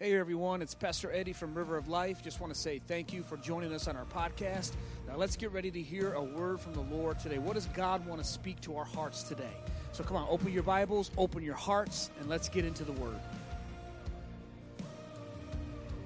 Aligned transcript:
Hey 0.00 0.16
everyone, 0.16 0.62
it's 0.62 0.74
Pastor 0.74 1.10
Eddie 1.10 1.32
from 1.32 1.54
River 1.54 1.76
of 1.76 1.88
Life. 1.88 2.22
Just 2.22 2.40
want 2.40 2.54
to 2.54 2.60
say 2.60 2.78
thank 2.78 3.12
you 3.12 3.24
for 3.24 3.36
joining 3.36 3.72
us 3.72 3.88
on 3.88 3.96
our 3.96 4.04
podcast. 4.04 4.74
Now 5.08 5.16
let's 5.16 5.34
get 5.34 5.50
ready 5.50 5.72
to 5.72 5.82
hear 5.82 6.12
a 6.12 6.22
word 6.22 6.60
from 6.60 6.74
the 6.74 6.82
Lord 6.82 7.18
today. 7.18 7.38
What 7.38 7.54
does 7.54 7.66
God 7.74 8.06
want 8.06 8.22
to 8.22 8.24
speak 8.24 8.60
to 8.60 8.76
our 8.76 8.84
hearts 8.84 9.24
today? 9.24 9.56
So 9.90 10.04
come 10.04 10.16
on, 10.16 10.28
open 10.30 10.52
your 10.52 10.62
Bibles, 10.62 11.10
open 11.18 11.42
your 11.42 11.56
hearts, 11.56 12.12
and 12.20 12.28
let's 12.28 12.48
get 12.48 12.64
into 12.64 12.84
the 12.84 12.92
word. 12.92 13.18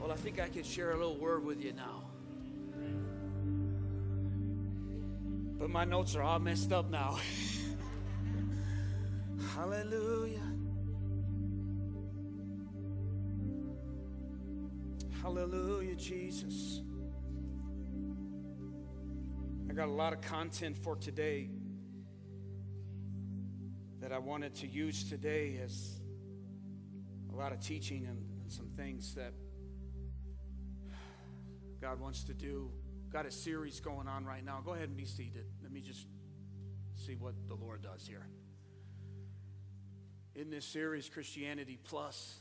Well, 0.01 0.11
I 0.11 0.17
think 0.17 0.41
I 0.41 0.49
can 0.49 0.63
share 0.63 0.93
a 0.93 0.97
little 0.97 1.19
word 1.19 1.45
with 1.45 1.63
you 1.63 1.75
now. 1.75 2.03
But 5.59 5.69
my 5.69 5.85
notes 5.85 6.17
are 6.17 6.23
all 6.23 6.39
messed 6.39 6.73
up 6.73 6.89
now. 6.89 7.19
Hallelujah. 9.55 10.52
Hallelujah, 15.23 15.95
Jesus. 15.95 16.81
I 19.71 19.73
got 19.73 19.87
a 19.87 19.93
lot 19.93 20.13
of 20.13 20.21
content 20.21 20.77
for 20.77 20.97
today 20.97 21.49
that 24.01 24.11
I 24.11 24.19
wanted 24.19 24.57
to 24.57 24.67
use 24.67 25.09
today 25.09 25.61
as 25.63 26.01
a 27.33 27.37
lot 27.37 27.53
of 27.53 27.61
teaching 27.61 28.05
and, 28.07 28.19
and 28.43 28.51
some 28.51 28.71
things 28.77 29.15
that 29.15 29.33
God 31.81 32.01
wants 32.01 32.25
to 32.25 32.35
do. 32.35 32.73
Got 33.13 33.25
a 33.25 33.31
series 33.31 33.79
going 33.79 34.09
on 34.09 34.25
right 34.25 34.45
now. 34.45 34.61
Go 34.65 34.73
ahead 34.75 34.89
and 34.89 34.97
be 34.97 35.05
seated. 35.05 35.47
Let 35.63 35.71
me 35.71 35.83
just 35.83 36.05
see 36.97 37.15
what 37.15 37.35
the 37.47 37.55
Lord 37.55 37.81
does 37.81 38.05
here. 38.09 38.27
In 40.35 40.51
this 40.51 40.65
series, 40.65 41.09
Christianity 41.09 41.79
Plus, 41.81 42.41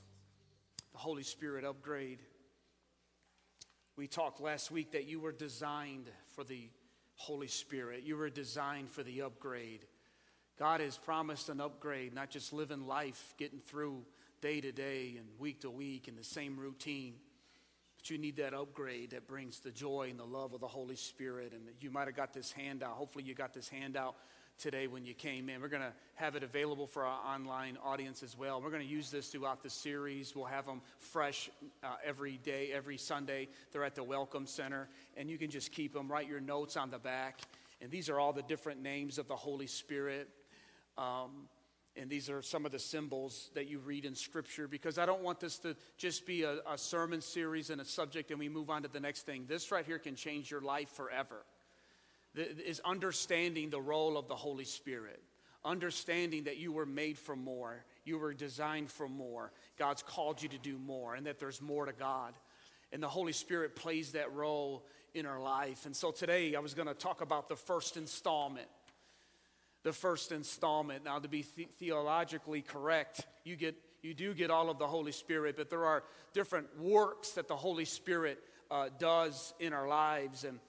the 0.93 0.97
Holy 0.97 1.21
Spirit 1.21 1.63
upgrade, 1.63 2.21
we 4.01 4.07
talked 4.07 4.41
last 4.41 4.71
week 4.71 4.93
that 4.93 5.05
you 5.05 5.19
were 5.19 5.31
designed 5.31 6.09
for 6.33 6.43
the 6.43 6.67
Holy 7.17 7.45
Spirit. 7.45 8.01
You 8.03 8.17
were 8.17 8.31
designed 8.31 8.89
for 8.89 9.03
the 9.03 9.21
upgrade. 9.21 9.85
God 10.57 10.81
has 10.81 10.97
promised 10.97 11.49
an 11.49 11.61
upgrade, 11.61 12.11
not 12.11 12.31
just 12.31 12.51
living 12.51 12.87
life, 12.87 13.35
getting 13.37 13.59
through 13.59 14.03
day 14.41 14.59
to 14.59 14.71
day 14.71 15.17
and 15.19 15.27
week 15.37 15.61
to 15.61 15.69
week 15.69 16.07
in 16.07 16.15
the 16.15 16.23
same 16.23 16.57
routine. 16.57 17.13
But 17.95 18.09
you 18.09 18.17
need 18.17 18.37
that 18.37 18.55
upgrade 18.55 19.11
that 19.11 19.27
brings 19.27 19.59
the 19.59 19.69
joy 19.69 20.07
and 20.09 20.17
the 20.17 20.25
love 20.25 20.55
of 20.55 20.61
the 20.61 20.67
Holy 20.67 20.95
Spirit. 20.95 21.53
And 21.53 21.61
you 21.79 21.91
might 21.91 22.07
have 22.07 22.15
got 22.15 22.33
this 22.33 22.51
handout. 22.51 22.93
Hopefully, 22.93 23.23
you 23.23 23.35
got 23.35 23.53
this 23.53 23.69
handout 23.69 24.15
today 24.61 24.85
when 24.85 25.05
you 25.05 25.13
came 25.13 25.49
in. 25.49 25.59
We're 25.59 25.67
going 25.67 25.81
to 25.81 25.93
have 26.15 26.35
it 26.35 26.43
available 26.43 26.85
for 26.85 27.03
our 27.03 27.35
online 27.35 27.77
audience 27.83 28.21
as 28.21 28.37
well. 28.37 28.61
We're 28.61 28.69
going 28.69 28.87
to 28.87 28.87
use 28.87 29.09
this 29.09 29.27
throughout 29.29 29.63
the 29.63 29.69
series. 29.69 30.35
We'll 30.35 30.45
have 30.45 30.67
them 30.67 30.81
fresh 30.99 31.49
uh, 31.83 31.95
every 32.05 32.37
day, 32.37 32.69
every 32.71 32.97
Sunday. 32.97 33.47
They're 33.71 33.83
at 33.83 33.95
the 33.95 34.03
Welcome 34.03 34.45
Center, 34.45 34.87
and 35.17 35.29
you 35.29 35.37
can 35.39 35.49
just 35.49 35.71
keep 35.71 35.93
them. 35.93 36.11
Write 36.11 36.27
your 36.27 36.39
notes 36.39 36.77
on 36.77 36.91
the 36.91 36.99
back. 36.99 37.39
And 37.81 37.89
these 37.89 38.07
are 38.09 38.19
all 38.19 38.33
the 38.33 38.43
different 38.43 38.81
names 38.83 39.17
of 39.17 39.27
the 39.27 39.35
Holy 39.35 39.65
Spirit. 39.65 40.29
Um, 40.97 41.47
and 41.97 42.09
these 42.09 42.29
are 42.29 42.43
some 42.43 42.65
of 42.65 42.71
the 42.71 42.79
symbols 42.79 43.49
that 43.55 43.67
you 43.67 43.79
read 43.79 44.05
in 44.05 44.13
Scripture 44.13 44.67
because 44.67 44.97
I 44.97 45.05
don't 45.05 45.23
want 45.23 45.39
this 45.39 45.57
to 45.59 45.75
just 45.97 46.25
be 46.25 46.43
a, 46.43 46.59
a 46.69 46.77
sermon 46.77 47.19
series 47.19 47.69
and 47.69 47.81
a 47.81 47.85
subject 47.85 48.29
and 48.29 48.39
we 48.39 48.47
move 48.47 48.69
on 48.69 48.83
to 48.83 48.87
the 48.87 48.99
next 48.99 49.25
thing. 49.25 49.45
This 49.47 49.71
right 49.71 49.85
here 49.85 49.99
can 49.99 50.15
change 50.15 50.51
your 50.51 50.61
life 50.61 50.89
forever 50.89 51.43
is 52.35 52.79
understanding 52.81 53.69
the 53.69 53.81
role 53.81 54.17
of 54.17 54.27
the 54.27 54.35
Holy 54.35 54.65
Spirit, 54.65 55.21
understanding 55.65 56.45
that 56.45 56.57
you 56.57 56.71
were 56.71 56.85
made 56.85 57.17
for 57.17 57.35
more, 57.35 57.83
you 58.05 58.17
were 58.17 58.33
designed 58.33 58.89
for 58.89 59.07
more, 59.07 59.51
God's 59.77 60.01
called 60.01 60.41
you 60.41 60.49
to 60.49 60.57
do 60.57 60.77
more, 60.77 61.15
and 61.15 61.25
that 61.27 61.39
there's 61.39 61.61
more 61.61 61.85
to 61.85 61.93
God. 61.93 62.33
And 62.93 63.01
the 63.01 63.09
Holy 63.09 63.33
Spirit 63.33 63.75
plays 63.75 64.13
that 64.13 64.33
role 64.33 64.85
in 65.13 65.25
our 65.25 65.41
life. 65.41 65.85
And 65.85 65.95
so 65.95 66.11
today 66.11 66.55
I 66.55 66.59
was 66.59 66.73
going 66.73 66.87
to 66.87 66.93
talk 66.93 67.21
about 67.21 67.49
the 67.49 67.55
first 67.55 67.97
installment. 67.97 68.67
The 69.83 69.93
first 69.93 70.31
installment. 70.31 71.05
Now, 71.05 71.19
to 71.19 71.27
be 71.27 71.45
the- 71.55 71.67
theologically 71.79 72.61
correct, 72.61 73.25
you 73.43 73.55
get 73.55 73.75
you 74.03 74.15
do 74.15 74.33
get 74.33 74.49
all 74.49 74.71
of 74.71 74.79
the 74.79 74.87
Holy 74.87 75.11
Spirit, 75.11 75.55
but 75.55 75.69
there 75.69 75.85
are 75.85 76.03
different 76.33 76.79
works 76.79 77.31
that 77.33 77.47
the 77.47 77.55
Holy 77.55 77.85
Spirit 77.85 78.39
uh, 78.71 78.89
does 78.97 79.53
in 79.59 79.73
our 79.73 79.87
lives. 79.87 80.43
And 80.43 80.59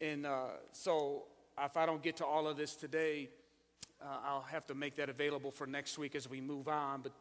and 0.00 0.26
uh, 0.26 0.48
so, 0.72 1.24
if 1.62 1.76
I 1.76 1.86
don't 1.86 2.02
get 2.02 2.16
to 2.18 2.26
all 2.26 2.46
of 2.46 2.56
this 2.56 2.74
today, 2.74 3.30
uh, 4.02 4.18
I'll 4.24 4.42
have 4.42 4.66
to 4.66 4.74
make 4.74 4.96
that 4.96 5.08
available 5.08 5.50
for 5.50 5.66
next 5.66 5.96
week 5.96 6.14
as 6.14 6.28
we 6.28 6.40
move 6.40 6.68
on. 6.68 7.00
But 7.00 7.12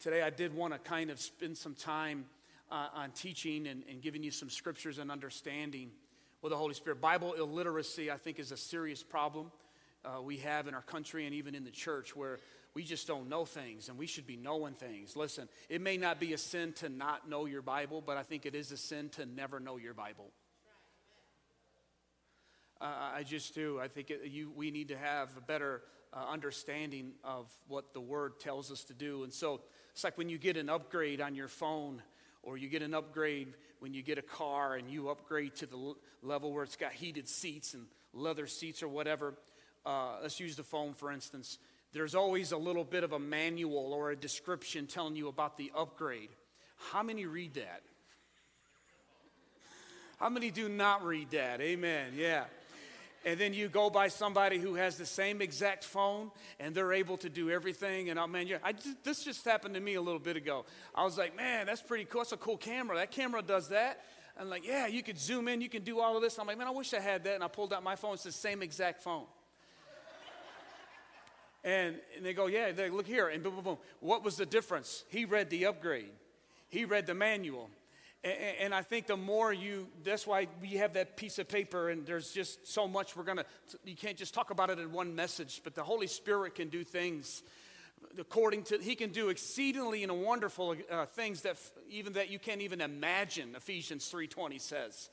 today, 0.00 0.22
I 0.22 0.30
did 0.30 0.54
want 0.54 0.72
to 0.72 0.78
kind 0.80 1.10
of 1.10 1.20
spend 1.20 1.56
some 1.56 1.74
time 1.74 2.24
uh, 2.72 2.88
on 2.94 3.12
teaching 3.12 3.68
and, 3.68 3.84
and, 3.88 4.02
giving 4.02 4.22
you 4.22 4.32
some 4.32 4.50
scriptures 4.50 4.98
and 4.98 5.10
understanding 5.10 5.90
with 6.42 6.50
the 6.50 6.56
Holy 6.56 6.74
Spirit. 6.74 7.00
Bible 7.00 7.34
illiteracy, 7.34 8.10
I 8.10 8.16
think, 8.16 8.40
is 8.40 8.50
a 8.50 8.56
serious 8.56 9.02
problem 9.02 9.52
uh, 10.04 10.20
we 10.20 10.38
have 10.38 10.66
in 10.66 10.74
our 10.74 10.82
country 10.82 11.26
and 11.26 11.34
even 11.34 11.54
in 11.54 11.62
the 11.62 11.70
church 11.70 12.16
where 12.16 12.40
we 12.74 12.82
just 12.82 13.06
don't 13.06 13.28
know 13.28 13.44
things 13.44 13.88
and 13.88 13.96
we 13.96 14.06
should 14.06 14.26
be 14.26 14.36
knowing 14.36 14.74
things. 14.74 15.14
Listen, 15.14 15.48
it 15.68 15.80
may 15.80 15.96
not 15.96 16.18
be 16.18 16.32
a 16.32 16.38
sin 16.38 16.72
to 16.74 16.88
not 16.88 17.28
know 17.28 17.46
your 17.46 17.62
Bible, 17.62 18.02
but 18.04 18.16
I 18.16 18.24
think 18.24 18.44
it 18.44 18.54
is 18.54 18.72
a 18.72 18.76
sin 18.76 19.08
to 19.10 19.24
never 19.24 19.60
know 19.60 19.76
your 19.76 19.94
Bible. 19.94 20.32
Uh, 22.80 23.12
I 23.16 23.22
just 23.22 23.54
do. 23.54 23.78
I 23.80 23.88
think 23.88 24.10
it, 24.10 24.22
you, 24.26 24.50
we 24.54 24.70
need 24.70 24.88
to 24.88 24.96
have 24.96 25.36
a 25.36 25.40
better 25.40 25.82
uh, 26.12 26.24
understanding 26.30 27.12
of 27.22 27.50
what 27.68 27.94
the 27.94 28.00
Word 28.00 28.40
tells 28.40 28.70
us 28.70 28.84
to 28.84 28.94
do. 28.94 29.24
And 29.24 29.32
so 29.32 29.60
it's 29.92 30.04
like 30.04 30.18
when 30.18 30.28
you 30.28 30.38
get 30.38 30.56
an 30.56 30.68
upgrade 30.68 31.20
on 31.20 31.34
your 31.34 31.48
phone, 31.48 32.02
or 32.44 32.56
you 32.56 32.68
get 32.68 32.82
an 32.82 32.94
upgrade 32.94 33.54
when 33.80 33.94
you 33.94 34.02
get 34.02 34.18
a 34.18 34.22
car 34.22 34.76
and 34.76 34.90
you 34.90 35.08
upgrade 35.08 35.54
to 35.56 35.66
the 35.66 35.76
l- 35.76 35.96
level 36.22 36.52
where 36.52 36.62
it's 36.62 36.76
got 36.76 36.92
heated 36.92 37.28
seats 37.28 37.74
and 37.74 37.86
leather 38.12 38.46
seats 38.46 38.82
or 38.82 38.88
whatever. 38.88 39.34
Uh, 39.84 40.16
let's 40.22 40.38
use 40.38 40.56
the 40.56 40.62
phone 40.62 40.94
for 40.94 41.10
instance. 41.10 41.58
There's 41.92 42.14
always 42.14 42.52
a 42.52 42.56
little 42.56 42.84
bit 42.84 43.04
of 43.04 43.12
a 43.12 43.18
manual 43.18 43.92
or 43.92 44.10
a 44.10 44.16
description 44.16 44.86
telling 44.86 45.16
you 45.16 45.28
about 45.28 45.56
the 45.56 45.72
upgrade. 45.76 46.30
How 46.90 47.02
many 47.02 47.24
read 47.26 47.54
that? 47.54 47.82
How 50.18 50.28
many 50.28 50.50
do 50.50 50.68
not 50.68 51.04
read 51.04 51.30
that? 51.30 51.60
Amen. 51.60 52.12
Yeah 52.16 52.44
and 53.24 53.40
then 53.40 53.54
you 53.54 53.68
go 53.68 53.88
by 53.88 54.08
somebody 54.08 54.58
who 54.58 54.74
has 54.74 54.96
the 54.96 55.06
same 55.06 55.40
exact 55.40 55.84
phone 55.84 56.30
and 56.60 56.74
they're 56.74 56.92
able 56.92 57.16
to 57.18 57.30
do 57.30 57.50
everything. 57.50 58.10
And 58.10 58.18
oh 58.18 58.26
man, 58.26 58.48
I 58.62 58.74
this 59.02 59.24
just 59.24 59.44
happened 59.44 59.74
to 59.74 59.80
me 59.80 59.94
a 59.94 60.02
little 60.02 60.20
bit 60.20 60.36
ago. 60.36 60.66
I 60.94 61.04
was 61.04 61.16
like, 61.16 61.36
man, 61.36 61.66
that's 61.66 61.82
pretty 61.82 62.04
cool. 62.04 62.20
That's 62.20 62.32
a 62.32 62.36
cool 62.36 62.58
camera. 62.58 62.96
That 62.96 63.10
camera 63.10 63.42
does 63.42 63.68
that. 63.68 64.04
I'm 64.38 64.50
like, 64.50 64.66
yeah, 64.66 64.86
you 64.86 65.02
could 65.02 65.18
zoom 65.18 65.48
in, 65.48 65.60
you 65.60 65.68
can 65.68 65.84
do 65.84 66.00
all 66.00 66.16
of 66.16 66.22
this. 66.22 66.38
I'm 66.38 66.46
like, 66.46 66.58
man, 66.58 66.66
I 66.66 66.72
wish 66.72 66.92
I 66.92 67.00
had 67.00 67.24
that. 67.24 67.34
And 67.34 67.44
I 67.44 67.48
pulled 67.48 67.72
out 67.72 67.82
my 67.82 67.96
phone. 67.96 68.14
It's 68.14 68.24
the 68.24 68.32
same 68.32 68.62
exact 68.62 69.02
phone. 69.02 69.26
and, 71.62 71.96
and 72.16 72.26
they 72.26 72.34
go, 72.34 72.46
yeah, 72.46 72.72
they 72.72 72.90
look 72.90 73.06
here, 73.06 73.28
and 73.28 73.42
boom, 73.42 73.54
boom, 73.54 73.64
boom. 73.64 73.78
What 74.00 74.24
was 74.24 74.36
the 74.36 74.46
difference? 74.46 75.04
He 75.08 75.24
read 75.24 75.50
the 75.50 75.66
upgrade. 75.66 76.10
He 76.68 76.84
read 76.84 77.06
the 77.06 77.14
manual. 77.14 77.70
And 78.24 78.74
I 78.74 78.80
think 78.80 79.06
the 79.06 79.18
more 79.18 79.52
you, 79.52 79.86
that's 80.02 80.26
why 80.26 80.48
we 80.62 80.70
have 80.76 80.94
that 80.94 81.16
piece 81.16 81.38
of 81.38 81.46
paper, 81.46 81.90
and 81.90 82.06
there's 82.06 82.32
just 82.32 82.66
so 82.66 82.88
much 82.88 83.16
we're 83.16 83.24
gonna, 83.24 83.44
you 83.84 83.94
can't 83.94 84.16
just 84.16 84.32
talk 84.32 84.50
about 84.50 84.70
it 84.70 84.78
in 84.78 84.92
one 84.92 85.14
message, 85.14 85.60
but 85.62 85.74
the 85.74 85.82
Holy 85.82 86.06
Spirit 86.06 86.54
can 86.54 86.68
do 86.68 86.84
things 86.84 87.42
according 88.18 88.62
to, 88.64 88.78
He 88.78 88.94
can 88.94 89.10
do 89.10 89.28
exceedingly 89.28 90.02
and 90.02 90.22
wonderful 90.22 90.74
uh, 90.90 91.06
things 91.06 91.42
that 91.42 91.56
even 91.90 92.14
that 92.14 92.30
you 92.30 92.38
can't 92.38 92.62
even 92.62 92.80
imagine, 92.80 93.54
Ephesians 93.54 94.10
3.20 94.10 94.60
says. 94.60 95.10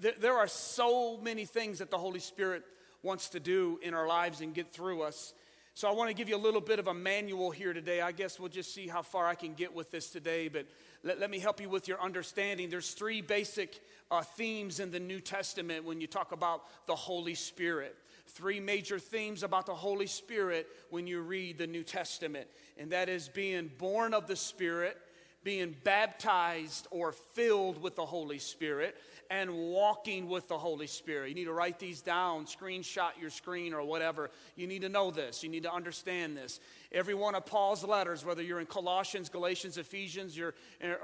There, 0.00 0.14
there 0.18 0.36
are 0.36 0.48
so 0.48 1.18
many 1.18 1.44
things 1.44 1.78
that 1.78 1.90
the 1.90 1.98
Holy 1.98 2.20
Spirit 2.20 2.64
wants 3.02 3.28
to 3.30 3.40
do 3.40 3.78
in 3.82 3.94
our 3.94 4.06
lives 4.06 4.40
and 4.40 4.52
get 4.52 4.72
through 4.72 5.02
us. 5.02 5.32
So 5.74 5.88
I 5.88 5.92
want 5.92 6.10
to 6.10 6.14
give 6.14 6.28
you 6.28 6.36
a 6.36 6.38
little 6.38 6.60
bit 6.60 6.80
of 6.80 6.88
a 6.88 6.94
manual 6.94 7.52
here 7.52 7.72
today. 7.72 8.00
I 8.00 8.10
guess 8.10 8.40
we'll 8.40 8.48
just 8.48 8.74
see 8.74 8.88
how 8.88 9.02
far 9.02 9.26
I 9.26 9.36
can 9.36 9.54
get 9.54 9.74
with 9.74 9.90
this 9.92 10.10
today, 10.10 10.48
but 10.48 10.66
let, 11.02 11.20
let 11.20 11.30
me 11.30 11.38
help 11.38 11.60
you 11.60 11.68
with 11.68 11.88
your 11.88 12.00
understanding. 12.00 12.70
There's 12.70 12.92
three 12.92 13.20
basic 13.20 13.80
uh, 14.10 14.22
themes 14.22 14.80
in 14.80 14.90
the 14.90 15.00
New 15.00 15.20
Testament 15.20 15.84
when 15.84 16.00
you 16.00 16.06
talk 16.06 16.32
about 16.32 16.62
the 16.86 16.96
Holy 16.96 17.34
Spirit. 17.34 17.96
Three 18.26 18.60
major 18.60 18.98
themes 18.98 19.42
about 19.42 19.66
the 19.66 19.74
Holy 19.74 20.06
Spirit 20.06 20.66
when 20.90 21.06
you 21.06 21.20
read 21.20 21.58
the 21.58 21.66
New 21.66 21.82
Testament, 21.82 22.46
and 22.76 22.92
that 22.92 23.08
is 23.08 23.28
being 23.28 23.70
born 23.78 24.12
of 24.12 24.26
the 24.26 24.36
Spirit, 24.36 24.98
being 25.44 25.74
baptized 25.82 26.86
or 26.90 27.12
filled 27.12 27.80
with 27.80 27.96
the 27.96 28.04
Holy 28.04 28.38
Spirit, 28.38 28.96
and 29.30 29.52
walking 29.54 30.28
with 30.28 30.48
the 30.48 30.58
Holy 30.58 30.86
Spirit. 30.86 31.30
You 31.30 31.34
need 31.34 31.44
to 31.44 31.52
write 31.52 31.78
these 31.78 32.00
down, 32.00 32.46
screenshot 32.46 33.10
your 33.20 33.30
screen 33.30 33.72
or 33.72 33.82
whatever. 33.82 34.30
You 34.56 34.66
need 34.66 34.82
to 34.82 34.88
know 34.88 35.10
this. 35.10 35.42
You 35.42 35.48
need 35.48 35.62
to 35.62 35.72
understand 35.72 36.36
this. 36.36 36.60
Every 36.90 37.12
one 37.12 37.34
of 37.34 37.44
Paul's 37.44 37.84
letters, 37.84 38.24
whether 38.24 38.42
you're 38.42 38.60
in 38.60 38.66
Colossians, 38.66 39.28
Galatians, 39.28 39.76
Ephesians, 39.76 40.38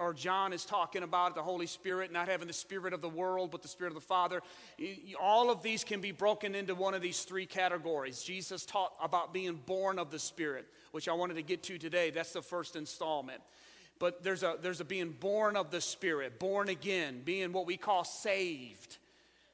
or 0.01 0.15
John 0.15 0.55
is 0.55 0.65
talking 0.65 1.03
about 1.03 1.35
the 1.35 1.43
Holy 1.43 1.67
Spirit, 1.67 2.11
not 2.11 2.27
having 2.27 2.47
the 2.47 2.55
spirit 2.55 2.95
of 2.95 3.03
the 3.03 3.09
world, 3.09 3.51
but 3.51 3.61
the 3.61 3.69
spirit 3.69 3.91
of 3.91 3.95
the 3.95 4.01
Father. 4.01 4.41
All 5.21 5.51
of 5.51 5.63
these 5.63 5.85
can 5.85 6.01
be 6.01 6.11
broken 6.11 6.55
into 6.55 6.75
one 6.75 6.95
of 6.95 7.03
these 7.03 7.25
three 7.25 7.45
categories. 7.45 8.23
Jesus 8.23 8.65
taught 8.65 8.95
about 9.03 9.35
being 9.35 9.61
born 9.67 9.99
of 9.99 10.11
the 10.11 10.19
Spirit, 10.19 10.67
which 10.93 11.07
I 11.07 11.13
wanted 11.13 11.35
to 11.35 11.43
get 11.43 11.63
to 11.65 11.77
today. 11.77 12.09
That's 12.11 12.33
the 12.33 12.43
first 12.43 12.77
installment 12.77 13.43
but 14.01 14.25
there's 14.25 14.43
a, 14.43 14.57
there's 14.61 14.81
a 14.81 14.85
being 14.85 15.11
born 15.11 15.57
of 15.57 15.71
the 15.71 15.81
Spirit, 15.81 16.39
born 16.39 16.69
again, 16.69 17.23
being 17.25 17.53
what 17.53 17.65
we 17.65 17.77
call 17.77 18.05
saved. 18.05 18.99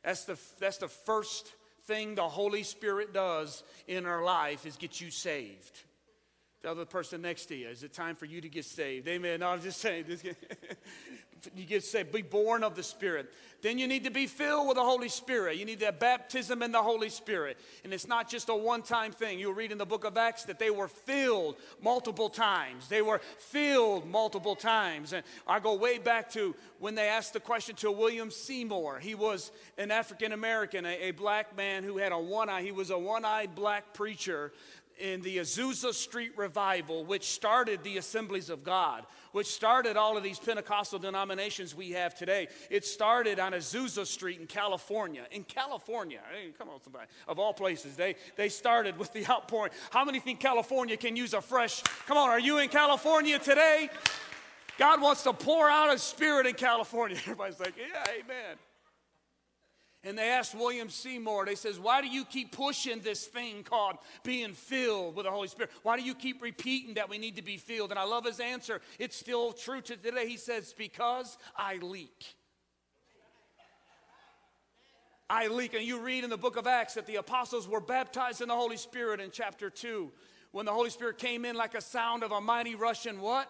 That's 0.03 0.25
the, 0.25 0.38
that's 0.59 0.79
the 0.79 0.88
first 0.88 1.53
thing 1.85 2.15
the 2.15 2.29
Holy 2.29 2.62
Spirit 2.62 3.12
does 3.12 3.62
in 3.87 4.06
our 4.06 4.25
life 4.25 4.65
is 4.67 4.77
get 4.77 5.00
you 5.00 5.11
saved. 5.11 5.82
Tell 6.62 6.72
other 6.72 6.84
person 6.84 7.22
next 7.22 7.46
to 7.46 7.56
you, 7.56 7.68
is 7.68 7.82
it 7.82 7.94
time 7.94 8.14
for 8.14 8.26
you 8.26 8.40
to 8.42 8.48
get 8.48 8.66
saved? 8.66 9.08
Amen. 9.08 9.40
No, 9.40 9.48
I'm 9.48 9.62
just 9.62 9.80
saying. 9.80 10.04
you 11.56 11.64
get 11.64 11.82
saved, 11.84 12.12
be 12.12 12.20
born 12.20 12.62
of 12.62 12.76
the 12.76 12.82
Spirit. 12.82 13.32
Then 13.62 13.78
you 13.78 13.86
need 13.86 14.04
to 14.04 14.10
be 14.10 14.26
filled 14.26 14.68
with 14.68 14.76
the 14.76 14.82
Holy 14.82 15.08
Spirit. 15.08 15.58
You 15.58 15.64
need 15.64 15.80
that 15.80 16.00
baptism 16.00 16.62
in 16.62 16.72
the 16.72 16.82
Holy 16.82 17.10
Spirit. 17.10 17.58
And 17.84 17.92
it's 17.92 18.08
not 18.08 18.28
just 18.28 18.48
a 18.48 18.54
one 18.54 18.82
time 18.82 19.12
thing. 19.12 19.38
You'll 19.38 19.54
read 19.54 19.72
in 19.72 19.78
the 19.78 19.86
book 19.86 20.04
of 20.04 20.16
Acts 20.16 20.44
that 20.44 20.58
they 20.58 20.70
were 20.70 20.88
filled 20.88 21.56
multiple 21.82 22.30
times. 22.30 22.88
They 22.88 23.02
were 23.02 23.20
filled 23.38 24.06
multiple 24.06 24.56
times. 24.56 25.12
And 25.12 25.24
I 25.46 25.60
go 25.60 25.74
way 25.74 25.98
back 25.98 26.30
to 26.32 26.54
when 26.78 26.94
they 26.94 27.08
asked 27.08 27.34
the 27.34 27.40
question 27.40 27.76
to 27.76 27.90
William 27.90 28.30
Seymour. 28.30 28.98
He 28.98 29.14
was 29.14 29.50
an 29.76 29.90
African 29.90 30.32
American, 30.32 30.86
a, 30.86 31.08
a 31.08 31.10
black 31.10 31.54
man 31.56 31.84
who 31.84 31.98
had 31.98 32.12
a 32.12 32.18
one 32.18 32.48
eye, 32.48 32.62
he 32.62 32.72
was 32.72 32.90
a 32.90 32.98
one 32.98 33.24
eyed 33.24 33.54
black 33.54 33.92
preacher 33.92 34.52
in 35.00 35.23
the 35.23 35.38
Azusa 35.38 35.93
Street 35.94 36.32
revival, 36.37 37.05
which 37.05 37.25
started 37.25 37.82
the 37.82 37.97
assemblies 37.97 38.50
of 38.50 38.62
God, 38.62 39.05
which 39.32 39.47
started 39.47 39.97
all 39.97 40.17
of 40.17 40.23
these 40.23 40.38
Pentecostal 40.38 40.99
denominations 40.99 41.75
we 41.75 41.93
have 41.93 42.14
today. 42.14 42.49
It 42.69 42.85
started 42.85 43.38
on 43.38 43.52
Azusa 43.52 44.06
Street 44.06 44.41
in 44.41 44.47
California. 44.47 45.25
In 45.31 45.44
California, 45.44 46.20
come 46.58 46.69
on, 46.69 46.82
somebody, 46.82 47.06
of 47.26 47.38
all 47.38 47.52
places, 47.55 47.97
they, 47.97 48.17
they 48.37 48.49
started 48.49 48.99
with 48.99 49.12
the 49.12 49.26
outpouring. 49.31 49.73
How 49.91 50.05
many 50.05 50.20
think 50.20 50.41
California 50.41 50.97
can 50.97 51.17
use 51.17 51.35
a 51.35 51.41
fresh? 51.41 51.82
Come 52.06 52.19
on, 52.19 52.29
are 52.29 52.41
you 52.41 52.58
in 52.58 52.69
California 52.69 53.38
today? 53.38 53.88
God 54.79 55.00
wants 55.00 55.23
to 55.25 55.32
pour 55.32 55.69
out 55.69 55.93
His 55.93 56.03
Spirit 56.03 56.46
in 56.46 56.55
California. 56.55 57.17
Everybody's 57.20 57.61
like, 57.61 57.75
yeah, 57.76 58.05
amen. 58.12 58.56
And 60.02 60.17
they 60.17 60.31
asked 60.31 60.55
William 60.55 60.88
Seymour, 60.88 61.44
they 61.44 61.55
says, 61.55 61.79
why 61.79 62.00
do 62.00 62.08
you 62.08 62.25
keep 62.25 62.52
pushing 62.52 63.00
this 63.00 63.26
thing 63.26 63.62
called 63.62 63.97
being 64.25 64.55
filled 64.55 65.14
with 65.14 65.26
the 65.26 65.31
Holy 65.31 65.49
Spirit? 65.49 65.70
Why 65.82 65.99
do 65.99 66.02
you 66.02 66.14
keep 66.14 66.41
repeating 66.41 66.94
that 66.94 67.11
we 67.11 67.19
need 67.19 67.37
to 67.37 67.43
be 67.43 67.58
filled? 67.58 67.91
And 67.91 67.99
I 67.99 68.05
love 68.05 68.25
his 68.25 68.41
answer. 68.41 68.81
It's 68.99 69.14
still 69.14 69.52
true 69.52 69.82
to 69.82 69.97
today. 69.97 70.26
He 70.26 70.38
says, 70.38 70.75
because 70.76 71.37
I 71.55 71.76
leak. 71.82 72.35
I 75.29 75.49
leak. 75.49 75.75
And 75.75 75.85
you 75.85 76.00
read 76.00 76.25
in 76.25 76.31
the 76.31 76.38
book 76.38 76.56
of 76.56 76.67
Acts 76.67 76.94
that 76.94 77.06
the 77.06 77.17
apostles 77.17 77.69
were 77.69 77.81
baptized 77.81 78.41
in 78.41 78.49
the 78.49 78.56
Holy 78.56 78.79
Spirit 78.79 79.20
in 79.20 79.31
chapter 79.31 79.69
2. 79.69 80.11
When 80.53 80.64
the 80.64 80.73
Holy 80.73 80.91
Spirit 80.91 81.19
came 81.19 81.44
in 81.44 81.56
like 81.56 81.75
a 81.75 81.82
sound 81.82 82.23
of 82.23 82.32
a 82.32 82.41
mighty 82.41 82.75
rushing 82.75 83.20
what? 83.20 83.49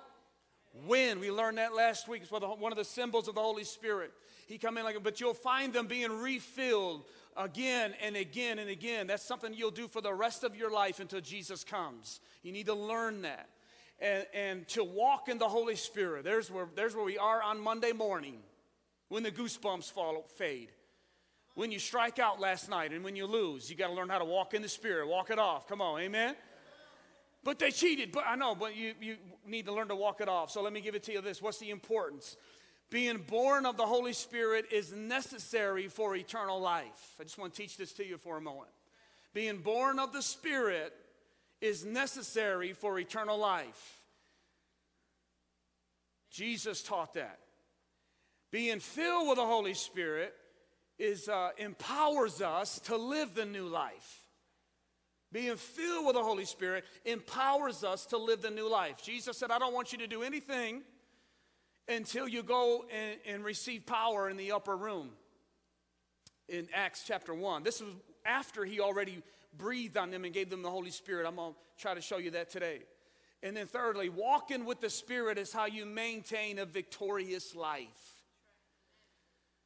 Wind. 0.87 1.21
We 1.21 1.31
learned 1.31 1.59
that 1.59 1.75
last 1.77 2.09
week. 2.09 2.23
It's 2.23 2.33
one 2.33 2.73
of 2.73 2.77
the 2.77 2.85
symbols 2.85 3.29
of 3.29 3.37
the 3.37 3.41
Holy 3.41 3.65
Spirit. 3.65 4.13
He 4.51 4.59
come 4.59 4.77
in 4.79 4.85
like, 4.85 5.01
but 5.03 5.21
you'll 5.21 5.33
find 5.33 5.73
them 5.73 5.87
being 5.87 6.11
refilled 6.11 7.05
again 7.37 7.95
and 8.03 8.17
again 8.17 8.59
and 8.59 8.69
again. 8.69 9.07
That's 9.07 9.23
something 9.23 9.55
you'll 9.55 9.71
do 9.71 9.87
for 9.87 10.01
the 10.01 10.13
rest 10.13 10.43
of 10.43 10.57
your 10.57 10.73
life 10.73 10.99
until 10.99 11.21
Jesus 11.21 11.63
comes. 11.63 12.21
You 12.43 12.51
need 12.51 12.67
to 12.67 12.75
learn 12.75 13.23
that. 13.23 13.49
And, 14.01 14.27
and 14.35 14.69
to 14.69 14.83
walk 14.83 15.29
in 15.29 15.39
the 15.39 15.49
Holy 15.49 15.77
Spirit. 15.77 16.25
There's 16.25 16.51
where, 16.51 16.67
there's 16.75 16.97
where 16.97 17.05
we 17.05 17.17
are 17.17 17.43
on 17.43 17.61
Monday 17.61 17.93
morning 17.93 18.39
when 19.09 19.23
the 19.23 19.31
goosebumps 19.31 19.93
fall, 19.93 20.25
fade. 20.37 20.73
When 21.55 21.71
you 21.71 21.79
strike 21.79 22.19
out 22.19 22.41
last 22.41 22.69
night 22.69 22.93
and 22.93 23.05
when 23.05 23.15
you 23.15 23.27
lose, 23.27 23.71
you 23.71 23.77
got 23.77 23.89
to 23.89 23.93
learn 23.93 24.09
how 24.09 24.19
to 24.19 24.25
walk 24.25 24.55
in 24.55 24.63
the 24.63 24.69
Spirit, 24.69 25.07
walk 25.07 25.31
it 25.31 25.39
off. 25.39 25.69
Come 25.69 25.81
on, 25.81 26.01
amen? 26.01 26.35
But 27.45 27.59
they 27.59 27.71
cheated. 27.71 28.11
But 28.11 28.25
I 28.27 28.35
know, 28.35 28.55
but 28.55 28.75
you, 28.75 28.95
you 29.01 29.17
need 29.47 29.67
to 29.67 29.73
learn 29.73 29.89
to 29.89 29.97
walk 29.97 30.21
it 30.21 30.29
off. 30.29 30.51
So 30.51 30.61
let 30.63 30.73
me 30.73 30.81
give 30.81 30.95
it 30.95 31.05
to 31.05 31.13
you 31.13 31.21
this. 31.21 31.41
What's 31.41 31.59
the 31.59 31.71
importance? 31.71 32.37
Being 32.91 33.19
born 33.19 33.67
of 33.67 33.77
the 33.77 33.87
Holy 33.87 34.13
Spirit 34.13 34.67
is 34.73 34.93
necessary 34.93 35.87
for 35.87 36.17
eternal 36.17 36.61
life. 36.61 37.15
I 37.21 37.23
just 37.23 37.39
want 37.39 37.55
to 37.55 37.63
teach 37.63 37.77
this 37.77 37.93
to 37.95 38.07
you 38.07 38.17
for 38.17 38.37
a 38.37 38.41
moment. 38.41 38.71
Being 39.33 39.59
born 39.59 40.01
of 40.01 40.13
the 40.13 40.23
Spirit 40.23 40.93
is 41.61 41.85
necessary 41.85 42.73
for 42.73 42.99
eternal 42.99 43.39
life. 43.39 43.99
Jesus 46.31 46.83
taught 46.83 47.15
that. 47.15 47.39
Being 48.51 48.81
filled 48.81 49.29
with 49.29 49.37
the 49.37 49.47
Holy 49.47 49.75
Spirit 49.75 50.35
is 50.99 51.29
uh, 51.29 51.51
empowers 51.59 52.43
us 52.43 52.81
to 52.81 52.97
live 52.97 53.35
the 53.35 53.47
new 53.47 53.69
life. 53.69 54.25
Being 55.33 55.57
filled 55.57 56.07
with 56.07 56.17
the 56.17 56.25
Holy 56.25 56.45
Spirit 56.45 56.85
empowers 57.05 57.85
us 57.85 58.07
to 58.07 58.17
live 58.17 58.43
the 58.43 58.51
new 58.51 58.69
life. 58.69 59.01
Jesus 59.01 59.37
said, 59.37 59.53
I 59.53 59.61
don't 59.61 59.73
want 59.73 59.93
you 59.93 59.99
to 59.99 60.09
do 60.09 60.25
anything 60.25 60.83
until 61.91 62.29
you 62.29 62.43
go 62.43 62.85
and, 62.93 63.19
and 63.27 63.45
receive 63.45 63.85
power 63.85 64.31
in 64.31 64.37
the 64.37 64.53
upper 64.53 64.77
room 64.77 65.11
in 66.49 66.69
Acts 66.75 67.05
chapter 67.07 67.35
1. 67.35 67.63
This 67.63 67.81
was 67.81 67.91
after 68.25 68.65
he 68.65 68.81
already 68.81 69.23
breathed 69.57 69.97
on 69.97 70.11
them 70.11 70.25
and 70.25 70.33
gave 70.33 70.51
them 70.51 70.63
the 70.63 70.71
Holy 70.71 70.91
Spirit. 70.91 71.27
I'm 71.27 71.37
going 71.37 71.53
to 71.53 71.59
try 71.83 71.95
to 71.95 72.01
show 72.01 72.19
you 72.19 72.31
that 72.33 72.51
today. 72.51 72.81
And 73.43 73.57
then, 73.57 73.67
thirdly, 73.67 74.09
walking 74.09 74.65
with 74.65 74.81
the 74.81 74.91
Spirit 74.91 75.39
is 75.39 75.53
how 75.53 75.67
you 75.67 75.87
maintain 75.87 76.59
a 76.59 76.67
victorious 76.67 77.55
life. 77.55 78.20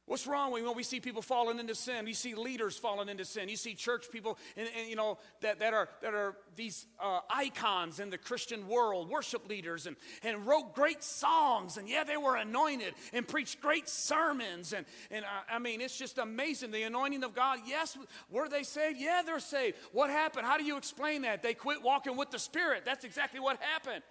What's 0.07 0.27
wrong 0.27 0.51
when 0.51 0.75
we 0.75 0.83
see 0.83 0.99
people 0.99 1.23
falling 1.23 1.57
into 1.57 1.73
sin? 1.73 2.05
You 2.05 2.13
see 2.13 2.35
leaders 2.35 2.77
falling 2.77 3.09
into 3.09 3.25
sin. 3.25 3.49
You 3.49 3.55
see 3.55 3.73
church 3.73 4.11
people, 4.11 4.37
and, 4.55 4.69
and 4.77 4.87
you 4.87 4.95
know 4.95 5.17
that, 5.41 5.59
that 5.59 5.73
are 5.73 5.89
that 6.03 6.13
are 6.13 6.35
these 6.55 6.85
uh, 6.99 7.21
icons 7.27 7.99
in 7.99 8.11
the 8.11 8.17
Christian 8.19 8.67
world, 8.67 9.09
worship 9.09 9.49
leaders, 9.49 9.87
and 9.87 9.95
and 10.21 10.45
wrote 10.45 10.75
great 10.75 11.03
songs, 11.03 11.77
and 11.77 11.89
yeah, 11.89 12.03
they 12.03 12.17
were 12.17 12.35
anointed 12.35 12.93
and 13.13 13.27
preached 13.27 13.61
great 13.61 13.89
sermons, 13.89 14.73
and 14.73 14.85
and 15.09 15.25
I 15.49 15.57
mean, 15.57 15.81
it's 15.81 15.97
just 15.97 16.19
amazing 16.19 16.69
the 16.69 16.83
anointing 16.83 17.23
of 17.23 17.33
God. 17.33 17.59
Yes, 17.65 17.97
were 18.29 18.47
they 18.47 18.61
saved? 18.61 18.99
Yeah, 18.99 19.23
they're 19.25 19.39
saved. 19.39 19.77
What 19.91 20.11
happened? 20.11 20.45
How 20.45 20.59
do 20.59 20.63
you 20.63 20.77
explain 20.77 21.23
that? 21.23 21.41
They 21.41 21.55
quit 21.55 21.81
walking 21.81 22.15
with 22.15 22.29
the 22.29 22.39
Spirit. 22.39 22.83
That's 22.85 23.05
exactly 23.05 23.39
what 23.39 23.59
happened. 23.59 24.03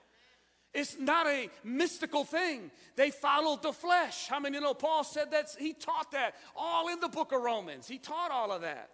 It's 0.75 0.99
not 0.99 1.29
a 1.29 1.49
mystical 1.63 2.25
thing. 2.25 2.71
They 2.97 3.11
followed 3.11 3.63
the 3.63 3.73
flesh. 3.73 4.27
How 4.27 4.41
many 4.41 4.59
know 4.59 4.75
Paul 4.75 5.05
said 5.05 5.31
that? 5.31 5.55
He 5.57 5.73
taught 5.73 6.11
that 6.11 6.35
all 6.57 6.89
in 6.89 6.99
the 6.99 7.09
book 7.09 7.33
of 7.33 7.41
Romans. 7.41 7.87
He 7.87 7.99
taught 7.99 8.33
all 8.33 8.51
of 8.51 8.63
that. 8.63 8.91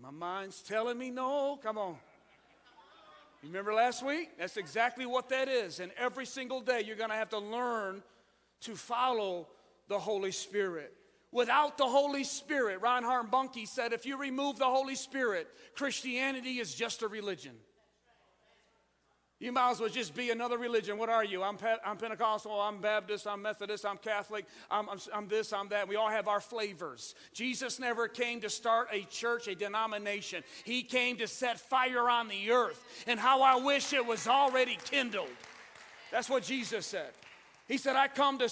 My 0.00 0.10
mind's 0.10 0.62
telling 0.62 0.96
me 0.96 1.10
no. 1.10 1.58
Come 1.62 1.78
on. 1.78 1.96
You 3.42 3.48
remember 3.48 3.74
last 3.74 4.04
week? 4.04 4.30
That's 4.38 4.56
exactly 4.56 5.04
what 5.04 5.28
that 5.30 5.48
is. 5.48 5.80
And 5.80 5.92
every 5.98 6.26
single 6.26 6.60
day, 6.60 6.82
you're 6.86 6.96
going 6.96 7.10
to 7.10 7.16
have 7.16 7.30
to 7.30 7.38
learn 7.38 8.02
to 8.62 8.76
follow 8.76 9.48
the 9.88 9.98
Holy 9.98 10.32
Spirit. 10.32 10.94
Without 11.30 11.76
the 11.76 11.86
Holy 11.86 12.22
Spirit, 12.22 12.80
Reinhard 12.80 13.30
Bonnke 13.30 13.66
said, 13.66 13.92
if 13.92 14.06
you 14.06 14.16
remove 14.16 14.58
the 14.58 14.64
Holy 14.64 14.94
Spirit, 14.94 15.48
Christianity 15.74 16.60
is 16.60 16.74
just 16.74 17.02
a 17.02 17.08
religion. 17.08 17.54
You 19.44 19.52
might 19.52 19.72
as 19.72 19.80
well 19.80 19.90
just 19.90 20.14
be 20.14 20.30
another 20.30 20.56
religion. 20.56 20.96
What 20.96 21.10
are 21.10 21.22
you? 21.22 21.42
I'm, 21.42 21.58
Pe- 21.58 21.76
I'm 21.84 21.98
Pentecostal, 21.98 22.58
I'm 22.58 22.78
Baptist, 22.80 23.26
I'm 23.26 23.42
Methodist, 23.42 23.84
I'm 23.84 23.98
Catholic, 23.98 24.46
I'm, 24.70 24.88
I'm, 24.88 24.98
I'm, 25.12 25.28
this, 25.28 25.52
I'm 25.52 25.68
that. 25.68 25.86
We 25.86 25.96
all 25.96 26.08
have 26.08 26.28
our 26.28 26.40
flavors. 26.40 27.14
Jesus 27.34 27.78
never 27.78 28.08
came 28.08 28.40
to 28.40 28.48
start 28.48 28.88
a 28.90 29.02
church, 29.02 29.46
a 29.46 29.54
denomination. 29.54 30.44
He 30.64 30.82
came 30.82 31.18
to 31.18 31.28
set 31.28 31.60
fire 31.60 32.08
on 32.08 32.28
the 32.28 32.52
earth. 32.52 32.82
And 33.06 33.20
how 33.20 33.42
I 33.42 33.56
wish 33.56 33.92
it 33.92 34.06
was 34.06 34.26
already 34.26 34.78
kindled. 34.82 35.28
That's 36.10 36.30
what 36.30 36.42
Jesus 36.42 36.86
said. 36.86 37.10
He 37.68 37.76
said, 37.76 37.96
I 37.96 38.08
come 38.08 38.38
to, 38.38 38.48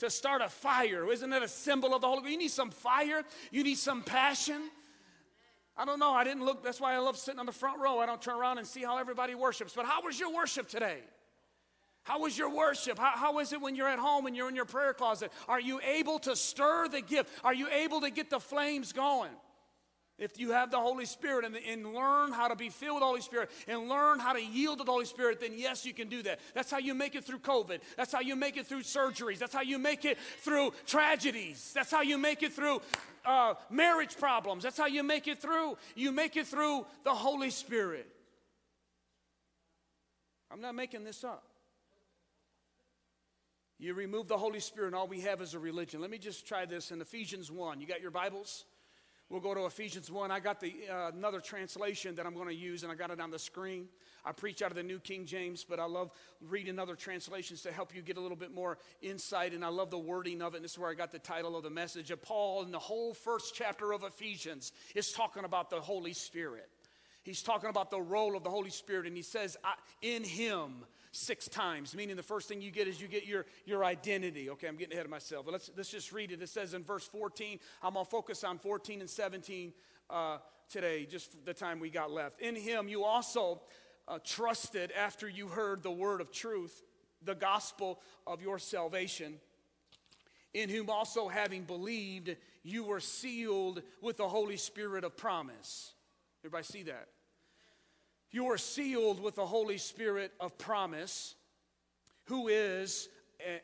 to 0.00 0.10
start 0.10 0.42
a 0.42 0.50
fire. 0.50 1.10
Isn't 1.10 1.32
it 1.32 1.42
a 1.42 1.48
symbol 1.48 1.94
of 1.94 2.02
the 2.02 2.06
Holy 2.06 2.20
Ghost? 2.20 2.32
You 2.32 2.38
need 2.38 2.50
some 2.50 2.70
fire, 2.70 3.22
you 3.50 3.64
need 3.64 3.78
some 3.78 4.02
passion. 4.02 4.60
I 5.76 5.84
don't 5.84 5.98
know. 5.98 6.12
I 6.12 6.22
didn't 6.22 6.44
look. 6.44 6.62
That's 6.62 6.80
why 6.80 6.94
I 6.94 6.98
love 6.98 7.16
sitting 7.16 7.40
on 7.40 7.46
the 7.46 7.52
front 7.52 7.80
row. 7.80 7.98
I 7.98 8.06
don't 8.06 8.22
turn 8.22 8.36
around 8.36 8.58
and 8.58 8.66
see 8.66 8.82
how 8.82 8.98
everybody 8.98 9.34
worships. 9.34 9.72
But 9.74 9.86
how 9.86 10.02
was 10.02 10.18
your 10.18 10.32
worship 10.32 10.68
today? 10.68 10.98
How 12.04 12.20
was 12.20 12.36
your 12.36 12.54
worship? 12.54 12.98
How, 12.98 13.12
how 13.14 13.38
is 13.38 13.52
it 13.52 13.60
when 13.60 13.74
you're 13.74 13.88
at 13.88 13.98
home 13.98 14.26
and 14.26 14.36
you're 14.36 14.48
in 14.48 14.54
your 14.54 14.66
prayer 14.66 14.92
closet? 14.92 15.32
Are 15.48 15.60
you 15.60 15.80
able 15.80 16.18
to 16.20 16.36
stir 16.36 16.88
the 16.88 17.00
gift? 17.00 17.30
Are 17.42 17.54
you 17.54 17.68
able 17.70 18.02
to 18.02 18.10
get 18.10 18.30
the 18.30 18.38
flames 18.38 18.92
going? 18.92 19.30
If 20.16 20.38
you 20.38 20.52
have 20.52 20.70
the 20.70 20.78
Holy 20.78 21.06
Spirit 21.06 21.44
and, 21.44 21.56
and, 21.56 21.92
learn 21.92 22.30
how 22.30 22.46
to 22.46 22.54
be 22.54 22.68
filled 22.68 22.96
with 22.96 23.00
the 23.00 23.06
Holy 23.06 23.20
Spirit 23.20 23.50
and 23.66 23.88
learn 23.88 24.20
how 24.20 24.32
to 24.32 24.40
yield 24.40 24.78
to 24.78 24.84
the 24.84 24.92
Holy 24.92 25.06
Spirit, 25.06 25.40
then 25.40 25.54
yes, 25.56 25.84
you 25.84 25.92
can 25.92 26.08
do 26.08 26.22
that. 26.22 26.38
That's 26.54 26.70
how 26.70 26.78
you 26.78 26.94
make 26.94 27.16
it 27.16 27.24
through 27.24 27.40
COVID. 27.40 27.80
That's 27.96 28.12
how 28.12 28.20
you 28.20 28.36
make 28.36 28.56
it 28.56 28.68
through 28.68 28.82
surgeries. 28.82 29.38
That's 29.38 29.52
how 29.52 29.62
you 29.62 29.76
make 29.76 30.04
it 30.04 30.16
through 30.38 30.72
tragedies. 30.86 31.72
That's 31.74 31.90
how 31.90 32.02
you 32.02 32.16
make 32.16 32.44
it 32.44 32.52
through 32.52 32.80
uh, 33.24 33.54
marriage 33.70 34.16
problems. 34.18 34.62
That's 34.62 34.78
how 34.78 34.86
you 34.86 35.02
make 35.02 35.28
it 35.28 35.40
through. 35.40 35.76
You 35.94 36.12
make 36.12 36.36
it 36.36 36.46
through 36.46 36.86
the 37.04 37.14
Holy 37.14 37.50
Spirit. 37.50 38.06
I'm 40.50 40.60
not 40.60 40.74
making 40.74 41.04
this 41.04 41.24
up. 41.24 41.44
You 43.78 43.94
remove 43.94 44.28
the 44.28 44.38
Holy 44.38 44.60
Spirit, 44.60 44.88
and 44.88 44.94
all 44.94 45.08
we 45.08 45.20
have 45.22 45.40
is 45.40 45.54
a 45.54 45.58
religion. 45.58 46.00
Let 46.00 46.10
me 46.10 46.18
just 46.18 46.46
try 46.46 46.64
this 46.64 46.90
in 46.90 47.00
Ephesians 47.00 47.50
1. 47.50 47.80
You 47.80 47.86
got 47.86 48.00
your 48.00 48.12
Bibles? 48.12 48.64
We'll 49.34 49.42
go 49.42 49.52
to 49.52 49.66
Ephesians 49.66 50.12
1. 50.12 50.30
I 50.30 50.38
got 50.38 50.60
the, 50.60 50.72
uh, 50.88 51.10
another 51.12 51.40
translation 51.40 52.14
that 52.14 52.24
I'm 52.24 52.34
going 52.34 52.46
to 52.46 52.54
use, 52.54 52.84
and 52.84 52.92
I 52.92 52.94
got 52.94 53.10
it 53.10 53.18
on 53.18 53.32
the 53.32 53.38
screen. 53.38 53.88
I 54.24 54.30
preach 54.30 54.62
out 54.62 54.70
of 54.70 54.76
the 54.76 54.84
New 54.84 55.00
King 55.00 55.26
James, 55.26 55.64
but 55.68 55.80
I 55.80 55.86
love 55.86 56.12
reading 56.40 56.78
other 56.78 56.94
translations 56.94 57.60
to 57.62 57.72
help 57.72 57.92
you 57.92 58.00
get 58.00 58.16
a 58.16 58.20
little 58.20 58.36
bit 58.36 58.54
more 58.54 58.78
insight, 59.02 59.52
and 59.52 59.64
I 59.64 59.68
love 59.68 59.90
the 59.90 59.98
wording 59.98 60.40
of 60.40 60.54
it. 60.54 60.58
And 60.58 60.64
this 60.64 60.74
is 60.74 60.78
where 60.78 60.88
I 60.88 60.94
got 60.94 61.10
the 61.10 61.18
title 61.18 61.56
of 61.56 61.64
the 61.64 61.70
message 61.70 62.12
of 62.12 62.22
Paul 62.22 62.62
in 62.62 62.70
the 62.70 62.78
whole 62.78 63.12
first 63.12 63.56
chapter 63.56 63.92
of 63.92 64.04
Ephesians 64.04 64.70
is 64.94 65.10
talking 65.10 65.44
about 65.44 65.68
the 65.68 65.80
Holy 65.80 66.12
Spirit. 66.12 66.68
He's 67.24 67.42
talking 67.42 67.70
about 67.70 67.90
the 67.90 68.00
role 68.00 68.36
of 68.36 68.44
the 68.44 68.50
Holy 68.50 68.70
Spirit, 68.70 69.08
and 69.08 69.16
he 69.16 69.22
says, 69.22 69.56
In 70.00 70.22
him, 70.22 70.84
six 71.14 71.48
times, 71.48 71.94
meaning 71.94 72.16
the 72.16 72.22
first 72.22 72.48
thing 72.48 72.60
you 72.60 72.70
get 72.70 72.88
is 72.88 73.00
you 73.00 73.08
get 73.08 73.26
your, 73.26 73.46
your 73.66 73.84
identity. 73.84 74.50
Okay, 74.50 74.66
I'm 74.66 74.76
getting 74.76 74.94
ahead 74.94 75.06
of 75.06 75.10
myself, 75.10 75.44
but 75.44 75.52
let's, 75.52 75.70
let's 75.76 75.90
just 75.90 76.12
read 76.12 76.32
it. 76.32 76.42
It 76.42 76.48
says 76.48 76.74
in 76.74 76.82
verse 76.82 77.06
14, 77.06 77.58
I'm 77.82 77.94
going 77.94 78.04
to 78.04 78.10
focus 78.10 78.44
on 78.44 78.58
14 78.58 79.00
and 79.00 79.08
17 79.08 79.72
uh, 80.10 80.38
today, 80.68 81.06
just 81.06 81.44
the 81.44 81.54
time 81.54 81.80
we 81.80 81.90
got 81.90 82.10
left. 82.10 82.40
In 82.40 82.56
him, 82.56 82.88
you 82.88 83.04
also 83.04 83.60
uh, 84.08 84.18
trusted 84.24 84.92
after 84.92 85.28
you 85.28 85.48
heard 85.48 85.82
the 85.82 85.90
word 85.90 86.20
of 86.20 86.32
truth, 86.32 86.82
the 87.22 87.34
gospel 87.34 88.00
of 88.26 88.42
your 88.42 88.58
salvation, 88.58 89.34
in 90.52 90.68
whom 90.68 90.90
also 90.90 91.28
having 91.28 91.64
believed, 91.64 92.36
you 92.62 92.84
were 92.84 93.00
sealed 93.00 93.82
with 94.00 94.16
the 94.16 94.28
Holy 94.28 94.56
Spirit 94.56 95.04
of 95.04 95.16
promise. 95.16 95.92
Everybody 96.40 96.64
see 96.64 96.82
that? 96.84 97.08
You 98.34 98.50
are 98.50 98.58
sealed 98.58 99.22
with 99.22 99.36
the 99.36 99.46
Holy 99.46 99.78
Spirit 99.78 100.32
of 100.40 100.58
promise, 100.58 101.36
who 102.24 102.48
is 102.48 103.08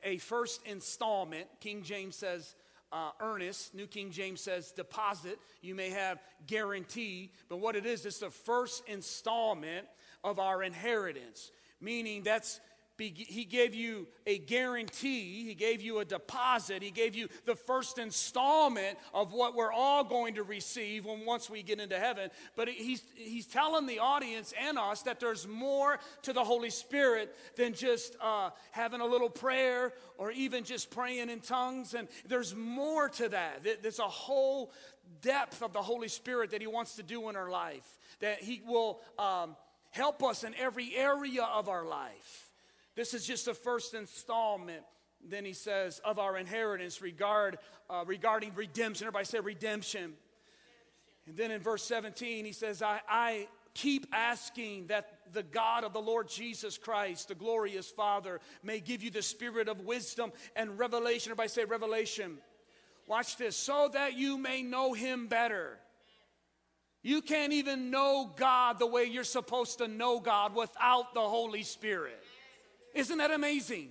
a, 0.05 0.19
first 0.19 0.65
installment. 0.65 1.49
King 1.59 1.83
James 1.83 2.15
says 2.15 2.55
uh, 2.93 3.11
earnest. 3.19 3.75
New 3.75 3.89
King 3.89 4.13
James 4.13 4.41
says 4.41 4.71
deposit. 4.71 5.41
You 5.61 5.75
may 5.75 5.91
have 5.91 6.23
guarantee, 6.47 7.33
but 7.49 7.57
what 7.57 7.75
it 7.75 7.85
is, 7.85 8.07
it's 8.07 8.21
the 8.21 8.31
first 8.31 8.85
installment 8.87 9.89
of 10.23 10.39
our 10.39 10.63
inheritance, 10.63 11.51
meaning 11.81 12.23
that's 12.23 12.61
he 13.09 13.45
gave 13.45 13.75
you 13.75 14.07
a 14.27 14.39
guarantee, 14.39 15.45
he 15.45 15.55
gave 15.55 15.81
you 15.81 15.99
a 15.99 16.05
deposit, 16.05 16.83
he 16.83 16.91
gave 16.91 17.15
you 17.15 17.29
the 17.47 17.55
first 17.55 17.99
installment 17.99 18.99
of 19.15 19.33
what 19.33 19.55
we're 19.55 19.73
all 19.73 20.05
going 20.05 20.35
to 20.35 20.43
receive 20.43 21.05
when 21.07 21.25
once 21.25 21.49
we 21.49 21.63
get 21.63 21.81
into 21.81 21.99
heaven. 21.99 22.31
But 22.57 22.69
he's, 22.69 23.03
he's 23.15 23.47
telling 23.47 23.87
the 23.87 23.99
audience 23.99 24.53
and 24.61 24.79
us 24.79 25.03
that 25.03 25.21
there's 25.21 25.49
more 25.49 25.99
to 26.23 26.33
the 26.33 26.45
Holy 26.45 26.71
Spirit 26.71 27.35
than 27.57 27.75
just 27.75 28.17
uh, 28.21 28.51
having 28.71 29.01
a 29.01 29.07
little 29.07 29.31
prayer 29.31 29.93
or 30.19 30.31
even 30.33 30.65
just 30.65 30.91
praying 30.91 31.31
in 31.31 31.41
tongues. 31.41 31.95
And 31.95 32.09
there's 32.29 32.55
more 32.55 33.09
to 33.11 33.29
that. 33.31 33.67
There's 33.83 33.99
a 33.99 34.03
whole 34.03 34.73
depth 35.23 35.63
of 35.63 35.73
the 35.73 35.83
Holy 35.83 36.09
Spirit 36.09 36.51
that 36.51 36.61
he 36.61 36.67
wants 36.67 36.97
to 36.97 37.03
do 37.03 37.29
in 37.29 37.37
our 37.37 37.51
life, 37.51 37.99
that 38.21 38.43
he 38.43 38.63
will. 38.67 39.01
Um, 39.19 39.57
help 39.91 40.23
us 40.23 40.45
in 40.45 40.55
every 40.55 40.95
area 40.97 41.43
of 41.43 41.69
our 41.69 41.85
life. 41.85 42.50
This 43.01 43.15
is 43.15 43.27
just 43.27 43.47
the 43.47 43.55
first 43.55 43.95
installment. 43.95 44.83
Then 45.27 45.47
he 45.47 45.55
says, 45.55 46.03
of 46.05 46.19
our 46.19 46.37
inheritance 46.37 47.01
regard, 47.01 47.57
uh, 47.89 48.05
regarding 48.07 48.53
redemption. 48.55 49.07
Everybody 49.07 49.25
say 49.25 49.41
redemption. 49.41 50.01
redemption. 50.01 50.15
And 51.27 51.35
then 51.35 51.51
in 51.51 51.63
verse 51.63 51.83
17, 51.85 52.45
he 52.45 52.53
says, 52.53 52.83
I, 52.83 53.01
I 53.09 53.49
keep 53.73 54.07
asking 54.13 54.89
that 54.89 55.21
the 55.33 55.43
God 55.43 55.85
of 55.85 55.95
the 55.95 55.99
Lord 55.99 56.29
Jesus 56.29 56.77
Christ, 56.77 57.29
the 57.29 57.35
glorious 57.35 57.89
Father, 57.91 58.39
may 58.63 58.81
give 58.81 59.03
you 59.03 59.11
the 59.11 59.23
spirit 59.23 59.71
of 59.71 59.81
wisdom 59.81 60.31
and 60.55 60.79
revelation. 60.79 61.31
Everybody 61.31 61.49
say 61.49 61.65
revelation. 61.65 62.37
Watch 63.07 63.39
this. 63.39 63.57
So 63.57 63.89
that 63.95 64.19
you 64.19 64.37
may 64.37 64.61
know 64.61 64.93
him 64.93 65.27
better 65.27 65.79
you 67.03 67.23
can't 67.23 67.55
even 67.55 67.91
know 67.91 68.31
God 68.37 68.79
the 68.79 68.87
way 68.87 69.05
you're 69.05 69.25
supposed 69.25 69.79
to 69.79 69.89
know 69.89 70.21
God 70.21 70.55
without 70.55 71.15
the 71.15 71.21
Holy 71.21 71.63
Spirit. 71.63 72.23
Isn't 72.95 73.19
that 73.19 73.31
amazing? 73.31 73.91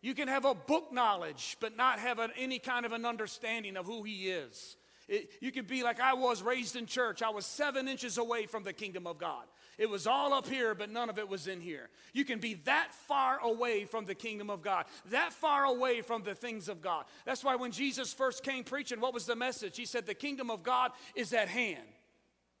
You 0.00 0.14
can 0.14 0.28
have 0.28 0.44
a 0.44 0.54
book 0.54 0.92
knowledge, 0.92 1.56
but 1.60 1.76
not 1.76 1.98
have 1.98 2.18
an, 2.18 2.30
any 2.36 2.58
kind 2.58 2.84
of 2.84 2.92
an 2.92 3.04
understanding 3.04 3.76
of 3.76 3.86
who 3.86 4.02
He 4.02 4.28
is. 4.28 4.76
It, 5.08 5.30
you 5.40 5.52
could 5.52 5.66
be 5.66 5.82
like 5.82 6.00
I 6.00 6.14
was 6.14 6.42
raised 6.42 6.76
in 6.76 6.86
church. 6.86 7.22
I 7.22 7.30
was 7.30 7.46
seven 7.46 7.88
inches 7.88 8.18
away 8.18 8.46
from 8.46 8.64
the 8.64 8.72
kingdom 8.72 9.06
of 9.06 9.18
God. 9.18 9.44
It 9.76 9.90
was 9.90 10.06
all 10.06 10.32
up 10.32 10.46
here, 10.46 10.74
but 10.74 10.90
none 10.90 11.10
of 11.10 11.18
it 11.18 11.28
was 11.28 11.48
in 11.48 11.60
here. 11.60 11.88
You 12.12 12.24
can 12.24 12.38
be 12.38 12.54
that 12.64 12.90
far 13.06 13.38
away 13.40 13.84
from 13.84 14.04
the 14.04 14.14
kingdom 14.14 14.48
of 14.48 14.62
God, 14.62 14.84
that 15.10 15.32
far 15.32 15.64
away 15.64 16.00
from 16.00 16.22
the 16.22 16.34
things 16.34 16.68
of 16.68 16.80
God. 16.80 17.04
That's 17.24 17.42
why 17.42 17.56
when 17.56 17.72
Jesus 17.72 18.12
first 18.12 18.44
came 18.44 18.62
preaching, 18.62 19.00
what 19.00 19.12
was 19.12 19.26
the 19.26 19.36
message? 19.36 19.76
He 19.76 19.84
said, 19.84 20.06
The 20.06 20.14
kingdom 20.14 20.50
of 20.50 20.62
God 20.62 20.92
is 21.14 21.32
at 21.32 21.48
hand. 21.48 21.88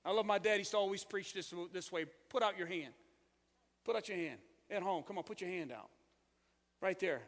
I 0.04 0.12
love 0.12 0.26
my 0.26 0.38
dad. 0.38 0.54
He 0.54 0.58
used 0.58 0.72
to 0.72 0.76
always 0.76 1.04
preach 1.04 1.32
this, 1.32 1.54
this 1.72 1.92
way 1.92 2.06
put 2.28 2.42
out 2.42 2.58
your 2.58 2.66
hand. 2.66 2.92
Put 3.84 3.96
out 3.96 4.08
your 4.08 4.18
hand. 4.18 4.38
At 4.70 4.82
home, 4.82 5.02
come 5.02 5.18
on, 5.18 5.24
put 5.24 5.40
your 5.40 5.50
hand 5.50 5.72
out. 5.72 5.90
Right 6.80 6.98
there. 6.98 7.22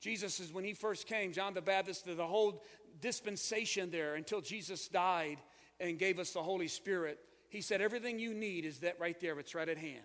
Jesus 0.00 0.38
is 0.40 0.52
when 0.52 0.64
he 0.64 0.74
first 0.74 1.06
came, 1.06 1.32
John 1.32 1.54
the 1.54 1.60
Baptist, 1.60 2.04
the 2.04 2.26
whole 2.26 2.62
dispensation 3.00 3.90
there 3.90 4.14
until 4.14 4.40
Jesus 4.40 4.88
died 4.88 5.38
and 5.80 5.98
gave 5.98 6.18
us 6.18 6.32
the 6.32 6.42
Holy 6.42 6.68
Spirit. 6.68 7.18
He 7.48 7.60
said, 7.60 7.80
Everything 7.80 8.18
you 8.18 8.34
need 8.34 8.64
is 8.64 8.78
that 8.80 9.00
right 9.00 9.18
there, 9.20 9.38
it's 9.38 9.54
right 9.54 9.68
at 9.68 9.78
hand 9.78 10.04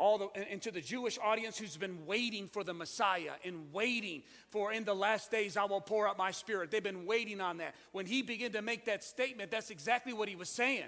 all 0.00 0.18
the, 0.18 0.28
and 0.50 0.60
to 0.62 0.70
the 0.70 0.80
Jewish 0.80 1.18
audience 1.22 1.58
who's 1.58 1.76
been 1.76 2.06
waiting 2.06 2.48
for 2.48 2.64
the 2.64 2.72
Messiah 2.72 3.32
and 3.44 3.72
waiting 3.72 4.22
for 4.48 4.72
in 4.72 4.84
the 4.84 4.94
last 4.94 5.30
days 5.30 5.56
I 5.56 5.64
will 5.64 5.80
pour 5.80 6.08
out 6.08 6.16
my 6.16 6.30
spirit. 6.30 6.70
They've 6.70 6.82
been 6.82 7.06
waiting 7.06 7.40
on 7.40 7.58
that. 7.58 7.74
When 7.92 8.06
he 8.06 8.22
began 8.22 8.52
to 8.52 8.62
make 8.62 8.86
that 8.86 9.04
statement, 9.04 9.50
that's 9.50 9.70
exactly 9.70 10.12
what 10.12 10.28
he 10.28 10.36
was 10.36 10.48
saying. 10.48 10.86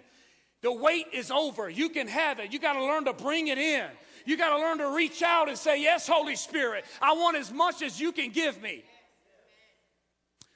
The 0.63 0.73
wait 0.73 1.09
is 1.13 1.31
over. 1.31 1.69
You 1.69 1.89
can 1.89 2.07
have 2.07 2.39
it. 2.39 2.53
You 2.53 2.59
got 2.59 2.75
to 2.75 2.85
learn 2.85 3.05
to 3.05 3.13
bring 3.13 3.49
it 3.49 3.59
in. 3.59 3.87
You 4.25 4.37
got 4.37 4.57
to 4.57 4.63
learn 4.63 4.79
to 4.79 4.97
reach 4.97 5.23
out 5.23 5.49
and 5.49 5.59
say, 5.59 5.83
Yes, 5.83 6.07
Holy 6.07 6.37
Spirit, 6.37 6.85
I 7.01 7.13
want 7.13 7.37
as 7.37 7.53
much 7.53 7.83
as 7.83 8.01
you 8.01 8.13
can 8.13 8.31
give 8.31 8.63
me. 8.63 8.85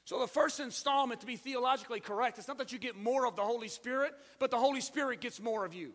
So, 0.05 0.21
the 0.21 0.29
first 0.29 0.61
installment, 0.61 1.21
to 1.23 1.27
be 1.27 1.35
theologically 1.35 1.99
correct, 1.99 2.39
it's 2.39 2.47
not 2.47 2.59
that 2.59 2.71
you 2.71 2.79
get 2.79 2.97
more 2.97 3.27
of 3.27 3.35
the 3.35 3.43
Holy 3.43 3.67
Spirit, 3.67 4.15
but 4.39 4.53
the 4.53 4.57
Holy 4.57 4.81
Spirit 4.81 5.21
gets 5.21 5.41
more 5.41 5.65
of 5.65 5.75
you. 5.75 5.91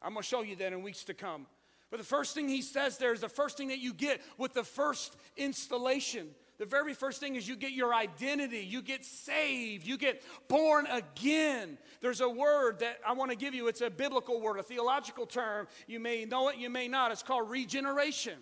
I'm 0.00 0.12
going 0.12 0.22
to 0.22 0.28
show 0.28 0.42
you 0.42 0.54
that 0.56 0.72
in 0.72 0.82
weeks 0.82 1.02
to 1.04 1.14
come. 1.14 1.46
But 1.90 1.98
the 1.98 2.06
first 2.06 2.34
thing 2.34 2.48
he 2.48 2.62
says 2.62 2.98
there 2.98 3.12
is 3.12 3.20
the 3.20 3.28
first 3.28 3.56
thing 3.56 3.68
that 3.68 3.80
you 3.80 3.92
get 3.92 4.20
with 4.36 4.52
the 4.52 4.62
first 4.62 5.16
installation. 5.36 6.28
The 6.58 6.66
very 6.66 6.92
first 6.92 7.20
thing 7.20 7.36
is 7.36 7.46
you 7.46 7.54
get 7.54 7.70
your 7.70 7.94
identity, 7.94 8.66
you 8.68 8.82
get 8.82 9.04
saved, 9.04 9.86
you 9.86 9.96
get 9.96 10.22
born 10.48 10.86
again. 10.86 11.78
There's 12.00 12.20
a 12.20 12.28
word 12.28 12.80
that 12.80 12.98
I 13.06 13.12
want 13.12 13.30
to 13.30 13.36
give 13.36 13.54
you. 13.54 13.68
It's 13.68 13.80
a 13.80 13.90
biblical 13.90 14.40
word, 14.40 14.58
a 14.58 14.62
theological 14.64 15.24
term. 15.24 15.68
You 15.86 16.00
may 16.00 16.24
know 16.24 16.48
it, 16.48 16.56
you 16.56 16.68
may 16.68 16.88
not. 16.88 17.12
It's 17.12 17.22
called 17.22 17.48
regeneration. 17.48 18.38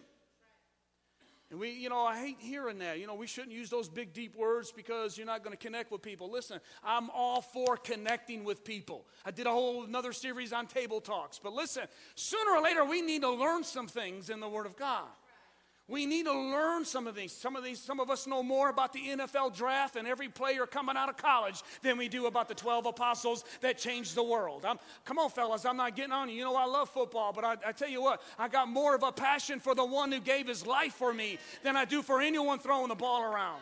And 1.51 1.61
we, 1.61 1.71
you 1.71 1.89
know, 1.89 2.05
I 2.05 2.19
hate 2.19 2.39
hearing 2.41 2.79
that. 2.79 2.99
You 2.99 3.07
know, 3.07 3.15
we 3.15 3.29
shouldn't 3.29 3.53
use 3.53 3.71
those 3.71 3.89
big, 3.89 4.13
deep 4.13 4.35
words 4.35 4.73
because 4.73 5.17
you're 5.17 5.27
not 5.27 5.45
going 5.45 5.57
to 5.57 5.63
connect 5.63 5.93
with 5.93 6.03
people. 6.03 6.29
Listen, 6.29 6.59
I'm 6.83 7.09
all 7.11 7.41
for 7.41 7.77
connecting 7.77 8.43
with 8.43 8.65
people. 8.65 9.07
I 9.25 9.31
did 9.31 9.47
a 9.47 9.51
whole 9.51 9.85
another 9.85 10.13
series 10.13 10.53
on 10.53 10.67
table 10.67 11.01
talks. 11.01 11.39
But 11.39 11.53
listen, 11.53 11.85
sooner 12.17 12.51
or 12.51 12.63
later, 12.63 12.85
we 12.85 13.01
need 13.01 13.23
to 13.23 13.31
learn 13.31 13.63
some 13.63 13.87
things 13.87 14.29
in 14.29 14.41
the 14.41 14.49
Word 14.49 14.67
of 14.67 14.77
God. 14.77 15.07
We 15.89 16.05
need 16.05 16.27
to 16.27 16.33
learn 16.33 16.85
some 16.85 17.07
of 17.07 17.15
these. 17.15 17.31
Some 17.31 17.55
of 17.55 17.63
these, 17.63 17.79
some 17.79 18.01
of 18.01 18.11
us 18.11 18.27
know 18.27 18.43
more 18.43 18.71
about 18.71 18.93
the 18.93 18.99
NFL 19.01 19.57
draft 19.57 19.95
and 19.95 20.09
every 20.09 20.29
player 20.29 20.67
coming 20.67 20.97
out 20.97 21.09
of 21.09 21.17
college 21.17 21.63
than 21.83 21.97
we 21.97 22.09
do 22.09 22.27
about 22.27 22.49
the 22.49 22.57
12 22.57 22.87
apostles 22.87 23.45
that 23.61 23.79
changed 23.79 24.17
the 24.17 24.23
world. 24.23 24.65
I'm, 24.65 24.79
come 25.05 25.19
on, 25.19 25.31
fellas, 25.31 25.65
I'm 25.65 25.77
not 25.77 25.95
getting 25.95 26.11
on 26.11 26.29
you. 26.29 26.37
You 26.37 26.45
know, 26.45 26.57
I 26.57 26.67
love 26.67 26.91
football, 26.91 27.33
but 27.33 27.45
I, 27.45 27.57
I 27.65 27.73
tell 27.73 27.89
you 27.89 28.03
what, 28.03 28.21
I 28.37 28.49
got 28.49 28.69
more 28.69 28.97
of 28.97 29.05
a 29.05 29.13
passion 29.13 29.61
for 29.61 29.77
the 29.77 29.85
one 29.85 30.11
who 30.11 30.19
gave 30.19 30.49
his 30.49 30.67
life 30.67 30.95
for 30.95 31.15
me 31.15 31.39
than 31.63 31.77
I 31.77 31.85
do 31.85 32.03
for 32.03 32.21
anyone 32.21 32.59
throwing 32.59 32.89
the 32.89 32.97
ball 32.97 33.23
around. 33.23 33.61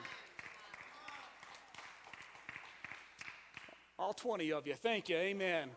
All 3.98 4.14
20 4.14 4.50
of 4.50 4.66
you, 4.66 4.74
thank 4.74 5.10
you, 5.10 5.16
amen. 5.16 5.68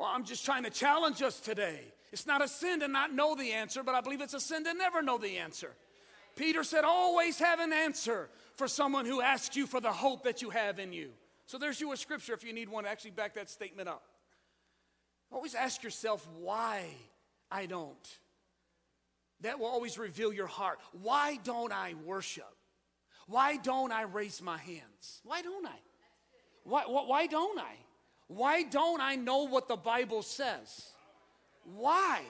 Well, 0.00 0.08
I'm 0.10 0.24
just 0.24 0.46
trying 0.46 0.64
to 0.64 0.70
challenge 0.70 1.20
us 1.20 1.38
today. 1.40 1.78
It's 2.10 2.26
not 2.26 2.42
a 2.42 2.48
sin 2.48 2.80
to 2.80 2.88
not 2.88 3.12
know 3.12 3.34
the 3.34 3.52
answer, 3.52 3.82
but 3.82 3.94
I 3.94 4.00
believe 4.00 4.22
it's 4.22 4.32
a 4.32 4.40
sin 4.40 4.64
to 4.64 4.72
never 4.72 5.02
know 5.02 5.18
the 5.18 5.36
answer. 5.36 5.74
Peter 6.36 6.64
said, 6.64 6.84
always 6.84 7.38
have 7.38 7.60
an 7.60 7.74
answer 7.74 8.30
for 8.56 8.66
someone 8.66 9.04
who 9.04 9.20
asks 9.20 9.56
you 9.56 9.66
for 9.66 9.78
the 9.78 9.92
hope 9.92 10.24
that 10.24 10.40
you 10.40 10.48
have 10.48 10.78
in 10.78 10.94
you. 10.94 11.10
So 11.44 11.58
there's 11.58 11.82
you 11.82 11.92
a 11.92 11.98
scripture 11.98 12.32
if 12.32 12.42
you 12.42 12.54
need 12.54 12.70
one 12.70 12.84
to 12.84 12.90
actually 12.90 13.10
back 13.10 13.34
that 13.34 13.50
statement 13.50 13.90
up. 13.90 14.02
Always 15.30 15.54
ask 15.54 15.82
yourself, 15.82 16.26
why 16.38 16.86
I 17.50 17.66
don't. 17.66 18.18
That 19.42 19.58
will 19.58 19.66
always 19.66 19.98
reveal 19.98 20.32
your 20.32 20.46
heart. 20.46 20.78
Why 20.92 21.38
don't 21.44 21.72
I 21.74 21.92
worship? 22.06 22.56
Why 23.26 23.58
don't 23.58 23.92
I 23.92 24.04
raise 24.04 24.40
my 24.40 24.56
hands? 24.56 25.20
Why 25.24 25.42
don't 25.42 25.66
I? 25.66 25.78
Why, 26.64 26.84
why 26.86 27.26
don't 27.26 27.58
I? 27.58 27.74
Why 28.30 28.62
don't 28.62 29.00
I 29.00 29.16
know 29.16 29.48
what 29.48 29.66
the 29.66 29.74
Bible 29.74 30.22
says? 30.22 30.92
Why? 31.64 32.20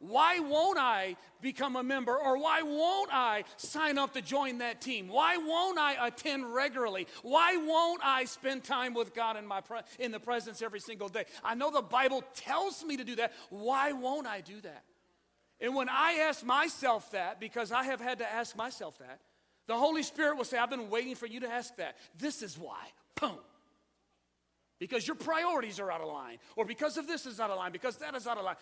Why 0.00 0.38
won't 0.38 0.78
I 0.78 1.16
become 1.40 1.76
a 1.76 1.82
member? 1.82 2.14
Or 2.14 2.36
why 2.36 2.60
won't 2.60 3.08
I 3.10 3.44
sign 3.56 3.96
up 3.96 4.12
to 4.12 4.20
join 4.20 4.58
that 4.58 4.82
team? 4.82 5.08
Why 5.08 5.38
won't 5.38 5.78
I 5.78 6.08
attend 6.08 6.52
regularly? 6.52 7.06
Why 7.22 7.56
won't 7.56 8.02
I 8.04 8.26
spend 8.26 8.64
time 8.64 8.92
with 8.92 9.14
God 9.14 9.38
in, 9.38 9.46
my 9.46 9.62
pre- 9.62 9.80
in 9.98 10.12
the 10.12 10.20
presence 10.20 10.60
every 10.60 10.80
single 10.80 11.08
day? 11.08 11.24
I 11.42 11.54
know 11.54 11.70
the 11.70 11.80
Bible 11.80 12.22
tells 12.34 12.84
me 12.84 12.98
to 12.98 13.04
do 13.04 13.16
that. 13.16 13.32
Why 13.48 13.92
won't 13.92 14.26
I 14.26 14.42
do 14.42 14.60
that? 14.60 14.84
And 15.58 15.74
when 15.74 15.88
I 15.88 16.18
ask 16.28 16.44
myself 16.44 17.12
that, 17.12 17.40
because 17.40 17.72
I 17.72 17.84
have 17.84 18.02
had 18.02 18.18
to 18.18 18.30
ask 18.30 18.54
myself 18.56 18.98
that, 18.98 19.20
the 19.66 19.76
Holy 19.76 20.02
Spirit 20.02 20.36
will 20.36 20.44
say, 20.44 20.58
I've 20.58 20.68
been 20.68 20.90
waiting 20.90 21.14
for 21.14 21.26
you 21.26 21.40
to 21.40 21.48
ask 21.48 21.74
that. 21.76 21.96
This 22.18 22.42
is 22.42 22.58
why. 22.58 22.92
Boom. 23.18 23.38
Because 24.78 25.06
your 25.06 25.16
priorities 25.16 25.80
are 25.80 25.90
out 25.90 26.00
of 26.00 26.08
line, 26.08 26.38
or 26.54 26.64
because 26.64 26.96
of 26.96 27.06
this 27.06 27.24
is 27.26 27.40
out 27.40 27.50
of 27.50 27.56
line, 27.56 27.72
because 27.72 27.96
that 27.98 28.14
is 28.14 28.26
out 28.26 28.36
of 28.36 28.44
line. 28.44 28.56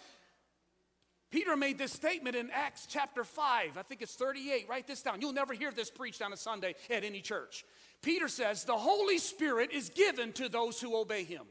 Peter 1.31 1.57
made 1.57 1.79
this 1.79 1.93
statement 1.93 2.37
in 2.37 2.49
Acts 2.53 2.87
chapter 2.89 3.25
5. 3.25 3.77
I 3.77 3.83
think 3.83 4.03
it's 4.03 4.15
38. 4.15 4.69
Write 4.69 4.87
this 4.87 5.03
down. 5.03 5.21
You'll 5.21 5.33
never 5.33 5.53
hear 5.53 5.73
this 5.73 5.91
preached 5.91 6.23
on 6.23 6.33
a 6.33 6.37
Sunday 6.37 6.77
at 6.89 7.03
any 7.03 7.21
church. 7.21 7.65
Peter 8.03 8.29
says, 8.29 8.63
The 8.65 8.77
Holy 8.77 9.19
Spirit 9.19 9.73
is 9.73 9.89
given 9.89 10.33
to 10.35 10.49
those 10.49 10.81
who 10.81 10.97
obey 10.97 11.25
him. 11.25 11.43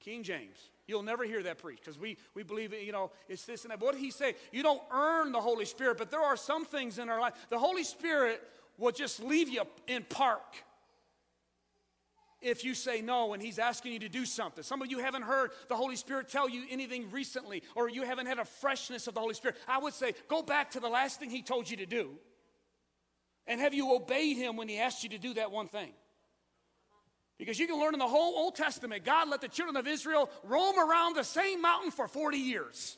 King 0.00 0.22
James. 0.22 0.56
You'll 0.86 1.02
never 1.02 1.24
hear 1.24 1.42
that 1.42 1.58
preached 1.58 1.82
because 1.84 1.98
we, 1.98 2.16
we 2.34 2.42
believe, 2.42 2.74
you 2.74 2.92
know, 2.92 3.10
it's 3.28 3.44
this 3.44 3.64
and 3.64 3.70
that. 3.70 3.80
But 3.80 3.86
what 3.86 3.94
did 3.94 4.02
he 4.02 4.10
say? 4.10 4.34
You 4.52 4.62
don't 4.62 4.82
earn 4.90 5.32
the 5.32 5.40
Holy 5.40 5.64
Spirit, 5.64 5.98
but 5.98 6.10
there 6.10 6.20
are 6.20 6.36
some 6.36 6.64
things 6.64 6.98
in 6.98 7.08
our 7.08 7.20
life. 7.20 7.34
The 7.48 7.58
Holy 7.58 7.84
Spirit 7.84 8.42
will 8.78 8.92
just 8.92 9.22
leave 9.22 9.48
you 9.48 9.62
in 9.86 10.04
park 10.08 10.42
if 12.44 12.64
you 12.64 12.74
say 12.74 13.00
no 13.00 13.32
and 13.32 13.42
he's 13.42 13.58
asking 13.58 13.94
you 13.94 13.98
to 14.00 14.08
do 14.08 14.24
something. 14.24 14.62
Some 14.62 14.82
of 14.82 14.90
you 14.90 14.98
haven't 14.98 15.22
heard 15.22 15.50
the 15.68 15.76
Holy 15.76 15.96
Spirit 15.96 16.28
tell 16.28 16.48
you 16.48 16.64
anything 16.70 17.10
recently, 17.10 17.62
or 17.74 17.88
you 17.88 18.02
haven't 18.02 18.26
had 18.26 18.38
a 18.38 18.44
freshness 18.44 19.06
of 19.06 19.14
the 19.14 19.20
Holy 19.20 19.34
Spirit. 19.34 19.56
I 19.66 19.78
would 19.78 19.94
say 19.94 20.14
go 20.28 20.42
back 20.42 20.72
to 20.72 20.80
the 20.80 20.88
last 20.88 21.18
thing 21.18 21.30
he 21.30 21.42
told 21.42 21.68
you 21.68 21.78
to 21.78 21.86
do. 21.86 22.10
And 23.46 23.60
have 23.60 23.74
you 23.74 23.94
obeyed 23.94 24.36
him 24.36 24.56
when 24.56 24.68
he 24.68 24.78
asked 24.78 25.02
you 25.02 25.10
to 25.10 25.18
do 25.18 25.34
that 25.34 25.50
one 25.50 25.68
thing? 25.68 25.92
Because 27.38 27.58
you 27.58 27.66
can 27.66 27.80
learn 27.80 27.94
in 27.94 27.98
the 27.98 28.06
whole 28.06 28.36
Old 28.36 28.54
Testament, 28.54 29.04
God 29.04 29.28
let 29.28 29.40
the 29.40 29.48
children 29.48 29.76
of 29.76 29.86
Israel 29.86 30.30
roam 30.44 30.78
around 30.78 31.16
the 31.16 31.24
same 31.24 31.60
mountain 31.60 31.90
for 31.90 32.06
40 32.06 32.38
years. 32.38 32.96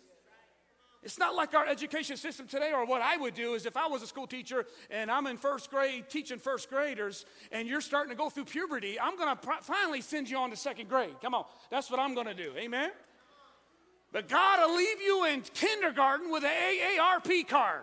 It's 1.02 1.18
not 1.18 1.34
like 1.34 1.54
our 1.54 1.66
education 1.66 2.16
system 2.16 2.46
today, 2.46 2.72
or 2.72 2.84
what 2.84 3.00
I 3.00 3.16
would 3.16 3.34
do 3.34 3.54
is 3.54 3.64
if 3.64 3.76
I 3.76 3.86
was 3.86 4.02
a 4.02 4.06
school 4.06 4.26
teacher 4.26 4.66
and 4.90 5.10
I'm 5.10 5.26
in 5.26 5.36
first 5.36 5.70
grade 5.70 6.08
teaching 6.08 6.38
first 6.38 6.68
graders 6.68 7.26
and 7.52 7.68
you're 7.68 7.80
starting 7.80 8.10
to 8.10 8.16
go 8.16 8.28
through 8.28 8.46
puberty, 8.46 8.98
I'm 8.98 9.16
going 9.16 9.28
to 9.28 9.36
pr- 9.36 9.62
finally 9.62 10.00
send 10.00 10.28
you 10.28 10.36
on 10.38 10.50
to 10.50 10.56
second 10.56 10.88
grade. 10.88 11.14
Come 11.22 11.34
on, 11.34 11.44
that's 11.70 11.90
what 11.90 12.00
I'm 12.00 12.14
going 12.14 12.26
to 12.26 12.34
do. 12.34 12.52
Amen? 12.56 12.90
But 14.12 14.28
God 14.28 14.60
will 14.60 14.76
leave 14.76 15.00
you 15.00 15.26
in 15.26 15.42
kindergarten 15.42 16.30
with 16.30 16.44
an 16.44 16.50
AARP 16.50 17.48
card. 17.48 17.82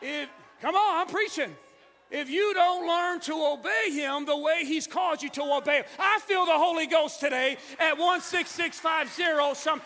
If, 0.00 0.28
come 0.60 0.74
on, 0.74 1.00
I'm 1.00 1.06
preaching. 1.08 1.54
If 2.10 2.30
you 2.30 2.54
don't 2.54 2.86
learn 2.86 3.20
to 3.20 3.32
obey 3.32 3.90
Him 3.90 4.26
the 4.26 4.36
way 4.36 4.64
He's 4.64 4.86
called 4.86 5.22
you 5.22 5.28
to 5.30 5.42
obey 5.42 5.82
I 5.98 6.20
feel 6.20 6.46
the 6.46 6.52
Holy 6.52 6.86
Ghost 6.86 7.18
today 7.18 7.56
at 7.80 7.98
16650. 7.98 9.60
Some, 9.60 9.82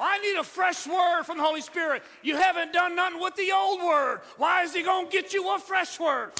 I 0.00 0.18
need 0.18 0.36
a 0.38 0.44
fresh 0.44 0.86
word 0.86 1.24
from 1.24 1.38
the 1.38 1.44
Holy 1.44 1.60
Spirit. 1.60 2.02
You 2.22 2.36
haven't 2.36 2.72
done 2.72 2.96
nothing 2.96 3.20
with 3.20 3.36
the 3.36 3.52
old 3.52 3.82
word. 3.82 4.20
Why 4.36 4.62
is 4.62 4.74
He 4.74 4.82
going 4.82 5.06
to 5.06 5.12
get 5.12 5.32
you 5.32 5.54
a 5.54 5.58
fresh 5.58 6.00
word? 6.00 6.32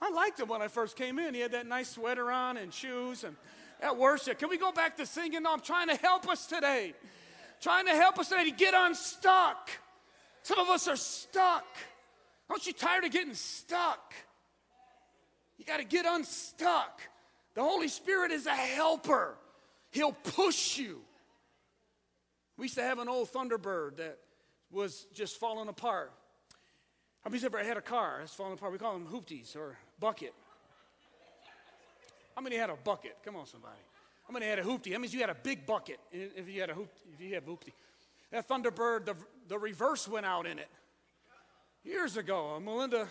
I 0.00 0.10
liked 0.10 0.38
him 0.38 0.48
when 0.48 0.60
I 0.60 0.68
first 0.68 0.96
came 0.96 1.18
in. 1.18 1.32
He 1.32 1.40
had 1.40 1.52
that 1.52 1.66
nice 1.66 1.88
sweater 1.88 2.30
on 2.30 2.58
and 2.58 2.72
shoes 2.74 3.24
and 3.24 3.36
at 3.80 3.96
worship. 3.96 4.38
Can 4.38 4.50
we 4.50 4.58
go 4.58 4.70
back 4.70 4.98
to 4.98 5.06
singing? 5.06 5.42
No, 5.42 5.52
I'm 5.54 5.60
trying 5.60 5.88
to 5.88 5.96
help 5.96 6.28
us 6.28 6.46
today. 6.46 6.92
Trying 7.62 7.86
to 7.86 7.92
help 7.92 8.18
us 8.18 8.28
today 8.28 8.44
to 8.44 8.50
get 8.50 8.74
unstuck. 8.74 9.70
Some 10.42 10.58
of 10.58 10.68
us 10.68 10.88
are 10.88 10.96
stuck. 10.96 11.64
Aren't 12.50 12.66
you 12.66 12.74
tired 12.74 13.04
of 13.04 13.12
getting 13.12 13.32
stuck? 13.32 14.12
You 15.56 15.64
got 15.64 15.78
to 15.78 15.84
get 15.84 16.04
unstuck. 16.04 17.00
The 17.54 17.62
Holy 17.62 17.88
Spirit 17.88 18.30
is 18.30 18.46
a 18.46 18.54
helper. 18.54 19.36
He'll 19.94 20.12
push 20.12 20.76
you. 20.76 21.00
We 22.56 22.64
used 22.64 22.74
to 22.74 22.82
have 22.82 22.98
an 22.98 23.08
old 23.08 23.32
Thunderbird 23.32 23.98
that 23.98 24.18
was 24.72 25.06
just 25.14 25.38
falling 25.38 25.68
apart. 25.68 26.12
How 27.22 27.30
many's 27.30 27.44
ever 27.44 27.62
had 27.62 27.76
a 27.76 27.80
car 27.80 28.16
that's 28.18 28.34
falling 28.34 28.54
apart? 28.54 28.72
We 28.72 28.78
call 28.78 28.92
them 28.94 29.06
hoopties 29.06 29.54
or 29.54 29.78
bucket. 30.00 30.34
How 32.34 32.42
many 32.42 32.56
had 32.56 32.70
a 32.70 32.74
bucket? 32.74 33.16
Come 33.24 33.36
on, 33.36 33.46
somebody. 33.46 33.78
How 34.26 34.32
many 34.32 34.46
had 34.46 34.58
a 34.58 34.64
hoopty? 34.64 34.90
That 34.90 35.00
means 35.00 35.14
you 35.14 35.20
had 35.20 35.30
a 35.30 35.36
big 35.36 35.64
bucket 35.64 36.00
if 36.10 36.48
you 36.48 36.60
had 36.60 36.70
a 36.70 36.74
hoop, 36.74 36.90
if 37.12 37.20
you 37.20 37.32
have 37.36 37.46
hoopty. 37.46 37.72
That 38.32 38.48
Thunderbird, 38.48 39.04
the, 39.04 39.14
the 39.46 39.58
reverse 39.60 40.08
went 40.08 40.26
out 40.26 40.44
in 40.44 40.58
it. 40.58 40.68
Years 41.84 42.16
ago, 42.16 42.54
uh, 42.56 42.60
Melinda 42.60 43.06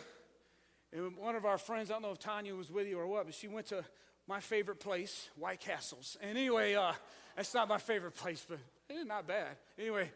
and 0.92 1.16
one 1.16 1.36
of 1.36 1.46
our 1.46 1.58
friends, 1.58 1.90
I 1.90 1.94
don't 1.94 2.02
know 2.02 2.12
if 2.12 2.20
Tanya 2.20 2.54
was 2.56 2.70
with 2.70 2.88
you 2.88 3.00
or 3.00 3.08
what, 3.08 3.26
but 3.26 3.34
she 3.34 3.48
went 3.48 3.68
to 3.68 3.86
my 4.28 4.40
favorite 4.40 4.80
place, 4.80 5.30
White 5.38 5.60
Castles. 5.60 6.18
And 6.22 6.38
anyway, 6.38 6.76
uh, 6.76 6.94
that's 7.36 7.54
not 7.54 7.68
my 7.68 7.78
favorite 7.78 8.16
place, 8.16 8.46
but 8.48 8.60
it's 8.90 9.08
not 9.08 9.28
bad. 9.28 9.56
Anyway, 9.78 10.12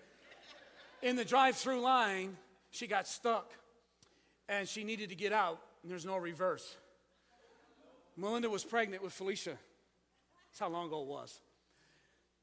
in 1.01 1.15
the 1.15 1.25
drive 1.25 1.55
through 1.55 1.81
line, 1.81 2.37
she 2.71 2.87
got 2.87 3.07
stuck 3.07 3.51
and 4.49 4.67
she 4.67 4.83
needed 4.83 5.09
to 5.09 5.15
get 5.15 5.33
out, 5.33 5.59
and 5.83 5.91
there's 5.91 6.05
no 6.05 6.15
reverse. 6.17 6.77
Melinda 8.15 8.49
was 8.49 8.63
pregnant 8.63 9.03
with 9.03 9.11
Felicia. 9.13 9.57
That's 10.49 10.59
how 10.59 10.69
long 10.69 10.87
ago 10.87 11.01
it 11.01 11.07
was. 11.07 11.39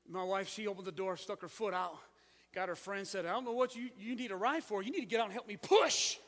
My 0.09 0.23
wife, 0.23 0.49
she 0.49 0.67
opened 0.67 0.87
the 0.87 0.93
door, 0.93 1.17
stuck 1.17 1.41
her 1.41 1.49
foot 1.49 1.73
out, 1.73 1.97
got 2.55 2.69
her 2.69 2.77
friend, 2.77 3.07
said, 3.07 3.25
I 3.25 3.33
don't 3.33 3.45
know 3.45 3.53
what 3.53 3.75
you, 3.75 3.89
you 3.99 4.15
need 4.15 4.31
a 4.31 4.37
ride 4.37 4.63
for. 4.63 4.83
You 4.83 4.91
need 4.91 5.01
to 5.01 5.07
get 5.07 5.19
out 5.19 5.25
and 5.25 5.33
help 5.33 5.49
me 5.49 5.57
push. 5.57 6.19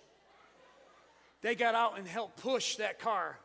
They 1.43 1.55
got 1.55 1.75
out 1.75 1.99
and 1.99 2.09
helped 2.09 2.39
push 2.43 2.77
that 2.77 2.99
car 2.99 3.39